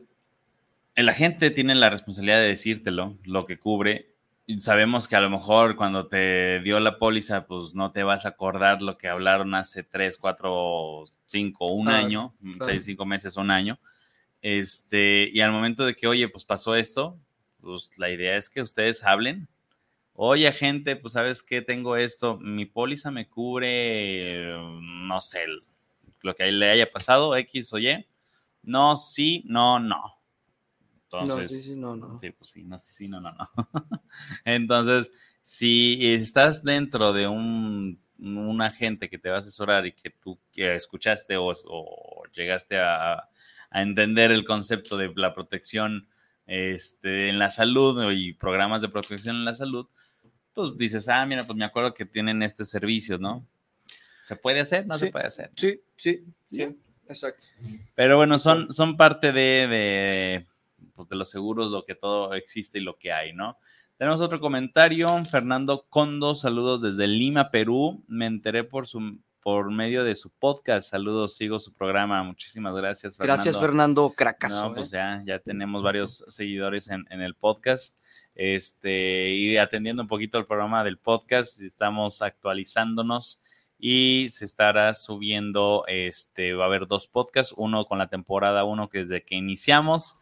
el 0.94 1.10
agente 1.10 1.50
tiene 1.50 1.74
la 1.74 1.90
responsabilidad 1.90 2.38
de 2.38 2.50
decírtelo, 2.50 3.18
lo 3.24 3.48
que 3.48 3.58
cubre. 3.58 4.12
Sabemos 4.60 5.08
que 5.08 5.16
a 5.16 5.22
lo 5.22 5.32
mejor 5.32 5.76
cuando 5.76 6.06
te 6.06 6.60
dio 6.60 6.80
la 6.80 7.00
póliza, 7.00 7.48
pues 7.48 7.74
no 7.74 7.92
te 7.92 8.04
vas 8.04 8.28
a 8.28 8.30
acordar 8.30 8.84
lo 8.84 9.00
que 9.00 9.08
hablaron 9.08 9.56
hace 9.56 9.82
tres, 9.82 10.20
cuatro, 10.20 11.06
cinco, 11.26 11.74
un 11.74 11.88
año, 11.88 12.36
seis, 12.62 12.86
cinco 12.86 13.08
meses, 13.08 13.38
un 13.38 13.50
año. 13.50 13.80
Este, 14.44 15.32
y 15.34 15.42
al 15.42 15.52
momento 15.52 15.84
de 15.84 15.96
que, 15.96 16.06
oye, 16.06 16.30
pues 16.30 16.46
pasó 16.46 16.76
esto, 16.76 17.18
pues 17.62 17.98
la 17.98 18.10
idea 18.10 18.38
es 18.38 18.50
que 18.50 18.62
ustedes 18.62 19.04
hablen. 19.04 19.48
Oye, 20.14 20.52
gente, 20.52 20.96
pues 20.96 21.14
sabes 21.14 21.44
que 21.44 21.62
tengo 21.62 21.96
esto, 21.96 22.38
mi 22.38 22.66
póliza 22.66 23.10
me 23.10 23.30
cubre, 23.30 24.54
no 24.82 25.22
sé, 25.22 25.46
lo 26.22 26.36
que 26.36 26.52
le 26.52 26.70
haya 26.70 26.92
pasado, 26.92 27.36
X 27.38 27.74
o 27.74 27.80
Y. 27.80 28.06
No, 28.64 28.98
sí, 28.98 29.44
no, 29.46 29.80
no. 29.80 30.20
Entonces, 31.04 31.52
no, 31.52 31.58
sí, 31.58 31.64
sí, 31.64 31.76
no, 31.76 31.96
no. 31.96 32.20
Sí, 32.20 32.32
pues 32.32 32.50
sí, 32.50 32.64
no, 32.64 32.78
sí, 32.78 32.92
sí, 32.92 33.08
no, 33.08 33.20
no, 33.20 33.32
no. 33.32 33.50
Entonces, 34.46 35.12
si 35.42 36.14
estás 36.14 36.64
dentro 36.64 37.14
de 37.14 37.28
un, 37.28 38.00
agente 38.62 39.10
que 39.10 39.18
te 39.18 39.30
va 39.30 39.38
a 39.38 39.40
asesorar 39.40 39.86
y 39.86 39.94
que 39.94 40.10
tú 40.10 40.38
que 40.52 40.76
escuchaste 40.76 41.38
o, 41.38 41.54
o 41.66 42.24
llegaste 42.34 42.78
a, 42.78 43.14
a, 43.72 43.82
entender 43.82 44.32
el 44.32 44.44
concepto 44.44 44.98
de 44.98 45.12
la 45.16 45.34
protección 45.34 46.10
este, 46.50 47.30
en 47.30 47.38
la 47.38 47.50
salud 47.50 48.12
y 48.12 48.34
programas 48.34 48.82
de 48.82 48.90
protección 48.90 49.36
en 49.36 49.46
la 49.46 49.54
salud, 49.54 49.88
pues 50.54 50.76
dices, 50.78 51.08
ah, 51.08 51.26
mira, 51.26 51.44
pues 51.44 51.56
me 51.58 51.64
acuerdo 51.64 51.94
que 51.94 52.06
tienen 52.06 52.42
este 52.42 52.66
servicio, 52.66 53.20
¿no? 53.20 53.46
¿Se 54.26 54.36
puede 54.36 54.60
hacer? 54.60 54.88
No 54.88 54.98
se 54.98 55.12
puede 55.12 55.28
hacer. 55.28 55.52
Sí, 55.56 55.80
sí, 55.96 56.24
sí, 56.52 56.76
exacto. 57.08 57.48
Pero 57.96 58.18
bueno, 58.18 58.40
son, 58.40 58.74
son 58.74 58.98
parte 58.98 59.32
de, 59.32 59.68
de, 59.68 60.48
pues 60.96 61.08
de 61.08 61.16
los 61.16 61.30
seguros, 61.30 61.72
lo 61.72 61.86
que 61.86 61.96
todo 61.96 62.34
existe 62.34 62.80
y 62.80 62.84
lo 62.84 62.98
que 62.98 63.12
hay, 63.12 63.32
¿no? 63.34 63.58
Tenemos 63.98 64.20
otro 64.22 64.40
comentario, 64.40 65.24
Fernando 65.26 65.86
Condo, 65.90 66.34
saludos 66.34 66.82
desde 66.82 67.06
Lima, 67.08 67.52
Perú. 67.52 68.04
Me 68.08 68.26
enteré 68.26 68.64
por 68.64 68.88
su 68.88 69.20
por 69.42 69.72
medio 69.72 70.04
de 70.04 70.16
su 70.16 70.30
podcast. 70.30 70.90
Saludos, 70.90 71.36
sigo 71.36 71.60
su 71.60 71.74
programa. 71.74 72.24
Muchísimas 72.24 72.76
gracias, 72.76 73.18
Fernando. 73.18 73.34
Gracias, 73.34 73.60
Fernando 73.60 74.14
Cracaso. 74.16 74.70
No, 74.70 74.76
pues 74.76 74.94
¿eh? 74.94 74.98
ya, 74.98 75.24
ya 75.26 75.40
tenemos 75.40 75.84
varios 75.84 76.24
seguidores 76.28 76.90
en, 76.90 77.06
el 77.10 77.36
podcast. 77.36 77.98
Este, 78.36 79.30
y 79.32 79.58
atendiendo 79.58 80.02
un 80.02 80.08
poquito 80.08 80.38
el 80.38 80.46
programa 80.46 80.84
del 80.84 80.98
podcast, 80.98 81.60
estamos 81.62 82.22
actualizándonos 82.22 83.42
y 83.78 84.28
se 84.30 84.46
estará 84.46 84.94
subiendo, 84.94 85.86
este, 85.88 86.54
va 86.54 86.66
a 86.66 86.68
haber 86.68 86.88
dos 86.88 87.08
podcasts, 87.08 87.54
uno 87.56 87.86
con 87.86 87.98
la 87.98 88.08
temporada 88.08 88.66
uno 88.66 88.90
que 88.90 89.02
es 89.02 89.10
de 89.10 89.24
que 89.24 89.36
iniciamos 89.36 90.18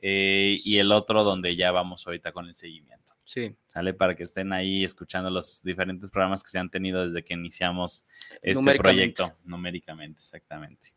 eh, 0.00 0.58
y 0.64 0.78
el 0.78 0.92
otro 0.92 1.24
donde 1.24 1.56
ya 1.56 1.72
vamos 1.72 2.06
ahorita 2.06 2.32
con 2.32 2.46
el 2.46 2.54
seguimiento. 2.54 3.09
Sí. 3.30 3.54
¿Sale? 3.68 3.94
Para 3.94 4.16
que 4.16 4.24
estén 4.24 4.52
ahí 4.52 4.82
escuchando 4.82 5.30
los 5.30 5.62
diferentes 5.62 6.10
programas 6.10 6.42
que 6.42 6.50
se 6.50 6.58
han 6.58 6.68
tenido 6.68 7.06
desde 7.06 7.22
que 7.22 7.34
iniciamos 7.34 8.04
este 8.42 8.74
proyecto, 8.74 9.36
numéricamente, 9.44 10.18
exactamente. 10.18 10.92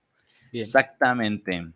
Exactamente. 0.52 1.74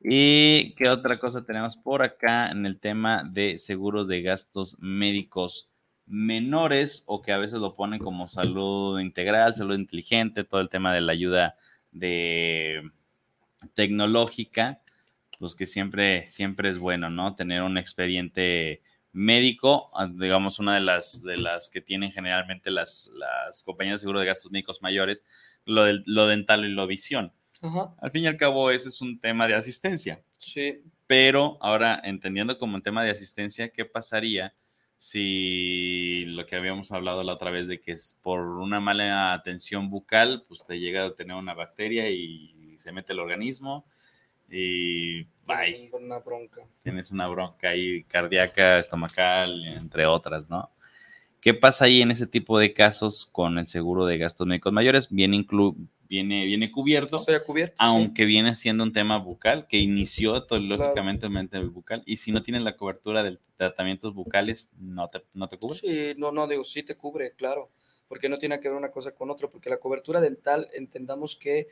¿Y 0.00 0.74
qué 0.76 0.88
otra 0.88 1.18
cosa 1.18 1.44
tenemos 1.44 1.76
por 1.76 2.02
acá 2.02 2.50
en 2.50 2.64
el 2.64 2.80
tema 2.80 3.22
de 3.22 3.58
seguros 3.58 4.08
de 4.08 4.22
gastos 4.22 4.78
médicos 4.78 5.68
menores 6.06 7.02
o 7.04 7.20
que 7.20 7.32
a 7.32 7.38
veces 7.38 7.58
lo 7.58 7.76
ponen 7.76 7.98
como 7.98 8.28
salud 8.28 8.98
integral, 9.00 9.54
salud 9.54 9.78
inteligente, 9.78 10.42
todo 10.42 10.62
el 10.62 10.70
tema 10.70 10.94
de 10.94 11.02
la 11.02 11.12
ayuda 11.12 11.56
de 11.92 12.80
tecnológica, 13.74 14.80
pues 15.38 15.54
que 15.54 15.66
siempre, 15.66 16.26
siempre 16.28 16.70
es 16.70 16.78
bueno, 16.78 17.10
¿no? 17.10 17.34
Tener 17.34 17.60
un 17.60 17.76
expediente 17.76 18.80
médico, 19.18 19.90
ah, 19.94 20.08
digamos 20.08 20.60
una 20.60 20.74
de 20.74 20.80
las, 20.80 21.22
de 21.22 21.36
las 21.36 21.68
que 21.70 21.80
tienen 21.80 22.12
generalmente 22.12 22.70
las, 22.70 23.10
las 23.14 23.62
compañías 23.64 23.94
de 23.94 24.02
seguro 24.02 24.20
de 24.20 24.26
gastos 24.26 24.52
médicos 24.52 24.80
mayores, 24.80 25.24
lo, 25.64 25.84
del, 25.84 26.02
lo 26.06 26.26
dental 26.28 26.64
y 26.64 26.70
lo 26.70 26.86
visión. 26.86 27.32
Al 28.00 28.12
fin 28.12 28.22
y 28.22 28.26
al 28.28 28.36
cabo, 28.36 28.70
ese 28.70 28.88
es 28.88 29.00
un 29.00 29.18
tema 29.18 29.48
de 29.48 29.56
asistencia. 29.56 30.22
Sí. 30.38 30.84
Pero 31.08 31.58
ahora, 31.60 32.00
entendiendo 32.04 32.56
como 32.58 32.76
un 32.76 32.82
tema 32.82 33.02
de 33.02 33.10
asistencia, 33.10 33.70
¿qué 33.70 33.84
pasaría 33.84 34.54
si 34.98 36.24
lo 36.26 36.46
que 36.46 36.54
habíamos 36.54 36.92
hablado 36.92 37.24
la 37.24 37.32
otra 37.32 37.50
vez 37.50 37.66
de 37.66 37.80
que 37.80 37.92
es 37.92 38.18
por 38.22 38.40
una 38.40 38.78
mala 38.78 39.32
atención 39.32 39.90
bucal, 39.90 40.44
pues 40.46 40.64
te 40.64 40.78
llega 40.78 41.06
a 41.06 41.14
tener 41.14 41.36
una 41.36 41.54
bacteria 41.54 42.08
y 42.08 42.76
se 42.78 42.92
mete 42.92 43.12
el 43.12 43.20
organismo 43.20 43.84
y 44.50 45.24
bye. 45.46 45.90
una 45.92 46.18
bronca. 46.18 46.62
Tienes 46.82 47.10
una 47.10 47.28
bronca 47.28 47.70
ahí 47.70 48.04
cardíaca, 48.04 48.78
estomacal, 48.78 49.64
entre 49.66 50.06
otras, 50.06 50.48
¿no? 50.48 50.70
¿Qué 51.40 51.54
pasa 51.54 51.84
ahí 51.84 52.02
en 52.02 52.10
ese 52.10 52.26
tipo 52.26 52.58
de 52.58 52.72
casos 52.72 53.26
con 53.26 53.58
el 53.58 53.66
seguro 53.66 54.06
de 54.06 54.18
gastos 54.18 54.46
médicos 54.46 54.72
mayores? 54.72 55.08
Viene, 55.08 55.36
inclu 55.36 55.76
viene, 56.08 56.46
viene 56.46 56.72
cubierto, 56.72 57.24
cubierto 57.46 57.76
aunque 57.78 58.24
viene 58.24 58.54
siendo 58.54 58.82
un 58.82 58.92
tema 58.92 59.18
bucal 59.18 59.68
que 59.68 59.78
inició 59.78 60.44
lógicamente 60.50 61.28
claro. 61.28 61.70
bucal. 61.70 62.02
Y 62.06 62.16
si 62.16 62.32
no 62.32 62.42
tienes 62.42 62.62
la 62.62 62.76
cobertura 62.76 63.22
de 63.22 63.38
tratamientos 63.56 64.14
bucales, 64.14 64.70
¿no 64.78 65.08
te, 65.08 65.22
no 65.34 65.48
te 65.48 65.58
cubre? 65.58 65.78
Sí, 65.78 66.14
no, 66.16 66.32
no, 66.32 66.48
digo, 66.48 66.64
sí 66.64 66.82
te 66.82 66.96
cubre, 66.96 67.32
claro, 67.32 67.70
porque 68.08 68.28
no 68.28 68.38
tiene 68.38 68.58
que 68.58 68.68
ver 68.68 68.76
una 68.76 68.90
cosa 68.90 69.14
con 69.14 69.30
otra, 69.30 69.48
porque 69.48 69.70
la 69.70 69.78
cobertura 69.78 70.20
dental, 70.20 70.68
entendamos 70.72 71.36
que 71.36 71.68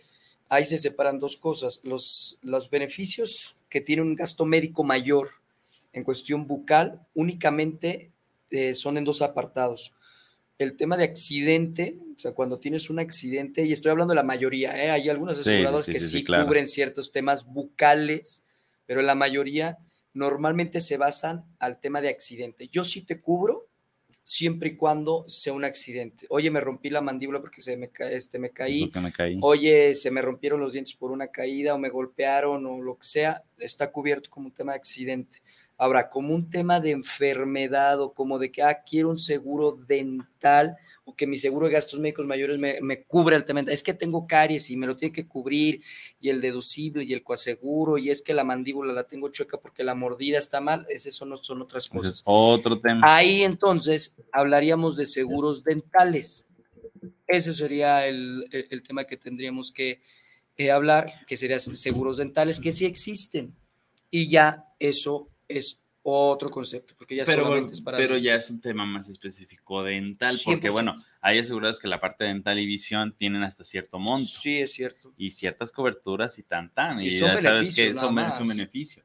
ahí 0.48 0.64
se 0.64 0.78
separan 0.78 1.18
dos 1.18 1.36
cosas. 1.36 1.80
Los, 1.84 2.38
los 2.42 2.70
beneficios 2.70 3.56
que 3.68 3.80
tiene 3.80 4.02
un 4.02 4.14
gasto 4.14 4.44
médico 4.44 4.84
mayor 4.84 5.28
en 5.92 6.04
cuestión 6.04 6.46
bucal 6.46 7.06
únicamente 7.14 8.10
eh, 8.50 8.74
son 8.74 8.96
en 8.96 9.04
dos 9.04 9.22
apartados. 9.22 9.94
El 10.58 10.76
tema 10.76 10.96
de 10.96 11.04
accidente, 11.04 11.98
o 12.16 12.18
sea, 12.18 12.32
cuando 12.32 12.58
tienes 12.58 12.88
un 12.88 12.98
accidente, 12.98 13.64
y 13.64 13.72
estoy 13.72 13.90
hablando 13.90 14.12
de 14.12 14.16
la 14.16 14.22
mayoría, 14.22 14.82
¿eh? 14.82 14.90
hay 14.90 15.08
algunos 15.08 15.38
asegurados 15.38 15.86
que 15.86 16.00
sí, 16.00 16.24
cubren 16.24 16.66
ciertos 16.66 17.12
temas 17.12 17.46
bucales, 17.46 18.44
pero 18.86 19.02
la 19.02 19.14
mayoría 19.14 19.78
normalmente 20.14 20.80
se 20.80 20.96
basan 20.96 21.44
al 21.58 21.78
tema 21.78 22.00
de 22.00 22.08
accidente. 22.08 22.68
Yo 22.68 22.84
sí 22.84 23.04
te 23.04 23.20
cubro 23.20 23.65
siempre 24.28 24.70
y 24.70 24.76
cuando 24.76 25.22
sea 25.28 25.52
un 25.52 25.64
accidente. 25.64 26.26
Oye, 26.30 26.50
me 26.50 26.60
rompí 26.60 26.90
la 26.90 27.00
mandíbula 27.00 27.40
porque 27.40 27.62
se 27.62 27.76
me, 27.76 27.92
este, 28.10 28.40
me, 28.40 28.50
caí. 28.50 28.90
me 29.00 29.12
caí. 29.12 29.38
Oye, 29.40 29.94
se 29.94 30.10
me 30.10 30.20
rompieron 30.20 30.58
los 30.58 30.72
dientes 30.72 30.96
por 30.96 31.12
una 31.12 31.28
caída 31.28 31.74
o 31.74 31.78
me 31.78 31.90
golpearon 31.90 32.66
o 32.66 32.82
lo 32.82 32.98
que 32.98 33.06
sea, 33.06 33.44
está 33.56 33.92
cubierto 33.92 34.28
como 34.28 34.46
un 34.46 34.52
tema 34.52 34.72
de 34.72 34.78
accidente. 34.78 35.42
Ahora, 35.78 36.10
como 36.10 36.34
un 36.34 36.50
tema 36.50 36.80
de 36.80 36.90
enfermedad 36.90 38.00
o 38.00 38.14
como 38.14 38.40
de 38.40 38.50
que, 38.50 38.64
ah, 38.64 38.82
quiero 38.84 39.10
un 39.10 39.20
seguro 39.20 39.70
dental 39.70 40.76
o 41.08 41.14
que 41.14 41.26
mi 41.26 41.38
seguro 41.38 41.66
de 41.66 41.72
gastos 41.72 42.00
médicos 42.00 42.26
mayores 42.26 42.58
me, 42.58 42.80
me 42.82 43.04
cubre 43.04 43.40
tema, 43.42 43.60
es 43.60 43.84
que 43.84 43.94
tengo 43.94 44.26
caries 44.26 44.70
y 44.70 44.76
me 44.76 44.88
lo 44.88 44.96
tiene 44.96 45.14
que 45.14 45.28
cubrir 45.28 45.80
y 46.20 46.30
el 46.30 46.40
deducible 46.40 47.04
y 47.04 47.12
el 47.12 47.22
coaseguro 47.22 47.96
y 47.96 48.10
es 48.10 48.20
que 48.20 48.34
la 48.34 48.42
mandíbula 48.42 48.92
la 48.92 49.04
tengo 49.04 49.28
chueca 49.28 49.56
porque 49.56 49.84
la 49.84 49.94
mordida 49.94 50.36
está 50.36 50.60
mal, 50.60 50.84
esas 50.90 51.14
son, 51.14 51.38
son 51.44 51.62
otras 51.62 51.88
cosas. 51.88 52.16
es 52.16 52.22
otro 52.24 52.80
tema. 52.80 53.02
Ahí 53.04 53.44
entonces 53.44 54.16
hablaríamos 54.32 54.96
de 54.96 55.06
seguros 55.06 55.62
dentales. 55.62 56.48
Ese 57.28 57.54
sería 57.54 58.04
el, 58.08 58.48
el, 58.50 58.82
tema 58.82 59.04
que 59.04 59.16
tendríamos 59.16 59.70
que 59.70 60.00
eh, 60.56 60.72
hablar, 60.72 61.06
que 61.28 61.36
serían 61.36 61.60
seguros 61.60 62.16
dentales 62.16 62.58
que 62.58 62.72
sí 62.72 62.84
existen. 62.84 63.54
Y 64.10 64.28
ya 64.28 64.64
eso 64.80 65.28
es 65.48 65.85
otro 66.08 66.50
concepto, 66.50 66.94
porque 66.96 67.16
ya 67.16 67.24
pero, 67.24 67.42
solamente 67.42 67.72
es 67.72 67.80
para... 67.80 67.96
Pero 67.96 68.16
ya 68.16 68.36
es 68.36 68.48
un 68.48 68.60
tema 68.60 68.86
más 68.86 69.08
específico 69.08 69.82
dental, 69.82 70.36
porque 70.44 70.70
bueno, 70.70 70.94
hay 71.20 71.40
asegurados 71.40 71.80
que 71.80 71.88
la 71.88 71.98
parte 71.98 72.24
dental 72.24 72.60
y 72.60 72.66
visión 72.66 73.12
tienen 73.12 73.42
hasta 73.42 73.64
cierto 73.64 73.98
monto. 73.98 74.24
Sí, 74.24 74.60
es 74.60 74.72
cierto. 74.72 75.12
Y 75.16 75.30
ciertas 75.30 75.72
coberturas 75.72 76.38
y 76.38 76.44
tan 76.44 76.72
tan, 76.72 77.00
y, 77.00 77.10
ya 77.10 77.40
sabes 77.40 77.74
que 77.74 77.88
eso 77.88 78.06
es 78.06 78.40
un 78.40 78.48
beneficio. 78.48 79.02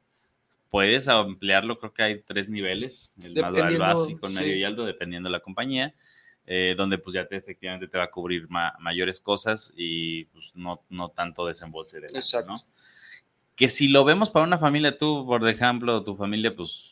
Puedes 0.70 1.08
ampliarlo, 1.08 1.80
creo 1.80 1.92
que 1.92 2.04
hay 2.04 2.22
tres 2.22 2.50
niveles, 2.50 3.14
el 3.22 3.34
más 3.34 3.78
básico, 3.80 4.28
el 4.28 4.34
medio 4.34 4.56
y 4.56 4.64
alto, 4.64 4.86
dependiendo 4.86 5.28
de 5.28 5.34
la 5.34 5.40
compañía. 5.40 5.96
Eh, 6.48 6.74
donde 6.76 6.98
pues 6.98 7.14
ya 7.14 7.28
te, 7.28 7.36
efectivamente 7.36 7.88
te 7.88 7.98
va 8.00 8.06
a 8.06 8.10
cubrir 8.10 8.48
mayores 8.50 9.22
cosas 9.22 9.72
y 9.78 10.26
pues 10.26 10.52
no, 10.56 10.84
no 10.90 11.10
tanto 11.10 11.46
desembolse 11.46 12.00
de 12.00 12.08
Exacto. 12.08 12.54
¿no? 12.54 12.66
que 13.62 13.70
si 13.70 13.90
lo 13.90 14.04
vemos 14.04 14.32
para 14.32 14.44
una 14.44 14.58
familia, 14.58 14.98
tú, 14.98 15.24
por 15.24 15.48
ejemplo, 15.48 16.04
tu 16.04 16.16
familia, 16.16 16.56
pues 16.56 16.91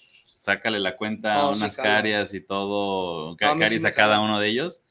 sácale 0.50 0.80
la 0.80 0.98
cuenta 0.98 1.36
a 1.36 1.50
unas 1.50 1.78
carias 1.78 2.34
y 2.34 2.42
todo, 2.42 3.38
carias 3.38 3.86
a 3.86 3.94
cada 3.94 4.20
uno 4.20 4.40
de 4.40 4.50
ellos. 4.50 4.82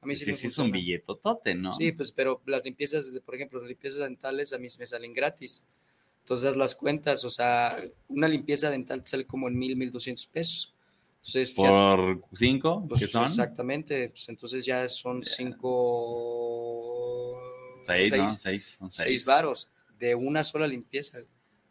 A 0.00 0.06
mí 0.06 0.14
sí, 0.16 0.32
sí, 0.32 0.46
es 0.46 0.58
un 0.58 0.70
billetotote, 0.70 1.54
¿no? 1.54 1.72
Sí, 1.72 1.92
pues, 1.92 2.12
pero 2.12 2.40
las 2.46 2.64
limpiezas, 2.64 3.12
por 3.24 3.34
ejemplo, 3.34 3.60
las 3.60 3.68
limpiezas 3.68 4.00
dentales 4.00 4.52
a 4.52 4.58
mí 4.58 4.66
me 4.78 4.86
salen 4.86 5.12
gratis. 5.12 5.66
Entonces, 6.20 6.56
las 6.56 6.74
cuentas, 6.74 7.24
o 7.24 7.30
sea, 7.30 7.76
una 8.08 8.28
limpieza 8.28 8.70
dental 8.70 9.02
sale 9.04 9.26
como 9.26 9.48
en 9.48 9.58
mil, 9.58 9.76
mil 9.76 9.90
doscientos 9.90 10.26
pesos. 10.26 10.74
Entonces, 11.18 11.52
¿Por 11.52 12.22
cinco? 12.34 12.84
Pues, 12.88 13.00
¿Qué 13.00 13.06
son? 13.06 13.24
Exactamente, 13.24 14.08
pues 14.08 14.28
entonces 14.28 14.64
ya 14.64 14.86
son 14.88 15.22
cinco... 15.22 15.80
Seis, 17.84 18.10
seis, 18.10 18.20
¿no? 18.20 18.28
Seis, 18.28 18.76
son 18.78 18.90
seis. 18.90 19.08
seis 19.08 19.24
varos 19.24 19.70
de 19.98 20.14
una 20.16 20.42
sola 20.42 20.66
limpieza. 20.66 21.18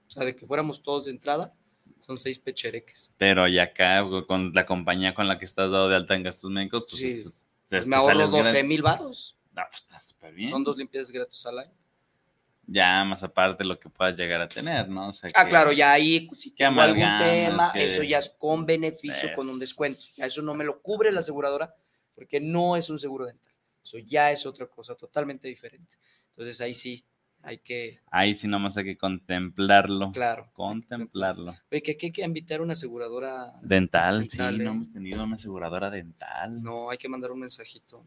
O 0.05 0.09
sea, 0.09 0.25
de 0.25 0.35
que 0.35 0.45
fuéramos 0.45 0.83
todos 0.83 1.05
de 1.05 1.11
entrada, 1.11 1.53
son 2.01 2.17
seis 2.17 2.39
pechereques. 2.39 3.13
Pero 3.17 3.47
y 3.47 3.59
acá, 3.59 4.03
con 4.27 4.51
la 4.53 4.65
compañía 4.65 5.13
con 5.13 5.27
la 5.27 5.37
que 5.37 5.45
estás 5.45 5.71
dado 5.71 5.87
de 5.87 5.95
alta 5.95 6.15
en 6.15 6.23
gastos 6.23 6.49
médicos, 6.49 6.85
pues, 6.89 7.01
sí. 7.01 7.23
pues 7.69 7.87
me 7.87 7.95
ahorro 7.95 8.27
12 8.27 8.63
mil 8.63 8.81
baros. 8.81 9.37
Ah, 9.55 9.67
pues 9.69 9.83
está 9.83 9.99
súper 9.99 10.33
bien. 10.33 10.49
Son 10.49 10.63
dos 10.63 10.75
limpiezas 10.77 11.11
gratis 11.11 11.45
al 11.45 11.59
año. 11.59 11.71
Ya, 12.65 13.03
más 13.03 13.21
aparte 13.21 13.63
lo 13.63 13.79
que 13.79 13.89
puedas 13.89 14.17
llegar 14.17 14.41
a 14.41 14.47
tener, 14.47 14.87
¿no? 14.87 15.09
O 15.09 15.13
sea, 15.13 15.29
ah, 15.33 15.47
claro, 15.47 15.71
ya 15.71 15.91
ahí, 15.91 16.21
pues, 16.21 16.41
si 16.41 16.51
tengo 16.51 16.81
algún 16.81 17.17
tema, 17.19 17.71
eso 17.75 18.01
ya 18.01 18.17
es 18.17 18.29
con 18.29 18.65
beneficio, 18.65 19.29
con 19.35 19.49
un 19.49 19.59
descuento. 19.59 19.99
Ya 20.15 20.25
eso 20.25 20.41
no 20.41 20.53
me 20.53 20.63
lo 20.63 20.81
cubre 20.81 21.11
la 21.11 21.19
aseguradora, 21.19 21.75
porque 22.15 22.39
no 22.39 22.75
es 22.77 22.89
un 22.89 22.97
seguro 22.97 23.25
dental. 23.25 23.53
Eso 23.83 23.97
ya 23.99 24.31
es 24.31 24.45
otra 24.45 24.67
cosa 24.67 24.95
totalmente 24.95 25.47
diferente. 25.47 25.97
Entonces 26.29 26.61
ahí 26.61 26.73
sí, 26.73 27.03
hay 27.43 27.57
que... 27.57 27.99
Ahí 28.11 28.33
sí 28.33 28.47
nomás 28.47 28.77
hay 28.77 28.85
que 28.85 28.97
contemplarlo. 28.97 30.11
Claro. 30.11 30.49
Contemplarlo. 30.53 31.55
Oye, 31.71 31.81
que, 31.81 31.97
hay 32.01 32.11
que 32.11 32.23
invitar 32.23 32.61
una 32.61 32.73
aseguradora 32.73 33.51
dental. 33.63 34.27
sí, 34.29 34.37
no 34.37 34.49
¿eh? 34.49 34.65
hemos 34.67 34.91
tenido 34.91 35.23
una 35.23 35.35
aseguradora 35.35 35.89
dental. 35.89 36.61
No, 36.61 36.89
hay 36.89 36.97
que 36.97 37.09
mandar 37.09 37.31
un 37.31 37.39
mensajito. 37.39 38.03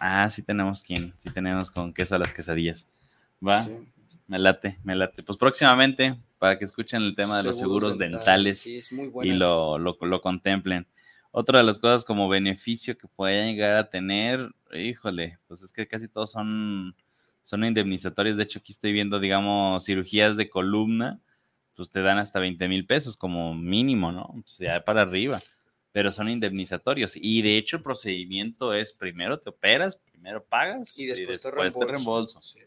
Ah, 0.00 0.28
sí 0.28 0.42
tenemos 0.42 0.82
quien, 0.82 1.14
sí 1.18 1.30
tenemos 1.32 1.70
con 1.70 1.94
queso 1.94 2.16
a 2.16 2.18
las 2.18 2.32
quesadillas. 2.32 2.88
Va, 3.46 3.66
me 4.26 4.38
late, 4.38 4.78
me 4.82 4.96
late. 4.96 5.22
Pues 5.22 5.38
próximamente, 5.38 6.16
para 6.38 6.58
que 6.58 6.64
escuchen 6.64 7.02
el 7.02 7.14
tema 7.14 7.38
de 7.38 7.44
los 7.44 7.58
seguros 7.58 7.96
dentales, 7.96 8.60
sí, 8.60 8.76
es 8.78 8.92
muy 8.92 9.10
y 9.22 9.32
lo, 9.32 9.78
lo, 9.78 9.96
lo 10.00 10.20
contemplen. 10.20 10.86
Otra 11.30 11.58
de 11.58 11.64
las 11.64 11.78
cosas 11.78 12.04
como 12.04 12.28
beneficio 12.28 12.96
que 12.96 13.08
pueden 13.08 13.54
llegar 13.54 13.76
a 13.76 13.90
tener, 13.90 14.52
híjole, 14.72 15.38
pues 15.48 15.62
es 15.62 15.72
que 15.72 15.86
casi 15.86 16.08
todos 16.08 16.32
son 16.32 16.94
son 17.44 17.62
indemnizatorios. 17.62 18.38
De 18.38 18.42
hecho, 18.42 18.58
aquí 18.58 18.72
estoy 18.72 18.92
viendo, 18.92 19.20
digamos, 19.20 19.84
cirugías 19.84 20.36
de 20.36 20.48
columna, 20.48 21.20
pues 21.76 21.90
te 21.90 22.00
dan 22.00 22.16
hasta 22.16 22.40
20 22.40 22.66
mil 22.68 22.86
pesos 22.86 23.18
como 23.18 23.54
mínimo, 23.54 24.10
¿no? 24.12 24.22
O 24.22 24.42
sea, 24.46 24.82
para 24.82 25.02
arriba, 25.02 25.40
pero 25.92 26.10
son 26.10 26.30
indemnizatorios. 26.30 27.12
Y 27.16 27.42
de 27.42 27.58
hecho, 27.58 27.76
el 27.76 27.82
procedimiento 27.82 28.72
es 28.72 28.94
primero 28.94 29.38
te 29.38 29.50
operas, 29.50 29.96
primero 29.96 30.42
pagas 30.42 30.98
y 30.98 31.04
después, 31.04 31.42
te 31.42 31.50
reembolso. 31.86 32.40
Sí. 32.40 32.60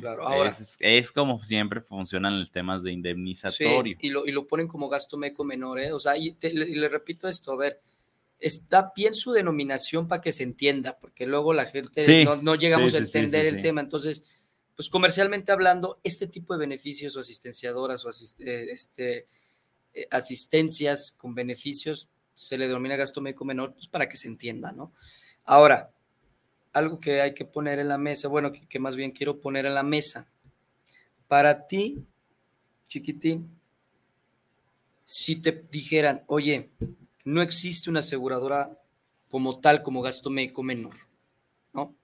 Claro, 0.00 0.26
ahora, 0.26 0.50
es, 0.78 1.12
como 1.12 1.42
siempre 1.42 1.82
funcionan 1.82 2.38
los 2.38 2.50
temas 2.50 2.82
de 2.84 2.92
indemnizatorio. 2.92 3.98
y, 4.00 4.08
lo, 4.08 4.24
y 4.24 4.30
lo 4.30 4.46
ponen 4.46 4.66
como 4.66 4.88
gasto 4.88 5.18
meco 5.18 5.44
menor, 5.44 5.80
¿eh? 5.80 5.92
O 5.92 5.98
sea, 5.98 6.16
y, 6.16 6.34
le 6.40 6.88
repito 6.88 7.28
esto, 7.28 7.52
a 7.52 7.56
ver, 7.56 7.80
está 8.44 8.92
bien 8.94 9.14
su 9.14 9.32
denominación 9.32 10.06
para 10.06 10.20
que 10.20 10.30
se 10.30 10.42
entienda, 10.42 10.98
porque 10.98 11.26
luego 11.26 11.54
la 11.54 11.64
gente 11.64 12.26
no, 12.42 12.54
llegamos 12.54 12.94
a 12.94 12.98
entender 12.98 13.46
el 13.46 13.62
tema. 13.62 13.80
Entonces, 13.80 14.26
pues 14.76 14.90
comercialmente 14.90 15.50
hablando, 15.50 15.98
este 16.04 16.26
tipo 16.26 16.52
de 16.52 16.60
beneficios 16.60 17.16
o 17.16 17.20
asistenciadoras 17.20 18.04
o 18.04 18.10
eh, 18.10 18.66
este, 18.70 19.24
eh, 19.94 20.06
asistencias 20.10 21.16
con 21.18 21.34
beneficios 21.34 22.10
se 22.34 22.58
le 22.58 22.66
denomina 22.68 22.96
gasto 22.96 23.22
médico 23.22 23.46
menor, 23.46 23.72
pues 23.72 23.88
para 23.88 24.10
que 24.10 24.18
se 24.18 24.28
entienda, 24.28 24.72
¿no? 24.72 24.92
Ahora, 25.44 25.90
algo 26.74 27.00
que 27.00 27.22
hay 27.22 27.32
que 27.32 27.46
poner 27.46 27.78
en 27.78 27.88
la 27.88 27.96
mesa, 27.96 28.28
bueno, 28.28 28.52
que, 28.52 28.66
que 28.66 28.78
más 28.78 28.94
bien 28.94 29.12
quiero 29.12 29.40
poner 29.40 29.64
en 29.64 29.74
la 29.74 29.84
mesa. 29.84 30.28
Para 31.28 31.66
ti, 31.66 32.04
chiquitín, 32.88 33.48
si 35.04 35.36
te 35.36 35.64
dijeran, 35.70 36.24
oye, 36.26 36.70
no 37.24 37.42
existe 37.42 37.90
una 37.90 38.00
aseguradora 38.00 38.78
como 39.28 39.58
tal, 39.60 39.82
como 39.82 40.02
gasto 40.02 40.30
médico 40.30 40.62
menor, 40.62 40.94
¿no? 41.72 41.94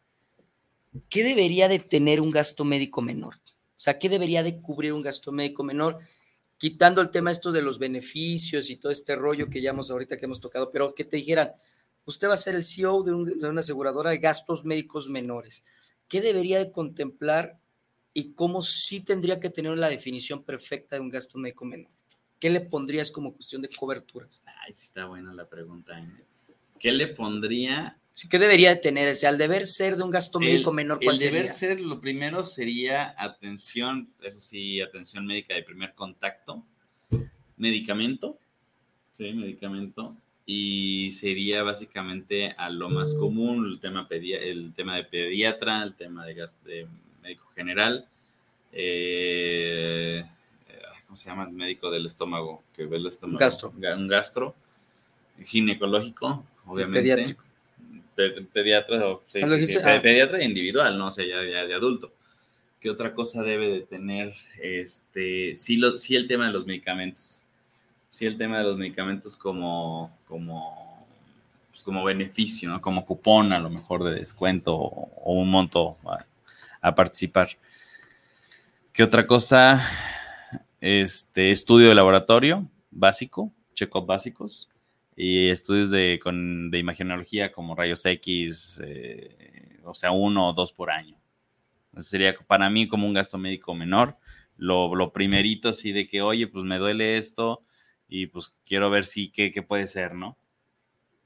¿Qué 1.09 1.23
debería 1.23 1.69
de 1.69 1.79
tener 1.79 2.21
un 2.21 2.31
gasto 2.31 2.65
médico 2.65 3.03
menor? 3.03 3.37
O 3.37 3.83
sea, 3.83 3.99
¿qué 3.99 4.09
debería 4.09 4.43
de 4.43 4.61
cubrir 4.61 4.93
un 4.93 5.03
gasto 5.03 5.31
médico 5.31 5.63
menor? 5.63 5.99
Quitando 6.59 7.01
el 7.01 7.11
tema 7.11 7.31
esto 7.31 7.53
de 7.53 7.63
los 7.63 7.79
beneficios 7.79 8.69
y 8.69 8.77
todo 8.77 8.91
este 8.91 9.15
rollo 9.15 9.49
que 9.49 9.63
ya 9.63 9.71
hemos 9.71 9.91
ahorita 9.91 10.17
que 10.17 10.25
hemos 10.25 10.41
tocado, 10.41 10.71
pero 10.71 10.95
que 10.95 11.05
te 11.05 11.17
dijeran, 11.17 11.53
usted 12.05 12.29
va 12.29 12.35
a 12.35 12.39
ser 12.39 12.57
el 12.57 12.65
CEO 12.65 13.03
de, 13.03 13.13
de 13.37 13.49
una 13.49 13.61
aseguradora 13.61 14.11
de 14.11 14.19
gastos 14.19 14.65
médicos 14.65 15.09
menores. 15.09 15.65
¿Qué 16.09 16.21
debería 16.21 16.59
de 16.59 16.73
contemplar 16.73 17.61
y 18.13 18.33
cómo 18.33 18.63
sí 18.63 19.01
tendría 19.01 19.39
que 19.39 19.51
tener 19.51 19.79
la 19.79 19.89
definición 19.89 20.43
perfecta 20.43 20.97
de 20.97 21.03
un 21.03 21.11
gasto 21.11 21.39
médico 21.39 21.65
menor? 21.65 21.93
¿Qué 22.41 22.51
le 22.51 22.61
pondrías 22.61 23.11
como 23.11 23.33
cuestión 23.35 23.63
de 23.63 23.69
coberturas? 23.69 24.43
Ay, 24.67 24.73
sí 24.73 24.87
está 24.87 25.05
buena 25.07 25.33
la 25.33 25.47
pregunta. 25.49 25.99
¿eh? 26.01 26.07
¿Qué 26.79 26.91
le 26.93 27.07
pondría 27.09 27.97
¿Qué 28.29 28.39
debería 28.39 28.71
de 28.71 28.77
tener? 28.77 29.09
O 29.11 29.15
sea, 29.15 29.31
el 29.31 29.39
deber 29.39 29.65
ser 29.65 29.97
de 29.97 30.03
un 30.03 30.11
gasto 30.11 30.39
médico 30.41 30.73
menor, 30.73 30.99
¿cuál 31.03 31.15
El 31.17 31.21
deber 31.21 31.49
sería? 31.49 31.77
ser, 31.77 31.81
lo 31.81 32.01
primero 32.03 32.45
sería 32.45 33.15
atención, 33.17 34.09
eso 34.23 34.41
sí, 34.41 34.79
atención 34.83 35.25
médica 35.25 35.55
de 35.55 35.63
primer 35.63 35.95
contacto, 35.95 36.63
medicamento, 37.57 38.39
sí, 39.13 39.33
medicamento, 39.33 40.15
y 40.45 41.13
sería 41.13 41.63
básicamente 41.63 42.55
a 42.59 42.69
lo 42.69 42.91
más 42.91 43.15
común 43.15 43.65
el 43.67 43.81
tema, 43.81 44.07
pedia- 44.07 44.43
el 44.43 44.75
tema 44.75 44.97
de 44.97 45.05
pediatra, 45.05 45.83
el 45.83 45.95
tema 45.95 46.27
de, 46.27 46.35
gas- 46.35 46.57
de 46.65 46.87
médico 47.23 47.47
general, 47.55 48.07
eh, 48.73 50.25
¿cómo 51.11 51.17
se 51.17 51.29
llama 51.29 51.43
el 51.43 51.51
médico 51.51 51.91
del 51.91 52.07
estómago? 52.07 52.63
Que 52.73 52.87
ve 52.87 52.97
el 52.99 53.07
estómago. 53.09 53.41
Gastro. 53.41 53.73
Ga- 53.77 53.97
Un 53.97 54.07
gastro, 54.07 54.55
ginecológico, 55.45 56.45
obviamente. 56.67 57.01
Pediátrico. 57.01 57.45
Pe- 58.15 58.43
pediatra, 58.53 59.05
o, 59.09 59.25
sí, 59.27 59.41
Ah, 59.43 59.49
sí, 59.49 59.67
sí, 59.67 59.79
ah. 59.83 59.99
pediatra 60.01 60.41
individual, 60.45 60.97
¿no? 60.97 61.09
O 61.09 61.11
sea, 61.11 61.25
ya, 61.27 61.43
ya 61.43 61.67
de 61.67 61.75
adulto. 61.75 62.13
¿Qué 62.79 62.91
otra 62.91 63.13
cosa 63.13 63.43
debe 63.43 63.69
de 63.71 63.81
tener? 63.81 64.35
Este, 64.63 65.57
sí, 65.57 65.79
lo, 65.79 65.99
sí 65.99 66.15
el 66.15 66.29
tema 66.29 66.47
de 66.47 66.53
los 66.53 66.65
medicamentos. 66.65 67.43
Sí 68.09 68.25
el 68.25 68.39
tema 68.39 68.59
de 68.59 68.65
los 68.65 68.77
medicamentos 68.77 69.37
como, 69.37 70.17
como, 70.29 71.05
pues, 71.71 71.83
como 71.83 72.05
beneficio, 72.05 72.69
¿no? 72.69 72.81
Como 72.81 73.05
cupón 73.05 73.53
a 73.53 73.59
lo 73.59 73.69
mejor 73.69 74.05
de 74.05 74.15
descuento 74.15 74.77
o, 74.77 75.11
o 75.25 75.33
un 75.33 75.51
monto 75.51 75.97
a, 76.05 76.25
a 76.89 76.95
participar. 76.95 77.51
¿Qué 78.93 79.03
otra 79.03 79.27
cosa? 79.27 79.85
Este, 80.81 81.51
estudio 81.51 81.91
de 81.91 81.95
laboratorio 81.95 82.67
básico, 82.91 83.53
check-up 83.75 84.07
básicos 84.07 84.71
y 85.15 85.49
estudios 85.51 85.91
de, 85.91 86.19
con, 86.23 86.71
de 86.71 86.79
imagenología 86.79 87.53
como 87.53 87.75
rayos 87.75 88.07
X, 88.07 88.81
eh, 88.83 89.79
o 89.85 89.93
sea, 89.95 90.11
uno 90.13 90.49
o 90.49 90.53
dos 90.55 90.73
por 90.73 90.91
año. 90.91 91.19
Sería 91.99 92.35
para 92.47 92.71
mí 92.71 92.89
como 92.89 93.07
un 93.07 93.13
gasto 93.13 93.37
médico 93.37 93.75
menor. 93.75 94.17
Lo, 94.57 94.95
lo 94.95 95.13
primerito 95.13 95.69
así 95.69 95.93
de 95.93 96.09
que, 96.09 96.23
oye, 96.23 96.47
pues 96.47 96.65
me 96.65 96.79
duele 96.79 97.19
esto 97.19 97.63
y 98.09 98.27
pues 98.27 98.55
quiero 98.65 98.89
ver 98.89 99.05
si 99.05 99.29
qué, 99.31 99.53
qué 99.53 99.63
puede 99.63 99.87
ser, 99.87 100.15
¿no? 100.15 100.39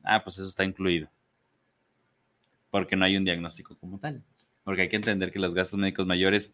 Ah, 0.02 0.24
pues 0.24 0.38
eso 0.38 0.48
está 0.48 0.64
incluido. 0.64 1.09
Porque 2.70 2.96
no 2.96 3.05
hay 3.05 3.16
un 3.16 3.24
diagnóstico 3.24 3.76
como 3.78 3.98
tal. 3.98 4.24
Porque 4.64 4.82
hay 4.82 4.88
que 4.88 4.96
entender 4.96 5.30
que 5.30 5.38
los 5.38 5.55
gastos 5.55 5.78
médicos 5.78 6.07
mayores 6.07 6.52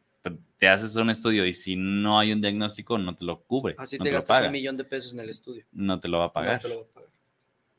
te 0.58 0.68
haces 0.68 0.94
un 0.96 1.08
estudio 1.10 1.46
y 1.46 1.52
si 1.54 1.76
no 1.76 2.18
hay 2.18 2.32
un 2.32 2.40
diagnóstico 2.40 2.98
no 2.98 3.14
te 3.16 3.24
lo 3.24 3.40
cubre. 3.42 3.74
Así 3.78 3.96
no 3.98 4.04
te 4.04 4.10
lo 4.10 4.16
gastas 4.16 4.36
paga, 4.36 4.46
un 4.48 4.52
millón 4.52 4.76
de 4.76 4.84
pesos 4.84 5.12
en 5.14 5.20
el 5.20 5.30
estudio. 5.30 5.64
No 5.72 5.98
te 6.00 6.08
lo 6.08 6.18
va 6.18 6.24
a 6.24 6.28
No 6.28 6.32
pagar 6.34 6.60
te 6.60 6.68
lo 6.68 6.76
va 6.80 6.82
a 6.82 6.94
pagar. 6.94 7.08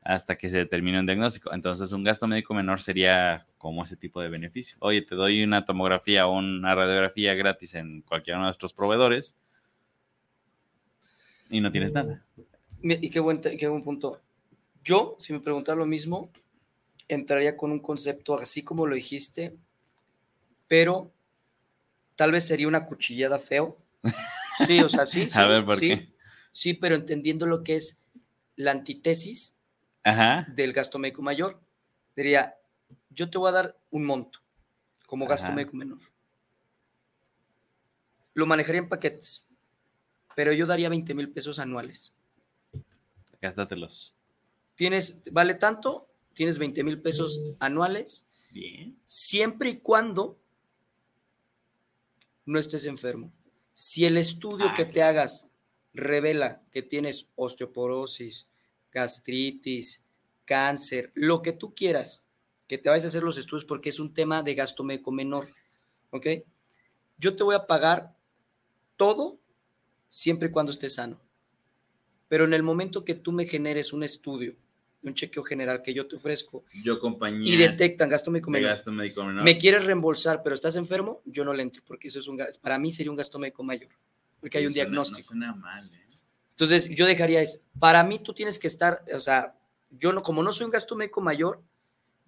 hasta 0.04 0.36
que 0.38 0.50
se 0.50 0.58
determine 0.58 1.00
un 1.00 1.06
diagnóstico. 1.06 1.54
Entonces, 1.54 1.92
un 1.92 2.04
gasto 2.04 2.26
médico 2.28 2.56
menor 2.56 2.82
sería 2.82 3.46
como 3.60 3.84
ese 3.84 3.96
tipo 3.96 4.20
de 4.22 4.30
beneficio. 4.30 4.76
Oye, 4.80 5.04
te 5.04 5.14
doy 5.14 5.44
una 5.44 5.64
tomografía 5.64 6.26
o 6.26 6.36
una 6.38 6.74
radiografía 6.74 7.36
gratis 7.36 7.76
en 7.76 8.02
cualquiera 8.02 8.40
de 8.40 8.46
nuestros 8.46 8.74
proveedores 8.74 9.36
y 11.50 11.60
no 11.62 11.72
tienes 11.72 11.94
nada. 11.94 12.24
Mi- 12.82 12.98
Y 13.02 13.10
qué 13.12 13.20
buen, 13.20 13.40
te- 13.42 13.56
qué 13.58 13.68
buen 13.68 13.84
punto. 13.84 14.20
Yo, 14.84 15.16
si 15.20 15.34
me 15.34 15.40
preguntara 15.40 15.78
lo 15.78 15.86
mismo, 15.86 16.32
entraría 17.08 17.56
con 17.56 17.72
un 17.72 17.80
concepto 17.80 18.36
así 18.40 18.64
como 18.64 18.88
lo 18.88 18.96
dijiste, 18.96 19.56
pero 20.68 21.12
tal 22.22 22.32
vez 22.32 22.48
sería 22.48 22.68
una 22.68 22.86
cuchillada 22.86 23.40
feo. 23.40 23.80
Sí, 24.68 24.80
o 24.82 24.90
sea, 24.90 25.08
sí. 25.08 25.28
sí 25.30 25.40
A 25.40 25.48
ver, 25.48 25.66
¿por 25.66 25.80
sí, 25.80 25.88
qué? 25.88 26.14
Sí, 26.52 26.76
pero 26.76 26.94
entendiendo 26.94 27.48
lo 27.48 27.64
que 27.64 27.76
es 27.76 28.04
la 28.56 28.70
antítesis 28.70 29.58
Ajá. 30.04 30.46
del 30.54 30.72
gasto 30.72 31.00
médico 31.00 31.24
mayor, 31.24 31.60
diría, 32.16 32.58
yo 33.10 33.28
te 33.32 33.40
voy 33.40 33.50
a 33.50 33.54
dar 33.54 33.80
un 33.90 34.06
monto 34.06 34.38
como 35.08 35.26
gasto 35.26 35.48
Ajá. 35.48 35.56
médico 35.56 35.76
menor. 35.76 35.98
Lo 38.36 38.46
manejaría 38.46 38.82
en 38.82 38.90
paquetes, 38.90 39.44
pero 40.36 40.54
yo 40.54 40.68
daría 40.68 40.90
20 40.90 41.16
mil 41.16 41.32
pesos 41.32 41.58
anuales. 41.58 42.16
Gástatelos. 43.42 44.16
Tienes, 44.76 45.24
vale 45.32 45.56
tanto, 45.56 46.08
tienes 46.36 46.60
20 46.60 46.84
mil 46.84 47.02
pesos 47.02 47.42
anuales, 47.60 48.30
Bien. 48.52 48.96
siempre 49.06 49.72
y 49.72 49.78
cuando 49.78 50.38
no 52.52 52.60
estés 52.60 52.86
enfermo. 52.86 53.32
Si 53.74 54.06
el 54.06 54.18
estudio 54.18 54.74
que 54.76 54.86
te 54.86 55.02
hagas 55.02 55.50
revela 55.94 56.62
que 56.72 56.82
tienes 56.82 57.32
osteoporosis, 57.36 58.50
gastritis, 58.92 60.06
cáncer, 60.46 61.12
lo 61.16 61.42
que 61.42 61.54
tú 61.54 61.74
quieras, 61.74 62.28
que 62.68 62.78
te 62.78 62.90
vayas 62.90 63.06
a 63.06 63.08
hacer 63.08 63.24
los 63.24 63.38
estudios 63.38 63.66
porque 63.66 63.90
es 63.90 64.00
un 64.00 64.14
tema 64.14 64.44
de 64.44 64.56
gasto 64.56 64.84
médico 64.84 65.12
menor, 65.12 65.50
¿ok? 66.12 66.28
Yo 67.18 67.36
te 67.36 67.44
voy 67.44 67.56
a 67.56 67.68
pagar 67.68 68.16
todo 68.98 69.40
siempre 70.10 70.50
y 70.50 70.52
cuando 70.52 70.72
estés 70.72 70.96
sano. 70.96 71.20
Pero 72.28 72.46
en 72.46 72.54
el 72.54 72.64
momento 72.64 73.04
que 73.04 73.16
tú 73.16 73.32
me 73.32 73.46
generes 73.46 73.94
un 73.94 74.04
estudio, 74.04 74.56
un 75.04 75.14
chequeo 75.14 75.44
general 75.44 75.82
que 75.82 75.94
yo 75.94 76.08
te 76.08 76.16
ofrezco 76.16 76.64
Yo, 76.84 77.00
compañía 77.00 77.52
y 77.52 77.58
detectan 77.58 78.10
gasto 78.10 78.30
médico 78.32 78.52
menor, 78.52 78.70
gasto 78.70 78.92
médico 78.92 79.24
menor. 79.24 79.44
me 79.44 79.58
quieres 79.58 79.86
reembolsar, 79.86 80.44
pero 80.44 80.54
estás 80.54 80.76
enfermo, 80.76 81.22
yo 81.26 81.44
no 81.44 81.54
le 81.54 81.64
entro 81.64 81.82
porque 81.86 82.08
eso 82.10 82.20
es 82.20 82.28
un 82.28 82.40
para 82.62 82.78
mí 82.78 82.92
sería 82.92 83.10
un 83.12 83.18
gasto 83.18 83.40
médico 83.40 83.64
mayor, 83.64 83.90
porque 84.40 84.58
hay 84.60 84.66
un 84.66 84.74
Suena- 84.74 84.86
diagnóstico. 84.86 85.34
No 85.36 85.46
suena 85.46 85.56
mal, 85.56 85.88
¿eh? 85.94 85.98
Entonces, 86.52 86.90
yo 86.90 87.08
dejaría 87.08 87.42
es, 87.42 87.64
para 87.80 88.04
mí 88.04 88.20
tú 88.20 88.34
tienes 88.34 88.60
que 88.60 88.68
estar, 88.68 89.04
o 89.16 89.20
sea, 89.22 89.58
yo 89.90 90.14
no, 90.14 90.22
como 90.22 90.44
no 90.44 90.52
soy 90.54 90.66
un 90.66 90.72
gasto 90.72 90.96
médico 90.96 91.20
mayor, 91.20 91.64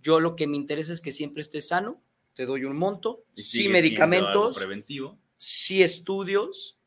yo 0.02 0.20
lo 0.20 0.36
que 0.36 0.48
me 0.48 0.58
interesa 0.58 0.92
es 0.92 1.02
que 1.02 1.12
siempre 1.12 1.42
estés 1.42 1.68
sano, 1.68 2.02
te 2.34 2.48
doy 2.48 2.66
un 2.66 2.76
monto, 2.76 3.24
Y 3.36 3.44
sí 3.44 3.70
medicamentos, 3.70 4.58
preventivo. 4.58 5.20
sí 5.36 5.84
estudios, 5.84 6.80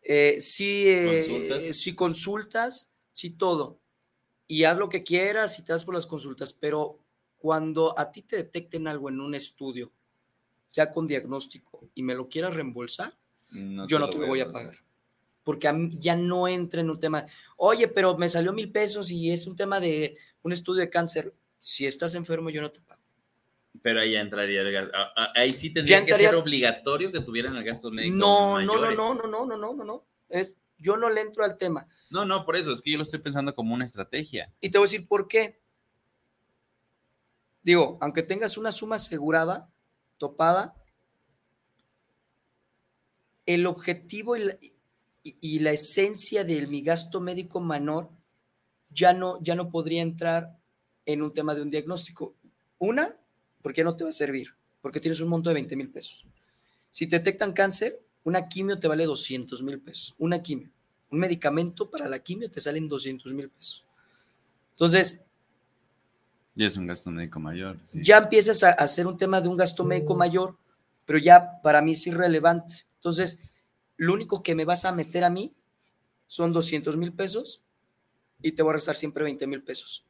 eh, 0.00 0.38
sí, 0.40 0.84
eh, 0.88 1.04
Consultas. 1.26 1.76
sí 1.76 1.94
consultas, 1.94 2.94
sí 3.12 3.30
todo. 3.30 3.78
Y 4.48 4.64
haz 4.64 4.78
lo 4.78 4.88
que 4.88 5.02
quieras 5.02 5.58
y 5.58 5.64
te 5.64 5.72
das 5.72 5.84
por 5.84 5.94
las 5.94 6.06
consultas, 6.06 6.52
pero 6.52 6.98
cuando 7.36 7.98
a 7.98 8.10
ti 8.10 8.22
te 8.22 8.36
detecten 8.36 8.88
algo 8.88 9.08
en 9.08 9.20
un 9.20 9.34
estudio, 9.34 9.92
ya 10.72 10.90
con 10.90 11.06
diagnóstico, 11.06 11.88
y 11.94 12.02
me 12.02 12.14
lo 12.14 12.28
quieras 12.28 12.54
reembolsar, 12.54 13.16
yo 13.50 13.98
no 13.98 14.10
te 14.10 14.18
lo 14.18 14.26
voy 14.26 14.40
a 14.40 14.50
pagar. 14.50 14.76
Porque 15.42 15.68
a 15.68 15.72
mí 15.72 15.96
ya 15.98 16.16
no 16.16 16.48
entra 16.48 16.80
en 16.80 16.90
un 16.90 16.98
tema, 16.98 17.24
oye, 17.56 17.88
pero 17.88 18.18
me 18.18 18.28
salió 18.28 18.52
mil 18.52 18.70
pesos 18.70 19.10
y 19.10 19.30
es 19.30 19.46
un 19.46 19.56
tema 19.56 19.78
de 19.78 20.16
un 20.42 20.52
estudio 20.52 20.80
de 20.80 20.90
cáncer. 20.90 21.32
Si 21.58 21.86
estás 21.86 22.14
enfermo, 22.14 22.50
yo 22.50 22.60
no 22.60 22.70
te 22.70 22.80
pago. 22.80 23.00
Pero 23.82 24.00
ahí 24.00 24.12
ya 24.12 24.20
entraría 24.20 24.62
el 24.62 24.72
gasto. 24.72 24.92
ah, 24.94 25.12
ah, 25.16 25.32
Ahí 25.36 25.50
sí 25.50 25.70
tendría 25.70 26.04
que 26.04 26.14
ser 26.14 26.34
obligatorio 26.34 27.12
que 27.12 27.20
tuvieran 27.20 27.56
el 27.56 27.64
gasto 27.64 27.90
médico. 27.90 28.16
No, 28.16 28.60
no, 28.60 28.76
no, 28.76 28.90
no, 28.90 29.14
no, 29.14 29.26
no, 29.26 29.46
no, 29.46 29.56
no, 29.56 29.74
no, 29.74 29.84
no. 29.84 30.04
Es, 30.28 30.58
yo 30.78 30.96
no 30.96 31.08
le 31.10 31.20
entro 31.20 31.44
al 31.44 31.56
tema. 31.56 31.88
No, 32.10 32.24
no, 32.24 32.44
por 32.44 32.56
eso 32.56 32.72
es 32.72 32.82
que 32.82 32.92
yo 32.92 32.98
lo 32.98 33.04
estoy 33.04 33.20
pensando 33.20 33.54
como 33.54 33.74
una 33.74 33.84
estrategia. 33.84 34.52
Y 34.60 34.70
te 34.70 34.78
voy 34.78 34.86
a 34.86 34.90
decir 34.90 35.08
por 35.08 35.28
qué. 35.28 35.60
Digo, 37.62 37.98
aunque 38.00 38.22
tengas 38.22 38.56
una 38.56 38.70
suma 38.72 38.96
asegurada, 38.96 39.70
topada, 40.18 40.74
el 43.46 43.66
objetivo 43.66 44.36
y 44.36 44.44
la, 44.44 44.58
y- 44.60 45.36
y 45.40 45.58
la 45.60 45.72
esencia 45.72 46.44
de 46.44 46.66
mi 46.66 46.82
gasto 46.82 47.20
médico 47.20 47.60
menor 47.60 48.10
ya 48.90 49.12
no, 49.12 49.42
ya 49.42 49.54
no 49.54 49.70
podría 49.70 50.02
entrar 50.02 50.56
en 51.04 51.22
un 51.22 51.32
tema 51.34 51.54
de 51.54 51.62
un 51.62 51.70
diagnóstico. 51.70 52.36
Una, 52.78 53.16
porque 53.62 53.84
no 53.84 53.96
te 53.96 54.04
va 54.04 54.10
a 54.10 54.12
servir, 54.12 54.54
porque 54.80 55.00
tienes 55.00 55.20
un 55.20 55.28
monto 55.28 55.50
de 55.50 55.54
20 55.54 55.76
mil 55.76 55.90
pesos. 55.90 56.24
Si 56.90 57.06
te 57.06 57.18
detectan 57.18 57.52
cáncer, 57.52 58.00
una 58.26 58.48
quimio 58.48 58.78
te 58.80 58.88
vale 58.88 59.04
200 59.06 59.62
mil 59.62 59.78
pesos. 59.80 60.14
Una 60.18 60.42
quimio. 60.42 60.68
Un 61.10 61.20
medicamento 61.20 61.88
para 61.88 62.08
la 62.08 62.18
quimio 62.18 62.50
te 62.50 62.58
salen 62.60 62.88
200 62.88 63.32
mil 63.32 63.48
pesos. 63.48 63.84
Entonces, 64.72 65.22
Y 66.56 66.64
es 66.64 66.76
un 66.76 66.86
gasto 66.88 67.10
médico 67.10 67.38
mayor. 67.38 67.78
sí. 67.84 68.00
ya 68.02 68.18
empiezas 68.18 68.62
a 68.64 68.70
hacer 68.72 69.06
un 69.06 69.16
tema 69.16 69.40
de 69.40 69.48
un 69.48 69.56
gasto 69.56 69.84
médico 69.84 70.16
mayor, 70.16 70.56
pero 71.04 71.18
ya 71.20 71.60
para 71.62 71.80
mí 71.82 71.92
es 71.92 72.06
irrelevante. 72.08 72.84
Entonces, 72.96 73.40
lo 73.96 74.12
único 74.12 74.42
que 74.42 74.54
me 74.56 74.64
vas 74.64 74.84
a 74.84 74.92
meter 74.92 75.22
a 75.22 75.30
mí 75.30 75.54
son 76.26 76.52
200 76.52 76.96
mil 76.96 77.12
pesos 77.12 77.62
y 78.42 78.52
te 78.52 78.62
voy 78.62 78.70
a 78.70 78.74
restar 78.74 78.96
siempre 78.96 79.22
20 79.22 79.46
mil 79.46 79.62
pesos. 79.62 80.04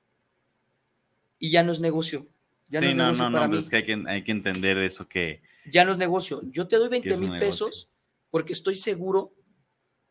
Y 1.39 1.51
ya 1.51 1.63
no 1.63 1.73
es 1.73 1.81
negocio. 1.81 2.27
Ya 2.69 2.81
no 2.81 2.87
sí, 2.87 2.89
es 2.89 2.97
no, 2.97 3.03
negocio 3.05 3.25
no, 3.25 3.31
no, 3.31 3.37
para 3.37 3.49
pues 3.49 3.59
mí. 3.59 3.65
es 3.65 3.69
que 3.71 3.77
hay, 3.77 3.83
que 3.85 4.05
hay 4.09 4.25
que 4.25 4.33
entender 4.33 4.79
eso 4.79 5.07
que 5.07 5.43
Ya 5.67 5.85
no 5.85 5.93
es 5.93 5.99
negocio. 5.99 6.41
Yo 6.51 6.67
te 6.67 6.77
doy 6.77 6.89
20 6.89 7.13
es 7.13 7.21
un 7.21 7.21
mil 7.21 7.31
negocio. 7.31 7.67
pesos 7.67 7.93
porque 8.31 8.53
estoy 8.53 8.77
seguro 8.77 9.33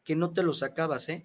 que 0.04 0.16
no 0.16 0.32
te 0.34 0.44
los 0.44 0.64
acabas, 0.64 1.10
¿eh? 1.10 1.24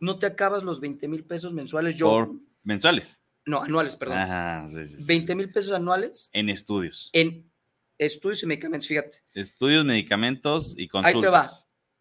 No 0.00 0.18
te 0.18 0.26
acabas 0.26 0.62
los 0.62 0.80
20 0.80 1.08
mil 1.08 1.24
pesos 1.24 1.52
mensuales. 1.52 1.96
Yo, 1.96 2.08
por 2.10 2.30
mensuales. 2.62 3.22
no, 3.46 3.62
anuales, 3.62 3.96
perdón. 3.96 4.18
Ajá, 4.18 4.66
sí, 4.68 4.84
sí, 4.86 4.96
sí, 4.98 5.04
20 5.06 5.32
sí. 5.32 5.36
mil 5.36 5.52
pesos 5.52 5.72
anuales 5.72 6.30
En 6.32 6.48
estudios. 6.48 7.10
en 7.12 7.50
estudios 7.98 8.42
y 8.42 8.46
medicamentos. 8.46 8.88
Fíjate, 8.88 9.18
Estudios, 9.34 9.84
medicamentos 9.84 10.74
y 10.76 10.82
Ahí 10.82 10.88
consultas. 10.88 11.20
te 11.22 11.28
va. 11.28 11.46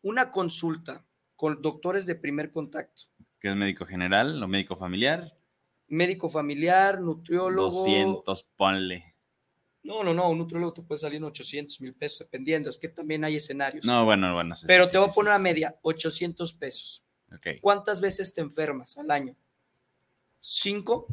una 0.01 0.31
consulta 0.31 1.05
con 1.35 1.61
doctores 1.61 2.05
de 2.05 2.15
primer 2.15 2.51
contacto. 2.51 3.03
Que 3.39 3.49
es 3.49 3.55
médico 3.55 3.85
general 3.85 4.41
o 4.41 4.47
médico 4.47 4.75
familiar. 4.75 5.37
médico 5.87 6.29
familiar, 6.29 7.01
nutriólogo. 7.01 7.69
200, 7.71 8.43
ponle. 8.55 9.15
No, 9.83 10.03
no, 10.03 10.13
no, 10.13 10.29
un 10.29 10.37
nutriólogo 10.37 10.73
te 10.73 10.81
puede 10.81 10.99
salir 10.99 11.17
en 11.17 11.23
800 11.23 11.79
mil 11.81 11.93
pesos, 11.93 12.19
dependiendo, 12.19 12.69
es 12.69 12.77
que 12.77 12.89
también 12.89 13.23
hay 13.23 13.37
escenarios. 13.37 13.85
No, 13.85 14.03
bueno, 14.05 14.33
bueno. 14.33 14.55
sí, 14.55 14.65
Pero 14.67 14.83
sí, 14.85 14.91
te 14.91 14.97
sí, 14.97 15.01
voy 15.01 15.09
a 15.09 15.13
poner 15.13 15.29
una 15.31 15.39
media, 15.39 15.79
800 15.81 16.53
pesos. 16.53 17.03
¿Cuántas 17.61 18.01
veces 18.01 18.33
te 18.33 18.41
enfermas 18.41 18.97
al 18.97 19.09
año? 19.11 19.35
¿Cinco? 20.39 21.07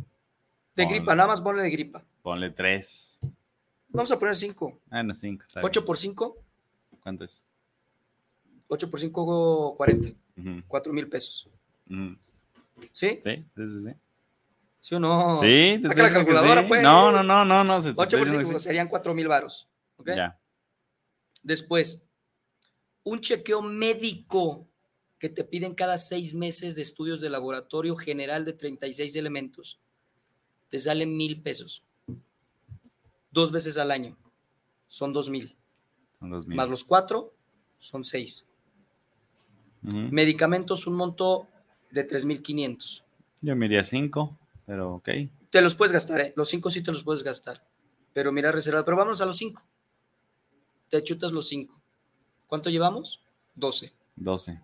De 0.75 0.85
Ponle. 0.85 0.99
gripa, 0.99 1.15
nada 1.15 1.29
más 1.29 1.41
ponle 1.41 1.63
de 1.63 1.71
gripa. 1.71 2.05
Ponle 2.23 2.51
3. 2.51 3.21
Vamos 3.89 4.11
a 4.13 4.19
poner 4.19 4.35
cinco. 4.37 4.81
Ah, 4.91 5.03
no, 5.03 5.15
5. 5.15 5.45
¿Ocho 5.63 5.85
por 5.85 5.97
cinco? 5.97 6.37
¿Cuánto 7.03 7.25
es? 7.25 7.47
8 8.69 8.91
por 8.91 8.99
5, 9.01 9.75
40. 9.77 10.09
Ujú, 10.37 10.63
4 10.67 10.93
mil 10.93 11.09
pesos. 11.09 11.49
Sí, 11.89 12.19
sí, 12.93 13.21
sí. 13.23 13.45
sí. 13.57 13.91
¿Sí 13.95 13.95
o 14.95 15.01
no? 15.01 15.35
Sí, 15.41 15.79
te 15.83 15.89
Saca 15.89 16.03
la 16.05 16.13
calculadora, 16.13 16.63
sí. 16.63 16.69
pues. 16.69 16.83
No, 16.83 17.11
no, 17.11 17.23
no, 17.23 17.45
no, 17.45 17.65
no. 17.65 17.83
se 17.83 17.93
te 17.93 18.01
8 18.01 18.03
estoy 18.03 18.19
por 18.21 18.27
diciendo 18.27 18.47
5 18.47 18.53
que 18.55 18.59
sí. 18.61 18.65
serían 18.65 18.89
4 18.89 19.15
mil 19.15 19.29
varos. 19.29 19.69
¿Ok? 19.97 20.11
Ya. 20.15 20.39
Después, 21.43 22.05
un 23.03 23.21
chequeo 23.21 23.63
médico 23.63 24.69
que 25.19 25.29
te 25.29 25.45
piden 25.45 25.75
cada 25.75 25.97
seis 25.97 26.35
meses 26.35 26.75
de 26.75 26.83
estudios 26.83 27.21
de 27.21 27.31
laboratorio 27.31 27.97
general 27.97 28.45
de 28.45 28.53
36 28.53 29.17
elementos. 29.17 29.81
Te 30.69 30.79
sale 30.79 31.07
mil 31.07 31.41
pesos. 31.43 31.85
Dos 33.31 33.53
veces 33.53 33.79
al 33.79 33.91
año. 33.91 34.17
Son 34.89 35.13
dos 35.13 35.31
mil. 35.31 35.57
Son 36.19 36.31
dos 36.31 36.47
mil. 36.47 36.57
Más 36.57 36.69
los 36.69 36.85
cuatro, 36.85 37.35
son 37.77 38.05
seis. 38.05 38.47
Ujú. 39.87 39.97
Medicamentos, 40.11 40.87
un 40.87 40.97
monto 40.97 41.49
de 41.91 42.07
3.500. 42.07 43.03
Yo 43.43 43.55
me 43.57 43.67
iría 43.67 43.85
5, 43.85 44.37
pero 44.67 44.97
ok. 44.97 45.09
Te 45.51 45.63
los 45.63 45.75
puedes 45.75 45.93
gastar, 45.93 46.21
¿eh? 46.21 46.33
Los 46.37 46.49
cinco 46.49 46.69
sí 46.71 46.83
te 46.83 46.93
los 46.93 47.03
puedes 47.03 47.23
gastar. 47.23 47.65
Pero 48.13 48.33
mira, 48.33 48.53
reservar. 48.53 48.85
Pero 48.85 48.97
vámonos 48.97 49.21
a 49.23 49.27
los 49.27 49.37
cinco. 49.37 49.65
Te 50.91 51.03
chutas 51.03 51.33
los 51.33 51.49
cinco. 51.49 51.81
¿Cuánto 52.47 52.71
llevamos? 52.71 53.25
12. 53.55 53.93
12. 54.17 54.61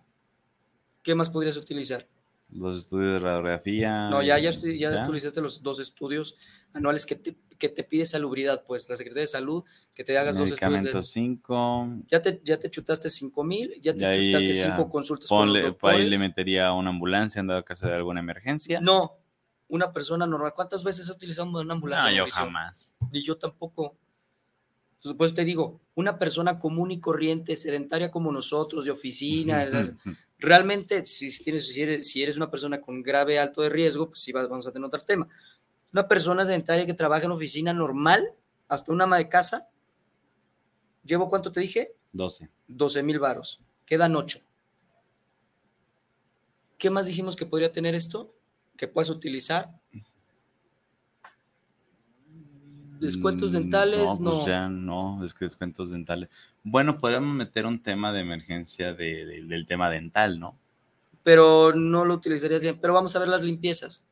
¿Qué 1.01 1.15
más 1.15 1.29
podrías 1.29 1.57
utilizar? 1.57 2.07
Los 2.49 2.77
estudios 2.77 3.13
de 3.13 3.19
radiografía. 3.19 4.09
No, 4.09 4.21
ya, 4.21 4.37
ya, 4.37 4.51
ya 4.51 4.91
¿Ya? 4.91 5.03
utilizaste 5.03 5.41
los 5.41 5.63
dos 5.63 5.79
estudios 5.79 6.37
anuales 6.73 7.05
que 7.05 7.15
te, 7.15 7.35
que 7.57 7.69
te 7.69 7.83
pide 7.83 8.05
salubridad, 8.05 8.63
pues, 8.65 8.87
la 8.89 8.95
Secretaría 8.95 9.21
de 9.21 9.27
Salud, 9.27 9.63
que 9.93 10.03
te 10.03 10.17
hagas 10.17 10.37
dos 10.37 10.51
estudios 10.51 10.83
de... 10.83 11.03
5. 11.03 11.87
Ya 12.07 12.21
te, 12.21 12.41
ya 12.43 12.57
te 12.57 12.69
chutaste 12.69 13.09
5 13.09 13.43
mil, 13.43 13.81
ya 13.81 13.93
te 13.93 14.05
ahí 14.05 14.31
chutaste 14.31 14.53
ya 14.53 14.75
5 14.75 14.89
consultas 14.89 15.29
con 15.29 15.51
los 15.51 15.75
ahí 15.81 16.07
le 16.07 16.17
metería 16.17 16.71
una 16.73 16.89
ambulancia 16.89 17.39
en 17.39 17.47
dado 17.47 17.63
caso 17.65 17.87
de 17.87 17.93
alguna 17.93 18.19
emergencia. 18.19 18.79
No, 18.81 19.22
una 19.75 19.91
persona 19.91 20.25
normal. 20.27 20.53
¿Cuántas 20.53 20.83
veces 20.83 21.09
ha 21.09 21.13
utilizado 21.13 21.49
una 21.49 21.73
ambulancia? 21.73 22.09
No, 22.11 22.15
yo 22.17 22.23
jamás. 22.45 22.95
Ni 23.11 23.23
yo 23.23 23.37
tampoco. 23.37 23.97
Entonces, 24.95 25.17
pues 25.17 25.33
te 25.33 25.43
digo, 25.43 25.81
una 25.95 26.17
persona 26.19 26.59
común 26.59 26.91
y 26.91 26.99
corriente, 26.99 27.55
sedentaria 27.55 28.11
como 28.11 28.31
nosotros, 28.31 28.85
de 28.85 28.91
oficina, 28.91 29.65
las- 29.65 29.95
realmente, 30.37 31.05
si, 31.05 31.43
tienes, 31.43 31.67
si, 31.67 31.81
eres, 31.81 32.07
si 32.07 32.21
eres 32.23 32.37
una 32.37 32.51
persona 32.51 32.79
con 32.81 33.01
grave 33.01 33.39
alto 33.39 33.61
de 33.63 33.69
riesgo, 33.69 34.07
pues 34.07 34.19
sí 34.21 34.31
va- 34.31 34.45
vamos 34.47 34.67
a 34.67 34.71
tener 34.71 34.85
otro 34.85 35.01
tema. 35.01 35.27
Una 35.91 36.07
persona 36.07 36.45
sedentaria 36.45 36.85
que 36.85 36.93
trabaja 36.93 37.25
en 37.25 37.31
oficina 37.31 37.73
normal, 37.73 38.27
hasta 38.67 38.91
una 38.91 39.03
ama 39.05 39.17
de 39.17 39.27
casa, 39.27 39.69
¿llevo 41.03 41.29
cuánto 41.29 41.51
te 41.51 41.59
dije? 41.59 41.95
12. 42.13 42.49
12 42.67 43.03
mil 43.03 43.19
varos. 43.19 43.59
Quedan 43.85 44.15
8. 44.15 44.39
¿Qué 46.77 46.89
más 46.89 47.05
dijimos 47.05 47.35
que 47.35 47.45
podría 47.45 47.71
tener 47.71 47.95
esto? 47.95 48.33
Que 48.77 48.87
puedas 48.87 49.09
utilizar. 49.09 49.69
Descuentos 52.99 53.51
Mm, 53.51 53.55
dentales, 53.55 53.99
No, 53.99 54.19
no. 54.19 54.31
pues 54.35 54.45
ya 54.45 54.69
no, 54.69 55.23
es 55.25 55.33
que 55.33 55.45
descuentos 55.45 55.89
dentales. 55.89 56.29
Bueno, 56.63 56.99
podríamos 56.99 57.35
meter 57.35 57.65
un 57.65 57.83
tema 57.83 58.13
de 58.13 58.21
emergencia 58.21 58.93
de- 58.93 59.25
de- 59.25 59.43
del 59.43 59.65
tema 59.65 59.89
dental, 59.89 60.39
¿no? 60.39 60.57
pero 61.25 61.73
no 61.73 62.03
lo 62.03 62.15
utilizarías 62.15 62.61
bien. 62.61 62.77
Pero 62.81 62.93
vamos 62.93 63.15
a 63.15 63.19
ver 63.19 63.29
las 63.29 63.41
limpiezas. 63.41 64.05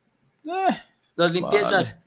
Eh, 0.46 0.78
Las 1.18 1.34
limpiezas 1.34 2.02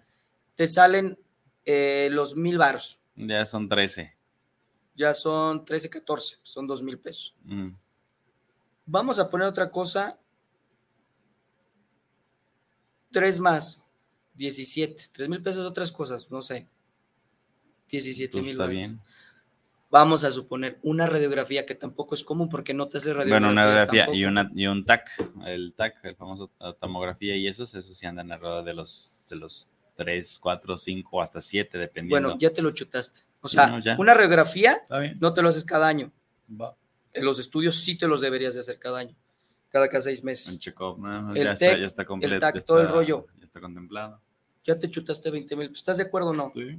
te 0.55 0.66
salen 0.66 1.18
eh, 1.66 2.09
los 2.11 2.36
mil 2.36 2.57
baros. 2.57 3.00
ya 3.14 3.44
son 3.44 3.68
13. 3.68 4.16
Ya 4.94 5.12
son 5.12 5.62
13, 5.66 5.90
14, 5.90 6.38
son 6.42 6.66
dos 6.66 6.82
mil 6.82 6.98
pesos. 6.98 7.36
Mm. 7.44 7.68
Vamos 8.86 9.18
a 9.18 9.28
poner 9.28 9.46
otra 9.46 9.70
cosa. 9.70 10.18
Tres 13.14 13.38
más, 13.38 13.80
17. 14.34 15.04
Tres 15.12 15.28
mil 15.28 15.40
pesos, 15.40 15.64
otras 15.64 15.92
cosas, 15.92 16.30
no 16.32 16.42
sé. 16.42 16.66
17 17.90 18.32
Pues 18.32 18.42
mil 18.42 18.52
está 18.52 18.66
bien. 18.66 19.00
Vamos 19.88 20.24
a 20.24 20.32
suponer 20.32 20.80
una 20.82 21.06
radiografía 21.06 21.64
que 21.64 21.76
tampoco 21.76 22.16
es 22.16 22.24
común 22.24 22.48
porque 22.48 22.74
no 22.74 22.88
te 22.88 22.98
hace 22.98 23.14
radiografía. 23.14 23.34
Bueno, 23.34 23.52
una 23.52 23.64
radiografía 23.66 24.12
y, 24.12 24.24
una, 24.24 24.50
y 24.52 24.66
un 24.66 24.84
TAC, 24.84 25.08
el 25.46 25.72
TAC, 25.76 26.04
el 26.04 26.16
famoso 26.16 26.50
tomografía 26.80 27.36
y 27.36 27.46
esos, 27.46 27.72
esos 27.76 27.96
sí 27.96 28.04
andan 28.04 28.32
alrededor 28.32 28.64
de 28.64 28.74
los, 28.74 29.24
de 29.30 29.36
los 29.36 29.70
3, 29.94 30.38
4, 30.40 30.78
5 30.78 31.22
hasta 31.22 31.40
7, 31.40 31.78
dependiendo. 31.78 32.28
Bueno, 32.28 32.40
ya 32.40 32.50
te 32.52 32.60
lo 32.60 32.72
chutaste. 32.72 33.20
O 33.40 33.46
sea, 33.46 33.68
No, 33.68 33.80
una 33.98 34.14
radiografía 34.14 34.78
no 35.20 35.32
te 35.32 35.40
lo 35.40 35.50
haces 35.50 35.64
cada 35.64 35.86
año. 35.86 36.10
Va. 36.60 36.76
En 37.12 37.24
los 37.24 37.38
estudios 37.38 37.76
sí 37.76 37.96
te 37.96 38.08
los 38.08 38.20
deberías 38.20 38.54
de 38.54 38.60
hacer 38.60 38.80
cada 38.80 38.98
año, 38.98 39.14
cada 39.75 39.89
cada 39.89 40.03
seis 40.03 40.22
meses. 40.22 40.57
check-up, 40.61 41.01
no, 41.01 41.35
El 41.35 41.43
ya, 41.47 41.55
TEC, 41.57 41.68
está, 41.70 41.81
ya 41.81 41.87
está 41.87 42.05
completo. 42.05 42.39
TAC, 42.39 42.55
ya 42.55 42.61
todo 42.62 42.81
el 42.81 42.89
rollo. 42.89 43.27
Ya 43.41 43.45
está 43.47 43.61
contemplado. 43.61 44.20
Ya 44.62 44.79
te 44.79 44.89
chutaste 44.89 45.31
20 45.33 45.57
mil. 45.57 45.72
¿Estás 45.75 45.97
de 45.97 46.05
acuerdo 46.05 46.29
o 46.31 46.33
no? 46.33 46.53
Sí. 46.55 46.79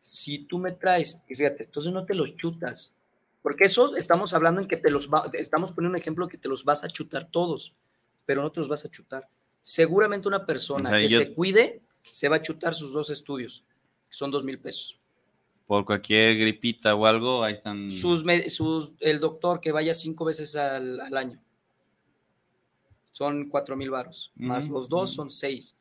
Si 0.00 0.38
tú 0.44 0.60
me 0.60 0.70
traes, 0.70 1.24
y 1.28 1.34
fíjate, 1.34 1.64
entonces 1.64 1.92
no 1.92 2.04
te 2.04 2.14
los 2.14 2.36
chutas. 2.36 3.00
Porque 3.42 3.64
eso 3.64 3.96
estamos 3.96 4.32
hablando 4.34 4.60
en 4.60 4.68
que 4.68 4.76
te 4.76 4.88
los 4.88 5.10
va, 5.10 5.28
estamos 5.32 5.72
poniendo 5.72 5.96
un 5.96 6.00
ejemplo 6.00 6.28
que 6.28 6.38
te 6.38 6.48
los 6.48 6.64
vas 6.64 6.84
a 6.84 6.88
chutar 6.88 7.28
todos, 7.28 7.74
pero 8.24 8.40
no 8.40 8.52
te 8.52 8.60
los 8.60 8.68
vas 8.68 8.84
a 8.84 8.88
chutar. 8.88 9.28
Seguramente 9.62 10.28
una 10.28 10.46
persona 10.46 10.90
O 10.90 10.92
sea, 10.92 11.00
que 11.00 11.08
yo- 11.08 11.18
se 11.18 11.34
cuide 11.34 11.82
se 12.08 12.28
va 12.28 12.36
a 12.36 12.42
chutar 12.42 12.72
sus 12.74 12.92
dos 12.92 13.10
estudios, 13.10 13.64
que 14.08 14.16
son 14.16 14.30
dos 14.30 14.44
mil 14.44 14.60
pesos. 14.60 14.96
Por 15.66 15.84
cualquier 15.84 16.36
gripita 16.38 16.94
o 16.94 17.04
algo, 17.06 17.42
ahí 17.42 17.54
están. 17.54 17.90
Sus, 17.90 18.22
sus, 18.48 18.92
el 19.00 19.18
doctor 19.18 19.60
que 19.60 19.72
vaya 19.72 19.92
cinco 19.92 20.24
veces 20.24 20.54
al, 20.54 21.00
al 21.00 21.16
año. 21.16 21.40
Son 23.14 23.48
cuatro 23.48 23.76
mil 23.76 23.90
varos. 23.90 24.32
Más 24.34 24.64
Ujú, 24.64 24.72
los 24.72 24.88
dos 24.88 25.14
son 25.14 25.30
seis. 25.30 25.78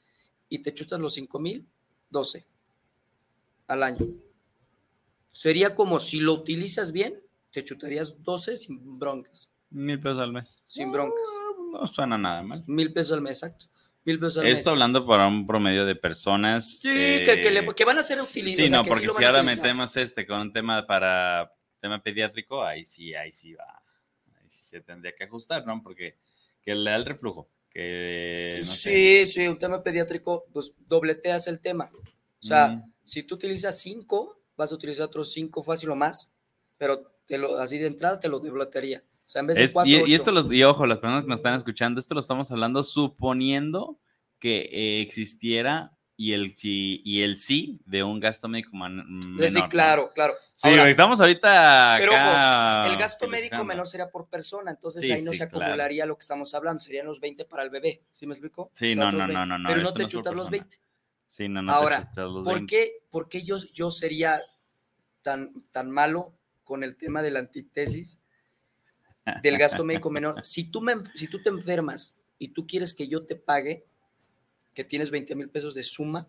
Y 0.50 0.60
te 0.60 0.72
chutas 0.72 1.00
los 1.00 1.16
cinco 1.16 1.40
mil, 1.40 1.68
doce 2.08 2.46
al 3.66 3.82
año. 3.82 4.06
Sería 5.32 5.74
como 5.74 6.00
si 6.00 6.20
lo 6.20 6.34
utilizas 6.34 6.92
bien, 6.92 7.20
te 7.50 7.66
chutarías 7.66 8.22
12 8.22 8.56
sin 8.58 9.00
broncas. 9.00 9.52
Mil 9.72 10.00
pesos 10.00 10.20
al 10.20 10.32
mes. 10.32 10.62
Sin 10.68 10.92
broncas. 10.92 11.28
No, 11.72 11.80
no 11.80 11.88
suena 11.88 12.20
nada 12.20 12.44
mal. 12.44 12.64
Mil 12.68 12.94
pesos 12.94 13.14
al 13.18 13.22
mes, 13.24 13.38
exacto. 13.42 13.66
Mil 14.06 14.20
pesos 14.20 14.38
al 14.44 14.46
Esto 14.48 14.60
mes. 14.60 14.68
hablando 14.68 15.08
para 15.08 15.28
un 15.28 15.48
promedio 15.48 15.86
de 15.88 15.96
personas. 15.96 16.78
Sí, 16.82 16.88
que, 17.26 17.40
que 17.42 17.50
le- 17.50 17.62
eh, 17.62 17.68
que 17.76 17.84
van 17.86 17.98
a 17.98 18.04
ser 18.04 18.20
utilizados. 18.22 18.68
Sí, 18.70 18.72
no, 18.72 18.84
porque 18.84 19.10
si 19.10 19.24
ahora 19.24 19.42
metemos 19.42 19.98
este 19.98 20.28
con 20.28 20.40
un 20.40 20.54
tema 20.54 20.86
para 20.86 21.52
tema 21.82 22.00
pediátrico, 22.00 22.64
ahí 22.64 22.86
sí, 22.86 23.16
ahí 23.16 23.34
sí 23.34 23.54
va. 23.56 23.82
Ahí 24.40 24.48
sí 24.48 24.62
se 24.62 24.82
tendría 24.82 25.16
que 25.16 25.24
ajustar, 25.24 25.66
¿no? 25.66 25.82
Porque 25.82 26.20
que 26.64 26.74
le 26.76 26.90
da 26.92 26.96
el 26.98 27.06
reflujo. 27.06 27.50
Que 27.70 28.56
no 28.60 28.66
sé. 28.66 29.26
Sí, 29.26 29.32
sí, 29.32 29.48
un 29.48 29.58
tema 29.58 29.82
pediátrico, 29.84 30.46
pues 30.54 30.76
dobleteas 30.88 31.48
el 31.48 31.60
tema. 31.60 31.90
O 32.42 32.46
sea, 32.46 32.68
Mm. 32.70 32.94
si 33.04 33.24
tú 33.24 33.36
utilizas 33.36 33.80
cinco, 33.80 34.42
vas 34.56 34.72
a 34.72 34.76
utilizar 34.76 35.06
otros 35.06 35.34
cinco 35.34 35.64
fácil 35.64 35.90
o 35.90 35.96
más, 35.96 36.38
pero 36.78 37.12
te 37.26 37.38
lo, 37.38 37.58
así 37.58 37.78
de 37.78 37.88
entrada 37.88 38.20
te 38.20 38.28
lo 38.30 38.40
dobletearía. 38.40 39.04
O 39.26 39.30
sea, 39.34 39.40
en 39.40 39.48
vez 39.48 39.58
de 39.58 39.64
Es- 39.64 39.72
cuatro, 39.72 39.92
y, 40.08 40.14
esto 40.14 40.32
los, 40.32 40.52
y 40.52 40.64
ojo, 40.64 40.86
las 40.86 41.00
personas 41.00 41.24
que 41.24 41.30
nos 41.30 41.40
están 41.40 41.56
escuchando, 41.56 42.00
esto 42.00 42.14
lo 42.14 42.20
estamos 42.20 42.52
hablando 42.52 42.84
suponiendo 42.84 44.00
que 44.40 44.70
eh, 44.72 45.02
existiera 45.02 45.98
y 46.24 46.32
el 46.34 46.56
sí 46.56 47.02
y 47.04 47.22
el 47.22 47.38
sí 47.38 47.80
de 47.86 48.02
un 48.04 48.20
gasto 48.20 48.48
médico 48.48 48.76
man- 48.76 49.04
menor. 49.08 49.50
sí, 49.50 49.70
claro, 49.70 50.12
claro. 50.14 50.34
Sí, 50.56 50.70
Ahora, 50.70 50.90
estamos 50.90 51.20
ahorita 51.20 51.96
pero 52.00 52.16
acá 52.16 52.86
el 52.88 52.98
gasto 52.98 53.28
médico 53.28 53.66
menor 53.66 53.88
sería 53.88 54.10
por 54.10 54.30
persona, 54.30 54.72
entonces 54.72 55.02
Sí, 55.02 55.12
ahí 55.12 55.22
no 55.22 55.32
sí, 55.32 55.40
se 55.40 55.50
claro. 55.50 55.66
acumularía 55.66 56.06
lo 56.06 56.16
que 56.18 56.22
estamos 56.22 56.54
hablando, 56.54 56.80
serían 56.82 57.06
los 57.08 57.20
20 57.20 57.44
para 57.44 57.64
el 57.64 57.70
bebé, 57.70 58.02
¿sí 58.14 58.26
me 58.26 58.34
explico? 58.34 58.72
Sí, 58.74 58.92
O 58.92 58.96
sea, 58.96 59.04
no, 59.06 59.12
no, 59.12 59.18
20, 59.18 59.34
no, 59.34 59.46
no, 59.46 59.58
no, 59.58 59.68
Pero 59.70 59.82
no 59.82 59.92
te 59.94 60.00
no 60.00 60.06
por 60.06 60.12
chutas 60.12 60.34
los 60.34 60.50
persona. 60.50 60.64
20. 60.70 60.78
Sí, 61.28 61.50
no, 61.50 61.62
no 61.62 61.74
Ahora, 61.74 61.98
te 61.98 62.04
chutas 62.04 62.26
los 62.26 62.44
¿Por 62.46 62.54
20. 62.60 62.66
qué, 62.68 62.92
por 63.10 63.28
qué 63.30 63.44
yo, 63.44 63.58
yo 63.74 63.92
sería 63.92 64.40
tan, 65.24 65.52
tan 65.74 65.92
malo 65.92 66.34
con 66.64 66.84
el 66.84 66.96
tema 66.96 67.22
de 67.22 67.32
la 67.32 67.40
antítesis 67.40 68.20
del 69.42 69.58
gasto 69.58 69.84
médico 69.84 70.10
menor? 70.10 70.36
Si 70.44 70.66
tú, 70.72 70.80
me, 70.82 70.96
si 71.16 71.28
tú 71.28 71.42
te 71.42 71.50
enfermas 71.50 72.20
y 72.40 72.50
tú 72.50 72.66
quieres 72.68 72.94
que 72.94 73.08
yo 73.08 73.26
te 73.26 73.36
pague, 73.36 73.86
que 74.74 74.84
tienes 74.84 75.12
20 75.12 75.36
mil 75.36 75.50
pesos 75.50 75.76
de 75.76 75.84
suma, 75.84 76.28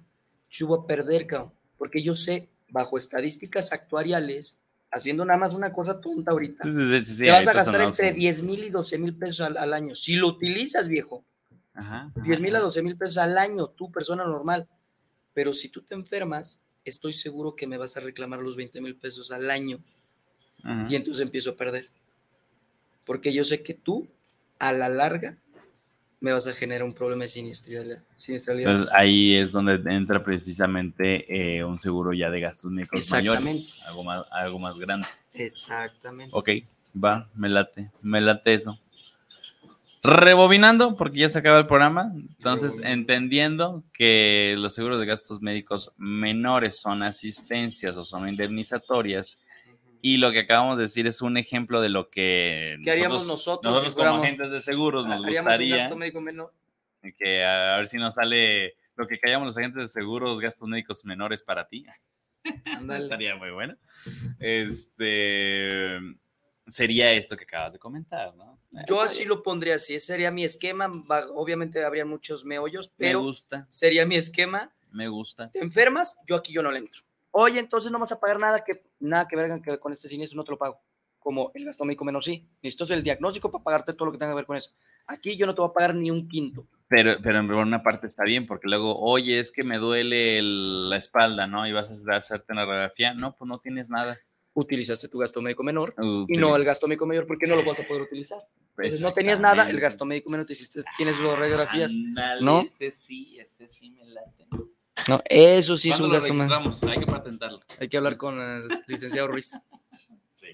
yo 0.51 0.66
voy 0.66 0.80
a 0.82 0.86
perder, 0.86 1.26
cabrón, 1.26 1.53
porque 1.78 2.03
yo 2.03 2.14
sé, 2.14 2.49
bajo 2.68 2.99
estadísticas 2.99 3.72
actuariales, 3.72 4.61
haciendo 4.90 5.24
nada 5.24 5.38
más 5.38 5.55
una 5.55 5.72
cosa 5.72 6.01
tonta 6.01 6.30
ahorita, 6.30 6.64
Sí, 6.64 6.70
sí, 6.72 7.05
sí, 7.05 7.24
te 7.24 7.30
vas 7.30 7.47
a 7.49 7.53
gastar 7.53 7.80
entre 7.80 8.11
un- 8.12 8.18
10 8.18 8.42
mil 8.42 8.62
y 8.64 8.70
12 8.70 8.99
mil 8.99 9.14
pesos 9.14 9.40
al, 9.40 9.57
al 9.57 9.72
año. 9.74 9.95
Si 9.95 10.14
lo 10.16 10.28
utilizas, 10.28 10.88
viejo, 10.88 11.24
Ajá, 11.74 12.12
10 12.22 12.40
mil 12.40 12.55
a 12.55 12.59
ajá. 12.59 12.66
12 12.66 12.82
mil 12.82 12.97
pesos 12.97 13.18
al 13.18 13.36
año, 13.36 13.66
tú, 13.68 13.90
persona 13.90 14.24
normal. 14.24 14.68
Pero 15.32 15.53
si 15.53 15.68
tú 15.68 15.82
te 15.82 15.95
enfermas, 15.95 16.62
estoy 16.84 17.12
seguro 17.12 17.57
que 17.57 17.66
me 17.66 17.76
vas 17.78 17.97
a 17.97 18.01
reclamar 18.01 18.38
los 18.40 18.55
20 18.55 18.80
mil 18.80 18.95
pesos 18.95 19.32
al 19.32 19.51
año. 19.51 19.80
Ajá. 20.62 20.86
Y 20.88 20.95
entonces 20.95 21.22
empiezo 21.22 21.51
a 21.51 21.57
perder. 21.57 21.88
Porque 23.05 23.32
yo 23.32 23.42
sé 23.45 23.62
que 23.64 23.74
tú, 23.74 24.07
a 24.61 24.72
la 24.72 24.88
larga, 24.88 25.36
me 26.25 26.33
vas 26.33 26.47
a 26.47 26.55
generar 26.55 26.85
un 26.85 26.95
problema 26.95 27.25
de 27.25 27.29
siniestralidad. 27.29 27.99
siniestralidad. 28.16 28.70
Entonces 28.70 28.95
ahí 28.95 29.35
es 29.35 29.53
donde 29.53 29.75
entra 29.95 30.25
precisamente 30.25 31.59
eh, 31.59 31.62
un 31.62 31.79
seguro 31.79 32.14
ya 32.14 32.31
de 32.31 32.41
gastos 32.41 32.72
médicos 32.72 33.11
mayores, 33.11 33.45
Exactamente. 33.45 33.87
algo 33.87 34.05
más, 34.05 34.27
algo 34.33 34.59
más 34.59 34.79
grande. 34.79 35.07
Exactamente. 35.35 36.31
Ok, 36.35 36.49
va, 36.97 37.29
me 37.35 37.51
late, 37.51 37.91
me 38.01 38.22
late 38.22 38.55
eso. 38.55 38.79
Rebobinando, 40.03 40.97
porque 40.97 41.18
ya 41.18 41.29
se 41.29 41.41
acaba 41.41 41.59
el 41.59 41.66
programa, 41.66 42.11
entonces 42.14 42.72
Rebobinando. 42.72 42.93
entendiendo 42.95 43.85
que 43.93 44.55
los 44.57 44.75
seguros 44.75 44.99
de 45.01 45.05
gastos 45.05 45.43
médicos 45.43 45.93
menores 45.99 46.81
son 46.81 47.03
asistencias 47.03 47.99
o 47.99 48.05
son 48.05 48.31
indemnizatorias, 48.31 49.43
y 50.07 50.18
lo 50.18 50.32
que 50.32 50.40
acabamos 50.40 50.76
de 50.76 50.82
decir 50.82 51.07
es 51.07 51.22
un 51.22 51.38
ejemplo 51.38 51.80
de 51.80 51.88
lo 51.88 52.11
que 52.11 52.76
¿Qué 52.84 52.90
haríamos 52.90 53.26
nosotros? 53.26 53.72
si 53.72 53.86
nosotros 53.86 53.94
como 53.94 54.22
agentes 54.22 54.50
de 54.50 54.61
seguros 54.61 55.07
nos 55.07 55.22
haríamos 55.24 55.46
un 55.46 55.52
gustaría 55.52 55.76
gasto 55.78 55.96
médico 55.96 56.20
menor? 56.20 56.52
que 57.16 57.42
a 57.42 57.78
ver 57.78 57.88
si 57.88 57.96
nos 57.96 58.14
sale 58.14 58.74
lo 58.96 59.07
que 59.07 59.18
callamos 59.18 59.46
los 59.46 59.57
agentes 59.57 59.80
de 59.82 59.88
seguros, 59.88 60.40
gastos 60.40 60.68
médicos 60.68 61.07
menores 61.07 61.42
para 61.42 61.66
ti. 61.68 61.86
Estaría 62.44 63.34
muy 63.36 63.50
bueno. 63.50 63.76
Este 64.38 65.98
sería 66.66 67.12
esto 67.12 67.34
que 67.36 67.44
acabas 67.44 67.72
de 67.72 67.78
comentar, 67.78 68.34
¿no? 68.36 68.59
Yo 68.72 68.80
Está 68.96 69.05
así 69.05 69.18
bien. 69.20 69.28
lo 69.30 69.42
pondría 69.42 69.76
así. 69.76 69.94
Ese 69.94 70.07
sería 70.09 70.30
mi 70.30 70.44
esquema. 70.44 70.92
Obviamente 71.34 71.82
habría 71.82 72.05
muchos 72.05 72.44
meollos, 72.44 72.88
me 72.98 73.07
pero 73.07 73.22
gusta, 73.22 73.66
sería 73.70 74.05
mi 74.05 74.16
esquema. 74.16 74.70
me 74.90 75.09
gusta. 75.09 75.50
Te 75.50 75.61
enfermas, 75.61 76.18
yo 76.26 76.36
aquí 76.36 76.52
yo 76.52 76.62
no 76.62 76.70
le 76.70 76.78
entro. 76.80 77.02
Oye, 77.37 77.59
entonces 77.59 77.91
no 77.91 77.99
vas 77.99 78.12
a 78.12 78.20
pagar 78.20 78.39
nada 78.39 78.62
que 78.62 78.85
nada 79.01 79.26
que 79.26 79.35
ver 79.35 79.61
que 79.61 79.78
con 79.78 79.93
este 79.93 80.07
siniestro, 80.09 80.37
no 80.37 80.45
te 80.45 80.53
lo 80.53 80.59
pago. 80.59 80.80
Como 81.18 81.51
el 81.55 81.64
gasto 81.64 81.85
médico 81.85 82.05
menor, 82.05 82.22
sí. 82.22 82.47
Necesito 82.62 82.93
el 82.95 83.03
diagnóstico 83.03 83.51
para 83.51 83.64
pagarte 83.64 83.93
todo 83.93 84.07
lo 84.07 84.12
que 84.12 84.18
tenga 84.18 84.32
que 84.32 84.37
ver 84.37 84.47
con 84.47 84.57
eso. 84.57 84.70
Aquí 85.07 85.37
yo 85.37 85.45
no 85.47 85.55
te 85.55 85.61
voy 85.61 85.70
a 85.70 85.72
pagar 85.72 85.95
ni 85.97 86.11
un 86.11 86.28
quinto. 86.28 86.68
Pero, 86.87 87.16
pero 87.22 87.41
en 87.41 87.51
una 87.51 87.82
parte 87.82 88.07
está 88.07 88.22
bien, 88.24 88.47
porque 88.47 88.68
luego, 88.68 88.97
oye, 89.01 89.41
es 89.41 89.51
que 89.51 89.64
me 89.64 89.78
duele 89.78 90.39
el- 90.39 90.89
la 90.91 90.97
espalda, 90.97 91.47
¿no? 91.49 91.66
Y 91.66 91.72
vas 91.72 91.91
a 91.91 91.95
hacer- 91.95 92.12
hacerte 92.12 92.53
una 92.53 92.66
radiografía. 92.66 93.14
No, 93.14 93.35
pues 93.37 93.49
no 93.49 93.59
tienes 93.59 93.91
nada. 93.91 94.16
Utilizaste 94.53 95.09
tu 95.09 95.18
gasto 95.18 95.43
médico 95.43 95.64
menor 95.64 95.95
y 96.28 96.37
no 96.37 96.55
el 96.55 96.64
gasto 96.64 96.87
médico 96.87 97.07
mayor 97.07 97.26
porque 97.26 97.49
no 97.49 97.57
lo 97.57 97.64
vas 97.64 97.80
a 97.80 97.85
poder 97.89 98.03
utilizar. 98.03 98.39
Entonces 98.76 99.01
no 99.01 99.12
tenías 99.12 99.41
nada, 99.41 99.68
el 99.68 99.80
gasto 99.80 100.05
médico 100.05 100.30
menor 100.30 100.47
te 100.47 100.53
hiciste, 100.53 100.85
tienes 100.97 101.20
dos 101.20 101.37
radiografías. 101.37 101.91
¿no? 102.45 102.61
Ese 102.61 102.91
sí, 102.93 103.39
ese 103.41 103.68
sí 103.68 103.91
me 103.91 104.05
late. 104.07 104.47
No, 105.09 105.20
eso 105.26 105.76
sí 105.76 105.90
es 105.90 105.99
¿Cuándo 105.99 106.16
un 106.16 106.49
gasto? 106.49 106.88
Hay 106.88 106.99
que 106.99 107.07
patentarlo. 107.07 107.61
Hay 107.80 107.88
que 107.88 107.97
hablar 107.97 108.16
con 108.16 108.40
el 108.40 108.68
licenciado 108.86 109.28
Ruiz. 109.28 109.53
Sí. 110.34 110.49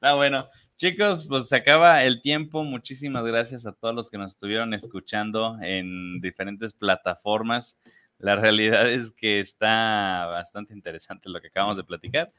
Ah, 0.00 0.14
bueno, 0.14 0.48
chicos, 0.76 1.26
pues 1.28 1.48
se 1.48 1.56
acaba 1.56 2.04
el 2.04 2.20
tiempo. 2.22 2.64
Muchísimas 2.64 3.24
gracias 3.24 3.66
a 3.66 3.72
todos 3.72 3.94
los 3.94 4.10
que 4.10 4.18
nos 4.18 4.32
estuvieron 4.32 4.74
escuchando 4.74 5.58
en 5.62 6.20
diferentes 6.20 6.74
plataformas. 6.74 7.78
La 8.18 8.36
realidad 8.36 8.88
es 8.90 9.10
que 9.10 9.40
está 9.40 10.26
bastante 10.26 10.74
interesante 10.74 11.28
lo 11.28 11.40
que 11.40 11.48
acabamos 11.48 11.76
de 11.76 11.84
platicar. 11.84 12.32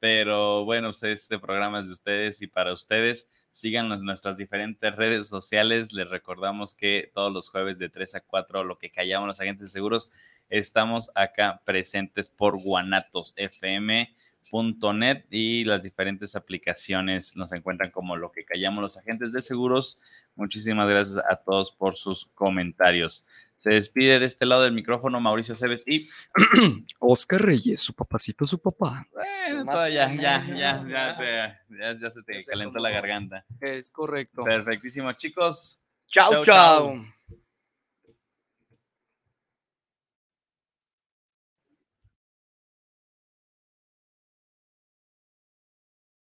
Pero 0.00 0.64
bueno, 0.64 0.88
pues 0.88 1.02
este 1.02 1.38
programa 1.38 1.78
es 1.78 1.86
de 1.86 1.92
ustedes 1.92 2.40
y 2.40 2.46
para 2.46 2.72
ustedes. 2.72 3.28
Síganos 3.50 4.00
en 4.00 4.06
nuestras 4.06 4.38
diferentes 4.38 4.96
redes 4.96 5.28
sociales. 5.28 5.92
Les 5.92 6.08
recordamos 6.08 6.74
que 6.74 7.10
todos 7.14 7.30
los 7.30 7.50
jueves 7.50 7.78
de 7.78 7.90
3 7.90 8.14
a 8.14 8.20
4, 8.20 8.64
lo 8.64 8.78
que 8.78 8.90
callamos 8.90 9.28
los 9.28 9.40
agentes 9.40 9.66
de 9.66 9.72
seguros, 9.72 10.10
estamos 10.48 11.10
acá 11.14 11.60
presentes 11.66 12.30
por 12.30 12.58
guanatosfm.net 12.62 15.24
y 15.30 15.64
las 15.64 15.82
diferentes 15.82 16.34
aplicaciones 16.34 17.36
nos 17.36 17.52
encuentran 17.52 17.90
como 17.90 18.16
lo 18.16 18.32
que 18.32 18.46
callamos 18.46 18.80
los 18.80 18.96
agentes 18.96 19.32
de 19.32 19.42
seguros. 19.42 20.00
Muchísimas 20.40 20.88
gracias 20.88 21.18
a 21.18 21.36
todos 21.36 21.70
por 21.70 21.96
sus 21.98 22.24
comentarios. 22.34 23.26
Se 23.56 23.70
despide 23.74 24.18
de 24.18 24.24
este 24.24 24.46
lado 24.46 24.62
del 24.62 24.72
micrófono 24.72 25.20
Mauricio 25.20 25.54
Cebes 25.54 25.84
y 25.86 26.08
Oscar 26.98 27.42
Reyes, 27.42 27.80
su 27.82 27.92
papacito, 27.92 28.46
su 28.46 28.58
papá. 28.58 29.06
Bueno, 29.64 29.88
ya, 29.88 30.12
ya, 30.14 30.46
ya, 30.48 30.56
ya. 30.56 30.88
ya, 30.88 31.16
te- 31.18 31.76
ya- 31.78 31.92
ya 32.00 32.10
se 32.10 32.22
te 32.22 32.42
calentó 32.50 32.78
la 32.78 32.88
garganta. 32.90 33.44
Es 33.60 33.90
correcto. 33.90 34.42
Perfectísimo, 34.44 35.12
chicos. 35.12 35.78
Chao, 36.06 36.30
chao. 36.46 37.04